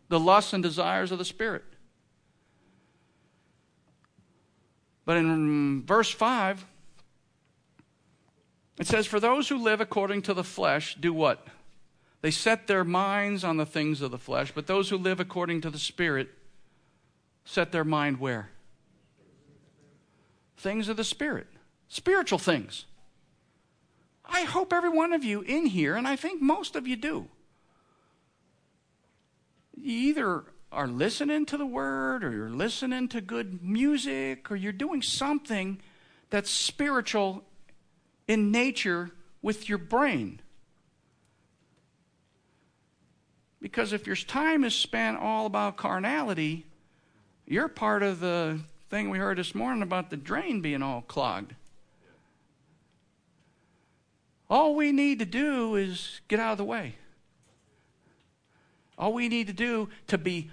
the 0.08 0.20
lusts 0.20 0.52
and 0.52 0.62
desires 0.62 1.12
of 1.12 1.18
the 1.18 1.24
Spirit. 1.24 1.64
But 5.04 5.18
in 5.18 5.82
verse 5.84 6.10
5, 6.10 6.64
it 8.78 8.86
says, 8.86 9.06
For 9.06 9.20
those 9.20 9.48
who 9.48 9.58
live 9.58 9.80
according 9.80 10.22
to 10.22 10.34
the 10.34 10.44
flesh 10.44 10.96
do 10.98 11.12
what? 11.12 11.46
They 12.22 12.30
set 12.30 12.66
their 12.66 12.84
minds 12.84 13.44
on 13.44 13.58
the 13.58 13.66
things 13.66 14.00
of 14.00 14.10
the 14.10 14.18
flesh, 14.18 14.50
but 14.54 14.66
those 14.66 14.88
who 14.88 14.96
live 14.96 15.20
according 15.20 15.60
to 15.60 15.70
the 15.70 15.78
Spirit 15.78 16.30
set 17.44 17.70
their 17.70 17.84
mind 17.84 18.18
where? 18.18 18.50
Things 20.56 20.88
of 20.88 20.96
the 20.96 21.04
Spirit, 21.04 21.46
spiritual 21.88 22.38
things. 22.38 22.86
I 24.24 24.42
hope 24.42 24.72
every 24.72 24.90
one 24.90 25.12
of 25.12 25.22
you 25.22 25.42
in 25.42 25.66
here, 25.66 25.96
and 25.96 26.08
I 26.08 26.16
think 26.16 26.40
most 26.40 26.76
of 26.76 26.86
you 26.86 26.96
do, 26.96 27.28
you 29.76 30.10
either 30.10 30.44
are 30.72 30.88
listening 30.88 31.46
to 31.46 31.56
the 31.56 31.66
Word, 31.66 32.24
or 32.24 32.32
you're 32.32 32.50
listening 32.50 33.08
to 33.08 33.20
good 33.20 33.62
music, 33.62 34.50
or 34.50 34.56
you're 34.56 34.72
doing 34.72 35.02
something 35.02 35.80
that's 36.30 36.50
spiritual 36.50 37.44
in 38.26 38.50
nature 38.50 39.10
with 39.42 39.68
your 39.68 39.78
brain. 39.78 40.40
Because 43.60 43.92
if 43.92 44.06
your 44.06 44.16
time 44.16 44.64
is 44.64 44.74
spent 44.74 45.18
all 45.18 45.46
about 45.46 45.76
carnality, 45.76 46.66
you're 47.46 47.68
part 47.68 48.02
of 48.02 48.20
the 48.20 48.60
thing 48.94 49.10
we 49.10 49.18
heard 49.18 49.38
this 49.38 49.56
morning 49.56 49.82
about 49.82 50.10
the 50.10 50.16
drain 50.16 50.60
being 50.60 50.80
all 50.80 51.02
clogged. 51.02 51.52
All 54.48 54.76
we 54.76 54.92
need 54.92 55.18
to 55.18 55.24
do 55.24 55.74
is 55.74 56.20
get 56.28 56.38
out 56.38 56.52
of 56.52 56.58
the 56.58 56.64
way. 56.64 56.94
All 58.96 59.12
we 59.12 59.28
need 59.28 59.48
to 59.48 59.52
do 59.52 59.88
to 60.06 60.16
be 60.16 60.52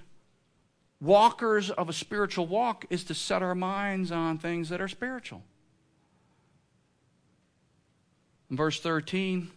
walkers 0.99 1.69
of 1.69 1.87
a 1.87 1.93
spiritual 1.93 2.47
walk 2.47 2.83
is 2.89 3.03
to 3.03 3.13
set 3.13 3.43
our 3.43 3.53
minds 3.53 4.11
on 4.11 4.39
things 4.39 4.69
that 4.69 4.81
are 4.81 4.87
spiritual. 4.87 5.43
In 8.49 8.57
verse 8.57 8.79
13, 8.79 9.51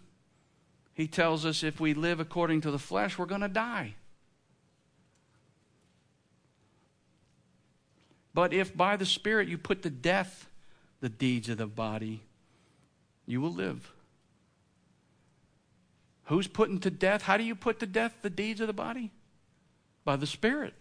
he 0.93 1.07
tells 1.07 1.47
us 1.47 1.63
if 1.63 1.81
we 1.81 1.95
live 1.95 2.21
according 2.21 2.61
to 2.61 2.71
the 2.71 2.79
flesh, 2.79 3.17
we're 3.17 3.25
going 3.25 3.41
to 3.41 3.49
die. 3.49 3.95
But 8.35 8.53
if 8.53 8.77
by 8.77 8.97
the 8.97 9.07
Spirit 9.07 9.49
you 9.49 9.57
put 9.57 9.83
to 9.83 9.91
death 9.91 10.51
the 11.01 11.09
deeds 11.09 11.49
of 11.49 11.59
the 11.59 11.67
body, 11.67 12.21
you 13.27 13.41
will 13.41 13.53
live. 13.53 13.93
Who's 16.25 16.49
putting 16.49 16.81
to 16.81 16.91
death? 16.91 17.23
How 17.23 17.37
do 17.37 17.45
you 17.45 17.55
put 17.55 17.79
to 17.81 17.87
death 17.87 18.17
the 18.23 18.31
deeds 18.31 18.61
of 18.61 18.67
the 18.67 18.73
body? 18.73 19.13
By 20.05 20.17
the 20.17 20.27
Spirit. 20.27 20.75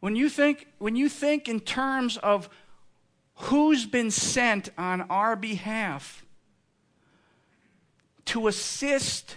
When 0.00 0.14
you 0.14 0.28
think, 0.28 0.66
when 0.78 0.96
you 0.96 1.08
think 1.08 1.48
in 1.48 1.60
terms 1.60 2.16
of 2.18 2.48
who's 3.34 3.86
been 3.86 4.10
sent 4.10 4.68
on 4.76 5.02
our 5.02 5.36
behalf 5.36 6.24
to 8.26 8.46
assist, 8.46 9.36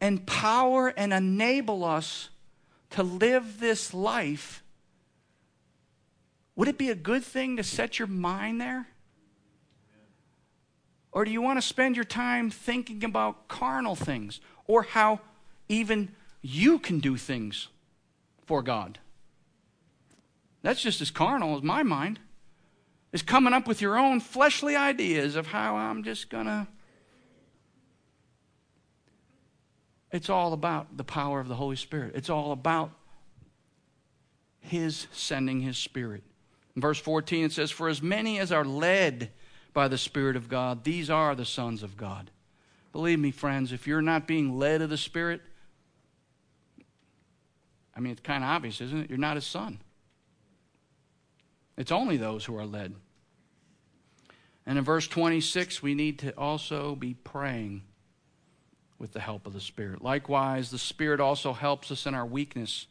empower, 0.00 0.88
and 0.88 1.12
enable 1.12 1.84
us 1.84 2.28
to 2.94 3.02
live 3.02 3.58
this 3.58 3.92
life, 3.92 4.62
would 6.54 6.68
it 6.68 6.78
be 6.78 6.90
a 6.90 6.94
good 6.94 7.24
thing 7.24 7.56
to 7.56 7.64
set 7.64 7.98
your 7.98 8.06
mind 8.06 8.60
there? 8.60 8.86
Or 11.10 11.24
do 11.24 11.32
you 11.32 11.42
want 11.42 11.58
to 11.58 11.62
spend 11.62 11.96
your 11.96 12.04
time 12.04 12.50
thinking 12.50 13.02
about 13.02 13.48
carnal 13.48 13.96
things 13.96 14.40
or 14.66 14.84
how 14.84 15.20
even 15.68 16.14
you 16.40 16.78
can 16.78 17.00
do 17.00 17.16
things 17.16 17.66
for 18.46 18.62
God? 18.62 19.00
That's 20.62 20.80
just 20.80 21.00
as 21.00 21.10
carnal 21.10 21.56
as 21.56 21.62
my 21.64 21.82
mind. 21.82 22.20
Is 23.12 23.22
coming 23.22 23.52
up 23.52 23.66
with 23.66 23.80
your 23.80 23.98
own 23.98 24.20
fleshly 24.20 24.76
ideas 24.76 25.34
of 25.34 25.48
how 25.48 25.76
I'm 25.76 26.04
just 26.04 26.30
going 26.30 26.46
to. 26.46 26.68
It's 30.14 30.30
all 30.30 30.52
about 30.52 30.96
the 30.96 31.02
power 31.02 31.40
of 31.40 31.48
the 31.48 31.56
Holy 31.56 31.74
Spirit. 31.74 32.12
It's 32.14 32.30
all 32.30 32.52
about 32.52 32.92
His 34.60 35.08
sending 35.10 35.58
His 35.58 35.76
Spirit. 35.76 36.22
In 36.76 36.82
verse 36.82 37.00
14, 37.00 37.46
it 37.46 37.52
says, 37.52 37.72
For 37.72 37.88
as 37.88 38.00
many 38.00 38.38
as 38.38 38.52
are 38.52 38.64
led 38.64 39.32
by 39.72 39.88
the 39.88 39.98
Spirit 39.98 40.36
of 40.36 40.48
God, 40.48 40.84
these 40.84 41.10
are 41.10 41.34
the 41.34 41.44
sons 41.44 41.82
of 41.82 41.96
God. 41.96 42.30
Believe 42.92 43.18
me, 43.18 43.32
friends, 43.32 43.72
if 43.72 43.88
you're 43.88 44.00
not 44.00 44.28
being 44.28 44.56
led 44.56 44.82
of 44.82 44.88
the 44.88 44.96
Spirit, 44.96 45.40
I 47.96 47.98
mean, 47.98 48.12
it's 48.12 48.20
kind 48.20 48.44
of 48.44 48.50
obvious, 48.50 48.80
isn't 48.80 49.00
it? 49.00 49.10
You're 49.10 49.18
not 49.18 49.34
his 49.34 49.46
son. 49.46 49.80
It's 51.76 51.90
only 51.90 52.18
those 52.18 52.44
who 52.44 52.56
are 52.56 52.66
led. 52.66 52.94
And 54.64 54.78
in 54.78 54.84
verse 54.84 55.08
26, 55.08 55.82
we 55.82 55.96
need 55.96 56.20
to 56.20 56.30
also 56.38 56.94
be 56.94 57.14
praying 57.14 57.82
with 59.04 59.12
the 59.12 59.20
help 59.20 59.46
of 59.46 59.52
the 59.52 59.60
Spirit. 59.60 60.00
Likewise, 60.00 60.70
the 60.70 60.78
Spirit 60.78 61.20
also 61.20 61.52
helps 61.52 61.90
us 61.90 62.06
in 62.06 62.14
our 62.14 62.24
weakness. 62.24 62.86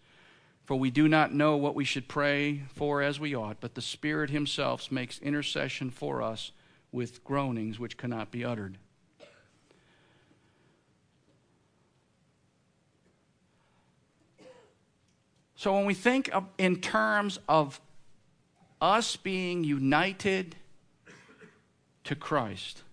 For 0.64 0.76
we 0.76 0.92
do 0.92 1.08
not 1.08 1.34
know 1.34 1.58
what 1.58 1.74
we 1.74 1.86
should 1.86 2.08
pray 2.08 2.66
for 2.76 3.02
as 3.02 3.20
we 3.20 3.34
ought, 3.34 3.60
but 3.60 3.74
the 3.74 3.82
Spirit 3.82 4.30
Himself 4.30 4.92
makes 4.92 5.18
intercession 5.18 5.90
for 5.90 6.22
us 6.22 6.52
with 6.92 7.24
groanings 7.24 7.80
which 7.80 7.98
cannot 7.98 8.30
be 8.30 8.46
uttered. 8.46 8.78
So 15.56 15.74
when 15.74 15.86
we 15.86 15.96
think 15.96 16.30
of, 16.32 16.46
in 16.60 16.80
terms 16.80 17.40
of 17.50 17.82
us 18.80 19.16
being 19.16 19.64
united 19.64 20.58
to 22.04 22.16
Christ, 22.16 22.84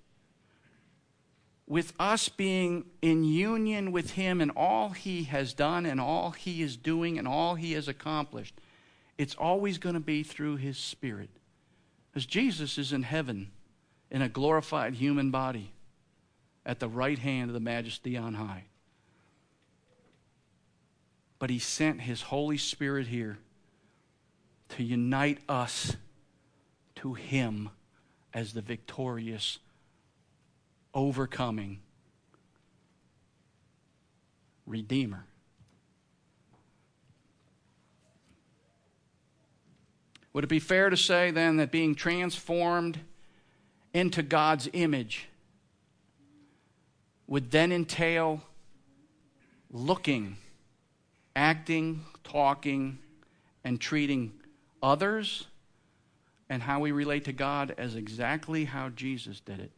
with 1.70 1.94
us 1.98 2.28
being 2.28 2.84
in 3.00 3.24
union 3.24 3.92
with 3.92 4.10
Him 4.10 4.42
and 4.42 4.50
all 4.54 4.90
He 4.90 5.22
has 5.24 5.54
done 5.54 5.86
and 5.86 5.98
all 5.98 6.32
He 6.32 6.60
is 6.60 6.76
doing 6.76 7.18
and 7.18 7.26
all 7.26 7.54
He 7.54 7.72
has 7.72 7.88
accomplished, 7.88 8.54
it's 9.16 9.34
always 9.36 9.78
going 9.78 9.94
to 9.94 10.00
be 10.00 10.22
through 10.22 10.56
His 10.56 10.76
Spirit. 10.76 11.30
Because 12.10 12.26
Jesus 12.26 12.76
is 12.76 12.92
in 12.92 13.04
heaven 13.04 13.50
in 14.10 14.20
a 14.20 14.28
glorified 14.28 14.94
human 14.94 15.30
body 15.30 15.72
at 16.66 16.80
the 16.80 16.88
right 16.88 17.18
hand 17.18 17.48
of 17.48 17.54
the 17.54 17.60
Majesty 17.60 18.18
on 18.18 18.34
high 18.34 18.64
but 21.40 21.50
He 21.50 21.58
sent 21.58 22.02
His 22.02 22.22
Holy 22.22 22.58
Spirit 22.58 23.08
here 23.08 23.38
to 24.68 24.84
unite 24.84 25.38
us 25.48 25.96
to 26.96 27.14
Him 27.14 27.70
as 28.32 28.52
the 28.52 28.60
victorious, 28.60 29.58
overcoming 30.94 31.80
Redeemer. 34.66 35.24
Would 40.32 40.44
it 40.44 40.48
be 40.48 40.60
fair 40.60 40.90
to 40.90 40.96
say 40.96 41.30
then 41.32 41.56
that 41.56 41.72
being 41.72 41.94
transformed 41.94 43.00
into 43.92 44.22
God's 44.22 44.68
image 44.72 45.28
would 47.26 47.50
then 47.50 47.72
entail 47.72 48.42
looking 49.72 50.36
acting, 51.36 52.04
talking, 52.24 52.98
and 53.64 53.80
treating 53.80 54.32
others 54.82 55.46
and 56.48 56.62
how 56.62 56.80
we 56.80 56.92
relate 56.92 57.24
to 57.24 57.32
God 57.32 57.74
as 57.78 57.94
exactly 57.94 58.64
how 58.64 58.88
Jesus 58.90 59.40
did 59.40 59.60
it. 59.60 59.70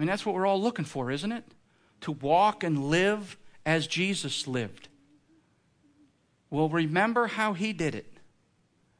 I 0.00 0.02
mean, 0.02 0.08
that's 0.08 0.24
what 0.24 0.34
we're 0.34 0.46
all 0.46 0.62
looking 0.62 0.86
for, 0.86 1.10
isn't 1.10 1.30
it? 1.30 1.44
To 2.00 2.12
walk 2.12 2.64
and 2.64 2.86
live 2.86 3.36
as 3.66 3.86
Jesus 3.86 4.46
lived. 4.46 4.88
Well, 6.48 6.70
remember 6.70 7.26
how 7.26 7.52
he 7.52 7.74
did 7.74 7.94
it. 7.94 8.10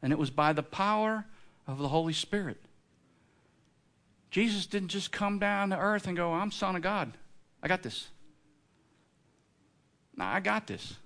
And 0.02 0.12
it 0.12 0.18
was 0.18 0.28
by 0.28 0.52
the 0.52 0.62
power 0.62 1.24
of 1.66 1.78
the 1.78 1.88
Holy 1.88 2.12
Spirit. 2.12 2.58
Jesus 4.30 4.66
didn't 4.66 4.88
just 4.88 5.10
come 5.10 5.38
down 5.38 5.70
to 5.70 5.78
earth 5.78 6.06
and 6.06 6.18
go, 6.18 6.34
I'm 6.34 6.50
Son 6.50 6.76
of 6.76 6.82
God. 6.82 7.16
I 7.62 7.68
got 7.68 7.82
this. 7.82 8.08
No, 10.18 10.26
I 10.26 10.40
got 10.40 10.66
this. 10.66 10.96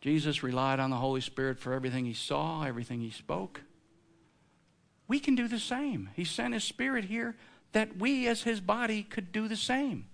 Jesus 0.00 0.42
relied 0.42 0.80
on 0.80 0.88
the 0.88 0.96
Holy 0.96 1.20
Spirit 1.20 1.58
for 1.58 1.74
everything 1.74 2.06
he 2.06 2.14
saw, 2.14 2.62
everything 2.62 3.02
he 3.02 3.10
spoke. 3.10 3.60
We 5.10 5.18
can 5.18 5.34
do 5.34 5.48
the 5.48 5.58
same. 5.58 6.08
He 6.14 6.22
sent 6.22 6.54
his 6.54 6.62
Spirit 6.62 7.06
here 7.06 7.34
that 7.72 7.96
we, 7.96 8.28
as 8.28 8.44
his 8.44 8.60
body, 8.60 9.02
could 9.02 9.32
do 9.32 9.48
the 9.48 9.56
same. 9.56 10.06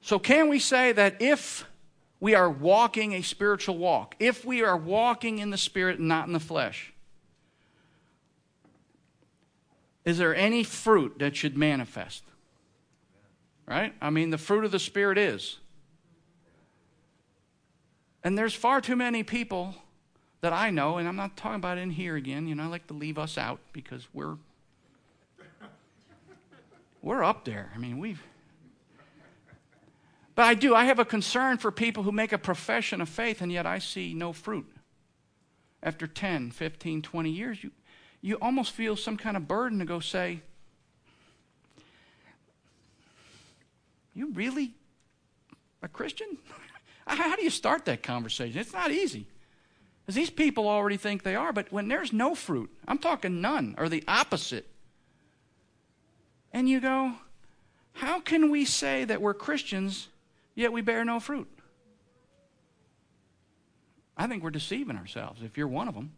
So, 0.00 0.20
can 0.20 0.48
we 0.48 0.60
say 0.60 0.92
that 0.92 1.20
if 1.20 1.66
we 2.20 2.36
are 2.36 2.48
walking 2.48 3.14
a 3.14 3.22
spiritual 3.22 3.76
walk, 3.76 4.14
if 4.20 4.44
we 4.44 4.62
are 4.62 4.76
walking 4.76 5.40
in 5.40 5.50
the 5.50 5.58
Spirit 5.58 5.98
and 5.98 6.06
not 6.06 6.28
in 6.28 6.32
the 6.32 6.38
flesh, 6.38 6.92
is 10.04 10.16
there 10.16 10.36
any 10.36 10.62
fruit 10.62 11.18
that 11.18 11.34
should 11.34 11.58
manifest? 11.58 12.22
Right? 13.66 13.94
I 14.00 14.10
mean, 14.10 14.30
the 14.30 14.38
fruit 14.38 14.64
of 14.64 14.70
the 14.70 14.78
Spirit 14.78 15.18
is. 15.18 15.58
And 18.22 18.38
there's 18.38 18.54
far 18.54 18.80
too 18.80 18.94
many 18.94 19.24
people 19.24 19.74
that 20.40 20.52
I 20.52 20.70
know, 20.70 20.98
and 20.98 21.06
I'm 21.06 21.16
not 21.16 21.36
talking 21.36 21.56
about 21.56 21.78
in 21.78 21.90
here 21.90 22.16
again, 22.16 22.46
you 22.46 22.54
know, 22.54 22.62
I 22.62 22.66
like 22.66 22.86
to 22.88 22.94
leave 22.94 23.18
us 23.18 23.36
out 23.36 23.60
because 23.72 24.08
we're 24.12 24.36
we're 27.02 27.24
up 27.24 27.44
there. 27.44 27.70
I 27.74 27.78
mean, 27.78 27.98
we've 27.98 28.22
But 30.34 30.44
I 30.44 30.54
do, 30.54 30.74
I 30.74 30.84
have 30.84 30.98
a 30.98 31.04
concern 31.04 31.58
for 31.58 31.70
people 31.70 32.02
who 32.02 32.12
make 32.12 32.32
a 32.32 32.38
profession 32.38 33.00
of 33.00 33.08
faith 33.08 33.40
and 33.40 33.50
yet 33.50 33.66
I 33.66 33.78
see 33.78 34.14
no 34.14 34.32
fruit. 34.32 34.66
After 35.82 36.06
10, 36.06 36.50
15, 36.50 37.00
20 37.00 37.30
years, 37.30 37.64
you 37.64 37.70
you 38.22 38.36
almost 38.36 38.72
feel 38.72 38.96
some 38.96 39.16
kind 39.16 39.36
of 39.36 39.48
burden 39.48 39.78
to 39.78 39.84
go 39.84 40.00
say, 40.00 40.42
You 44.14 44.32
really 44.32 44.74
a 45.82 45.88
Christian? 45.88 46.36
How 47.06 47.36
do 47.36 47.42
you 47.42 47.50
start 47.50 47.86
that 47.86 48.02
conversation? 48.02 48.60
It's 48.60 48.72
not 48.72 48.90
easy. 48.90 49.26
Because 50.10 50.16
these 50.16 50.30
people 50.30 50.66
already 50.66 50.96
think 50.96 51.22
they 51.22 51.36
are, 51.36 51.52
but 51.52 51.70
when 51.70 51.86
there's 51.86 52.12
no 52.12 52.34
fruit, 52.34 52.68
I'm 52.88 52.98
talking 52.98 53.40
none, 53.40 53.76
or 53.78 53.88
the 53.88 54.02
opposite, 54.08 54.66
and 56.52 56.68
you 56.68 56.80
go, 56.80 57.12
How 57.92 58.18
can 58.18 58.50
we 58.50 58.64
say 58.64 59.04
that 59.04 59.22
we're 59.22 59.34
Christians 59.34 60.08
yet 60.56 60.72
we 60.72 60.80
bear 60.80 61.04
no 61.04 61.20
fruit? 61.20 61.48
I 64.16 64.26
think 64.26 64.42
we're 64.42 64.50
deceiving 64.50 64.96
ourselves 64.96 65.42
if 65.44 65.56
you're 65.56 65.68
one 65.68 65.86
of 65.86 65.94
them. 65.94 66.10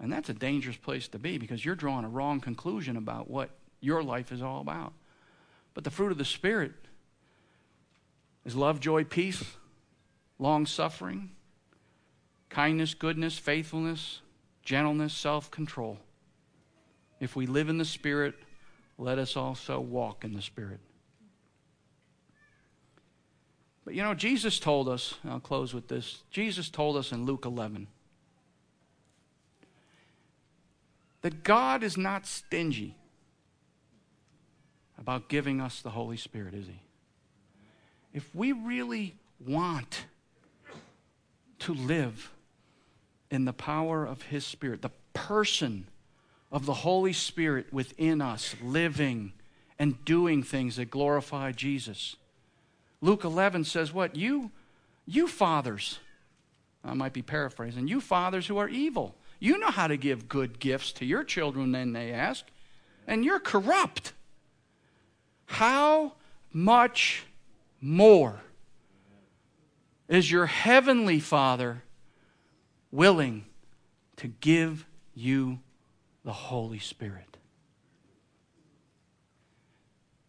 And 0.00 0.12
that's 0.12 0.28
a 0.28 0.34
dangerous 0.34 0.76
place 0.76 1.06
to 1.06 1.20
be 1.20 1.38
because 1.38 1.64
you're 1.64 1.76
drawing 1.76 2.04
a 2.04 2.08
wrong 2.08 2.40
conclusion 2.40 2.96
about 2.96 3.30
what 3.30 3.50
your 3.78 4.02
life 4.02 4.32
is 4.32 4.42
all 4.42 4.60
about. 4.60 4.92
But 5.72 5.84
the 5.84 5.92
fruit 5.92 6.10
of 6.10 6.18
the 6.18 6.24
Spirit 6.24 6.72
is 8.44 8.56
love, 8.56 8.80
joy, 8.80 9.04
peace, 9.04 9.44
long 10.40 10.66
suffering, 10.66 11.30
kindness, 12.48 12.94
goodness, 12.94 13.38
faithfulness, 13.38 14.20
gentleness, 14.62 15.14
self 15.14 15.50
control. 15.50 15.98
If 17.20 17.34
we 17.36 17.46
live 17.46 17.68
in 17.68 17.78
the 17.78 17.84
Spirit, 17.84 18.34
let 18.98 19.18
us 19.18 19.36
also 19.36 19.80
walk 19.80 20.24
in 20.24 20.34
the 20.34 20.42
Spirit. 20.42 20.80
But 23.84 23.94
you 23.94 24.02
know, 24.02 24.14
Jesus 24.14 24.58
told 24.58 24.88
us, 24.88 25.14
I'll 25.24 25.40
close 25.40 25.72
with 25.72 25.88
this. 25.88 26.22
Jesus 26.30 26.68
told 26.68 26.96
us 26.96 27.12
in 27.12 27.24
Luke 27.24 27.44
11 27.44 27.86
that 31.22 31.44
God 31.44 31.82
is 31.82 31.96
not 31.96 32.26
stingy 32.26 32.96
about 34.98 35.28
giving 35.28 35.60
us 35.60 35.80
the 35.80 35.90
Holy 35.90 36.16
Spirit, 36.16 36.54
is 36.54 36.66
He? 36.66 36.80
If 38.12 38.34
we 38.34 38.52
really 38.52 39.14
want 39.38 40.06
to 41.60 41.74
live 41.74 42.32
in 43.30 43.44
the 43.44 43.52
power 43.52 44.04
of 44.04 44.22
His 44.22 44.44
Spirit, 44.44 44.82
the 44.82 44.90
person 45.14 45.86
of 46.50 46.66
the 46.66 46.74
Holy 46.74 47.12
Spirit 47.12 47.72
within 47.72 48.20
us, 48.20 48.54
living 48.62 49.32
and 49.78 50.04
doing 50.04 50.42
things 50.42 50.76
that 50.76 50.90
glorify 50.90 51.52
Jesus. 51.52 52.16
Luke 53.00 53.24
11 53.24 53.64
says, 53.64 53.92
What? 53.92 54.16
You, 54.16 54.50
you 55.06 55.28
fathers, 55.28 55.98
I 56.84 56.94
might 56.94 57.12
be 57.12 57.22
paraphrasing, 57.22 57.88
you 57.88 58.00
fathers 58.00 58.46
who 58.46 58.58
are 58.58 58.68
evil 58.68 59.16
you 59.38 59.58
know 59.58 59.70
how 59.70 59.86
to 59.86 59.96
give 59.96 60.28
good 60.28 60.58
gifts 60.58 60.92
to 60.92 61.04
your 61.04 61.24
children 61.24 61.72
when 61.72 61.92
they 61.92 62.12
ask, 62.12 62.44
and 63.06 63.24
you're 63.24 63.40
corrupt. 63.40 64.12
how 65.48 66.12
much 66.52 67.24
more 67.80 68.40
is 70.08 70.30
your 70.30 70.46
heavenly 70.46 71.20
Father 71.20 71.82
willing 72.90 73.44
to 74.16 74.28
give 74.28 74.86
you 75.14 75.60
the 76.24 76.32
Holy 76.32 76.78
Spirit? 76.78 77.36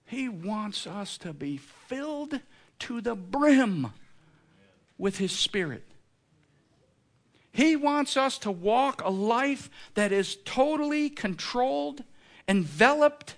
He 0.05 0.30
wants 0.30 0.88
us 0.88 1.18
to 1.20 1.34
be 1.34 1.58
filled 1.58 2.39
to 2.80 3.01
the 3.01 3.16
brim 3.16 3.91
with 4.97 5.18
His 5.18 5.34
Spirit. 5.34 5.84
He 7.51 7.76
wants 7.76 8.16
us 8.16 8.38
to 8.39 8.51
walk 8.51 9.01
a 9.03 9.10
life 9.10 9.70
that 9.95 10.12
is 10.12 10.38
totally 10.45 11.10
controlled, 11.10 12.03
enveloped, 12.47 13.36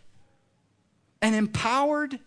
and 1.22 1.34
empowered 1.34 2.20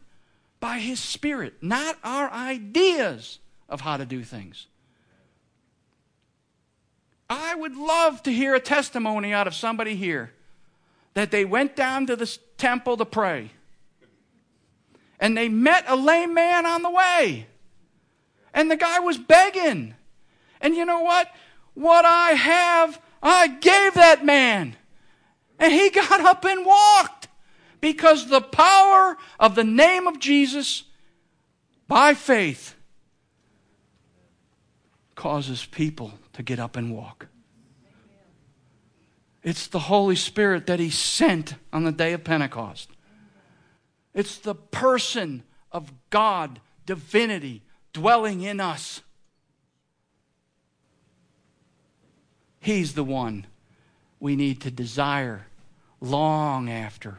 by 0.59 0.78
His 0.78 0.99
Spirit, 0.99 1.55
not 1.62 1.99
our 2.03 2.30
ideas 2.30 3.38
of 3.68 3.82
how 3.82 3.97
to 3.97 4.07
do 4.07 4.24
things. 4.24 4.66
I 7.28 7.54
would 7.54 7.76
love 7.76 8.22
to 8.24 8.32
hear 8.32 8.54
a 8.54 8.60
testimony 8.60 9.32
out 9.32 9.46
of 9.46 9.54
somebody 9.54 9.96
here 9.96 10.32
that 11.14 11.30
they 11.30 11.44
went 11.44 11.76
down 11.76 12.06
to 12.06 12.16
the 12.16 12.38
temple 12.56 12.96
to 12.96 13.04
pray 13.04 13.50
and 15.22 15.36
they 15.36 15.48
met 15.48 15.84
a 15.86 15.94
lame 15.94 16.34
man 16.34 16.66
on 16.66 16.82
the 16.82 16.90
way. 16.90 17.46
And 18.52 18.68
the 18.68 18.76
guy 18.76 18.98
was 18.98 19.16
begging. 19.18 19.94
And 20.60 20.74
you 20.74 20.84
know 20.84 21.00
what? 21.00 21.28
What 21.74 22.04
I 22.04 22.32
have, 22.32 23.00
I 23.22 23.46
gave 23.46 23.94
that 23.94 24.24
man. 24.24 24.74
And 25.60 25.72
he 25.72 25.90
got 25.94 26.20
up 26.20 26.44
and 26.44 26.66
walked 26.66 27.28
because 27.80 28.28
the 28.28 28.40
power 28.40 29.16
of 29.38 29.54
the 29.54 29.62
name 29.62 30.08
of 30.08 30.18
Jesus 30.18 30.82
by 31.86 32.14
faith 32.14 32.74
causes 35.14 35.64
people 35.64 36.12
to 36.33 36.43
get 36.43 36.59
up 36.59 36.76
and 36.76 36.95
walk. 36.95 37.26
It's 39.43 39.66
the 39.66 39.80
Holy 39.80 40.16
Spirit 40.16 40.66
that 40.66 40.78
He 40.78 40.91
sent 40.91 41.55
on 41.72 41.85
the 41.85 41.93
day 41.93 42.12
of 42.12 42.24
Pentecost. 42.24 42.91
It's 44.14 44.39
the 44.39 44.55
person 44.55 45.43
of 45.72 45.93
God, 46.11 46.61
divinity, 46.87 47.62
dwelling 47.93 48.43
in 48.43 48.61
us. 48.61 49.01
He's 52.61 52.95
the 52.95 53.05
one 53.05 53.47
we 54.20 54.37
need 54.37 54.61
to 54.61 54.70
desire, 54.70 55.47
long 56.01 56.70
after, 56.70 57.18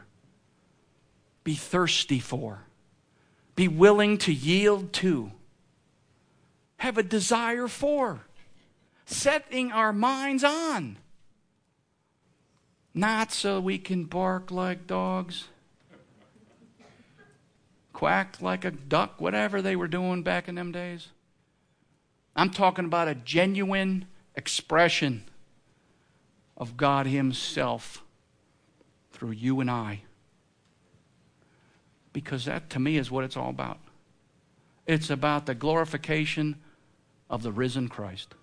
be 1.42 1.54
thirsty 1.54 2.18
for, 2.18 2.62
be 3.54 3.68
willing 3.68 4.16
to 4.18 4.32
yield 4.32 4.94
to, 4.94 5.30
have 6.78 6.96
a 6.96 7.02
desire 7.02 7.68
for, 7.68 8.20
setting 9.04 9.72
our 9.72 9.92
minds 9.92 10.44
on. 10.44 10.98
Not 12.92 13.32
so 13.32 13.60
we 13.60 13.78
can 13.78 14.04
bark 14.04 14.50
like 14.50 14.86
dogs 14.86 15.48
quack 17.94 18.42
like 18.42 18.66
a 18.66 18.70
duck, 18.70 19.18
whatever 19.18 19.62
they 19.62 19.74
were 19.74 19.88
doing 19.88 20.22
back 20.22 20.46
in 20.46 20.56
them 20.56 20.72
days. 20.72 21.08
I'm 22.36 22.50
talking 22.50 22.84
about 22.84 23.08
a 23.08 23.14
genuine 23.14 24.04
expression 24.34 25.24
of 26.56 26.76
God 26.76 27.06
Himself 27.06 28.02
through 29.12 29.30
you 29.30 29.60
and 29.60 29.70
I. 29.70 30.02
Because 32.12 32.44
that, 32.44 32.68
to 32.70 32.78
me, 32.78 32.98
is 32.98 33.10
what 33.10 33.24
it's 33.24 33.36
all 33.36 33.50
about. 33.50 33.78
It's 34.86 35.08
about 35.08 35.46
the 35.46 35.54
glorification 35.54 36.56
of 37.30 37.42
the 37.42 37.52
risen 37.52 37.88
Christ. 37.88 38.34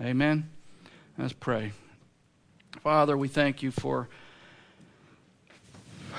Amen. 0.00 0.48
Let's 1.18 1.32
pray. 1.32 1.72
Father, 2.84 3.16
we 3.16 3.26
thank 3.26 3.64
you 3.64 3.72
for 3.72 4.08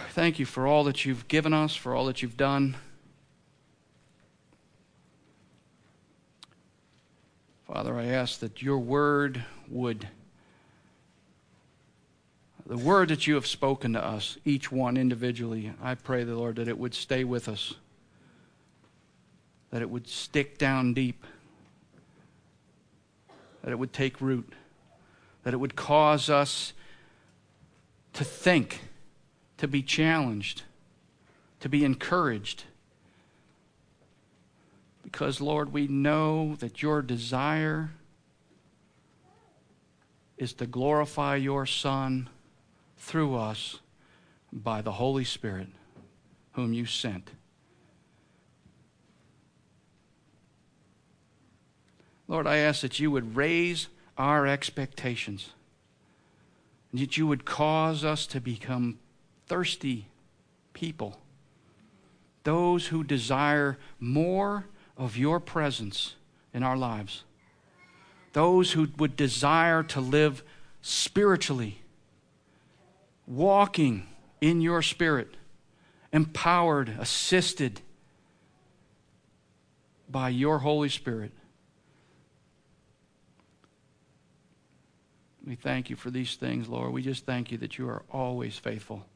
thank 0.10 0.38
you 0.38 0.46
for 0.46 0.68
all 0.68 0.84
that 0.84 1.06
you've 1.06 1.30
given 1.30 1.54
us, 1.54 1.76
for 1.76 1.96
all 1.96 2.06
that 2.08 2.22
you've 2.22 2.36
done. 2.36 2.76
Father, 7.66 7.96
I 7.96 8.08
ask 8.08 8.40
that 8.40 8.62
your 8.62 8.80
word 8.80 9.46
would, 9.70 10.10
the 12.66 12.78
word 12.78 13.08
that 13.10 13.28
you 13.28 13.36
have 13.36 13.48
spoken 13.48 13.94
to 13.94 14.04
us, 14.04 14.38
each 14.44 14.74
one 14.74 14.98
individually, 14.98 15.72
I 15.82 15.96
pray, 15.96 16.26
the 16.26 16.36
Lord, 16.36 16.58
that 16.58 16.68
it 16.68 16.78
would 16.78 16.94
stay 16.94 17.24
with 17.24 17.48
us, 17.48 17.76
that 19.72 19.82
it 19.82 19.90
would 19.90 20.08
stick 20.08 20.58
down 20.58 20.94
deep, 20.94 21.24
that 23.64 23.72
it 23.72 23.80
would 23.80 23.94
take 23.94 24.22
root, 24.22 24.54
that 25.44 25.54
it 25.54 25.58
would 25.58 25.76
cause 25.76 26.30
us 26.30 26.74
to 28.14 28.24
think 28.24 28.82
to 29.58 29.68
be 29.68 29.82
challenged, 29.82 30.64
to 31.60 31.70
be 31.70 31.84
encouraged. 31.84 32.64
Because, 35.04 35.42
Lord, 35.42 35.74
we 35.74 35.88
know 35.88 36.56
that 36.60 36.82
your 36.82 37.02
desire 37.02 37.92
is 40.38 40.54
to 40.54 40.66
glorify 40.66 41.36
your 41.36 41.66
Son 41.66 42.30
through 42.98 43.36
us 43.36 43.80
by 44.54 44.82
the 44.82 44.94
Holy 44.94 45.26
Spirit, 45.26 45.68
whom 46.54 46.74
you 46.74 46.86
sent. 46.86 47.32
Lord, 52.30 52.46
I 52.46 52.58
ask 52.58 52.82
that 52.82 53.00
you 53.00 53.10
would 53.10 53.36
raise 53.36 53.88
our 54.16 54.46
expectations, 54.46 55.50
and 56.92 57.02
that 57.02 57.18
you 57.18 57.26
would 57.26 57.44
cause 57.44 58.06
us 58.06 58.28
to 58.28 58.40
become 58.40 59.00
thirsty 59.48 60.06
people, 60.74 61.20
those 62.44 62.88
who 62.88 63.04
desire 63.04 63.80
more 64.00 64.66
of 64.96 65.18
your 65.18 65.40
presence 65.40 66.14
in 66.54 66.62
our 66.62 66.78
lives, 66.78 67.24
those 68.34 68.74
who 68.74 68.90
would 68.98 69.16
desire 69.16 69.82
to 69.82 70.00
live 70.00 70.44
spiritually, 70.84 71.82
walking 73.26 74.06
in 74.40 74.62
your 74.62 74.84
spirit, 74.84 75.36
empowered, 76.14 76.90
assisted 77.00 77.82
by 80.08 80.30
your 80.30 80.60
Holy 80.60 80.90
Spirit. 80.90 81.32
We 85.50 85.56
thank 85.56 85.90
you 85.90 85.96
for 85.96 86.12
these 86.12 86.36
things, 86.36 86.70
Lord. 86.70 86.94
We 86.94 87.02
just 87.02 87.26
thank 87.26 87.52
you 87.52 87.58
that 87.58 87.80
you 87.80 87.90
are 87.90 88.04
always 88.12 88.60
faithful 88.60 89.08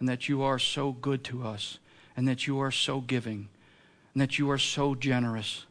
and 0.00 0.08
that 0.08 0.28
you 0.28 0.42
are 0.42 0.58
so 0.58 0.90
good 0.90 1.22
to 1.24 1.46
us, 1.46 1.78
and 2.16 2.26
that 2.26 2.46
you 2.46 2.58
are 2.58 2.72
so 2.72 3.00
giving, 3.00 3.48
and 4.12 4.20
that 4.20 4.36
you 4.36 4.50
are 4.50 4.58
so 4.58 4.94
generous. 4.94 5.64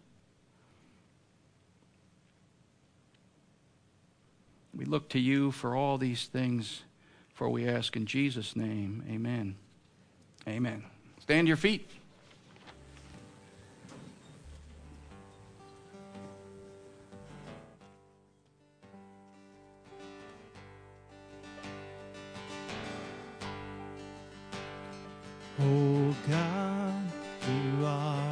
We 4.74 4.86
look 4.86 5.10
to 5.10 5.20
you 5.20 5.52
for 5.52 5.76
all 5.76 5.98
these 6.00 6.26
things, 6.26 6.84
for 7.34 7.50
we 7.50 7.68
ask 7.68 7.96
in 7.96 8.06
Jesus' 8.06 8.56
name. 8.56 9.04
Amen. 9.08 9.58
Amen. 10.48 10.86
Stand 11.20 11.48
your 11.48 11.58
feet. 11.58 11.88
Oh 25.58 26.14
God, 26.28 27.04
you 27.48 27.86
are 27.86 28.25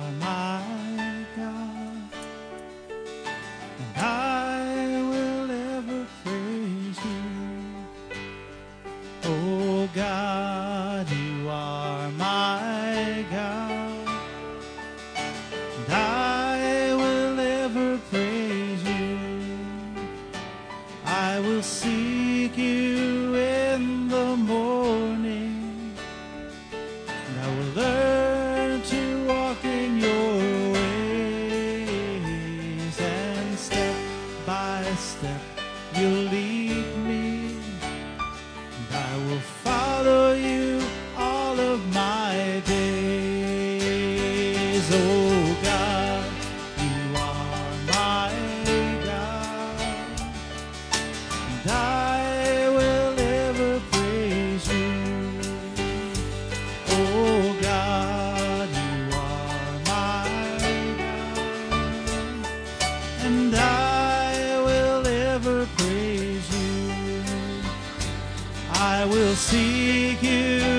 will 69.34 69.38
seek 69.38 70.22
you 70.22 70.73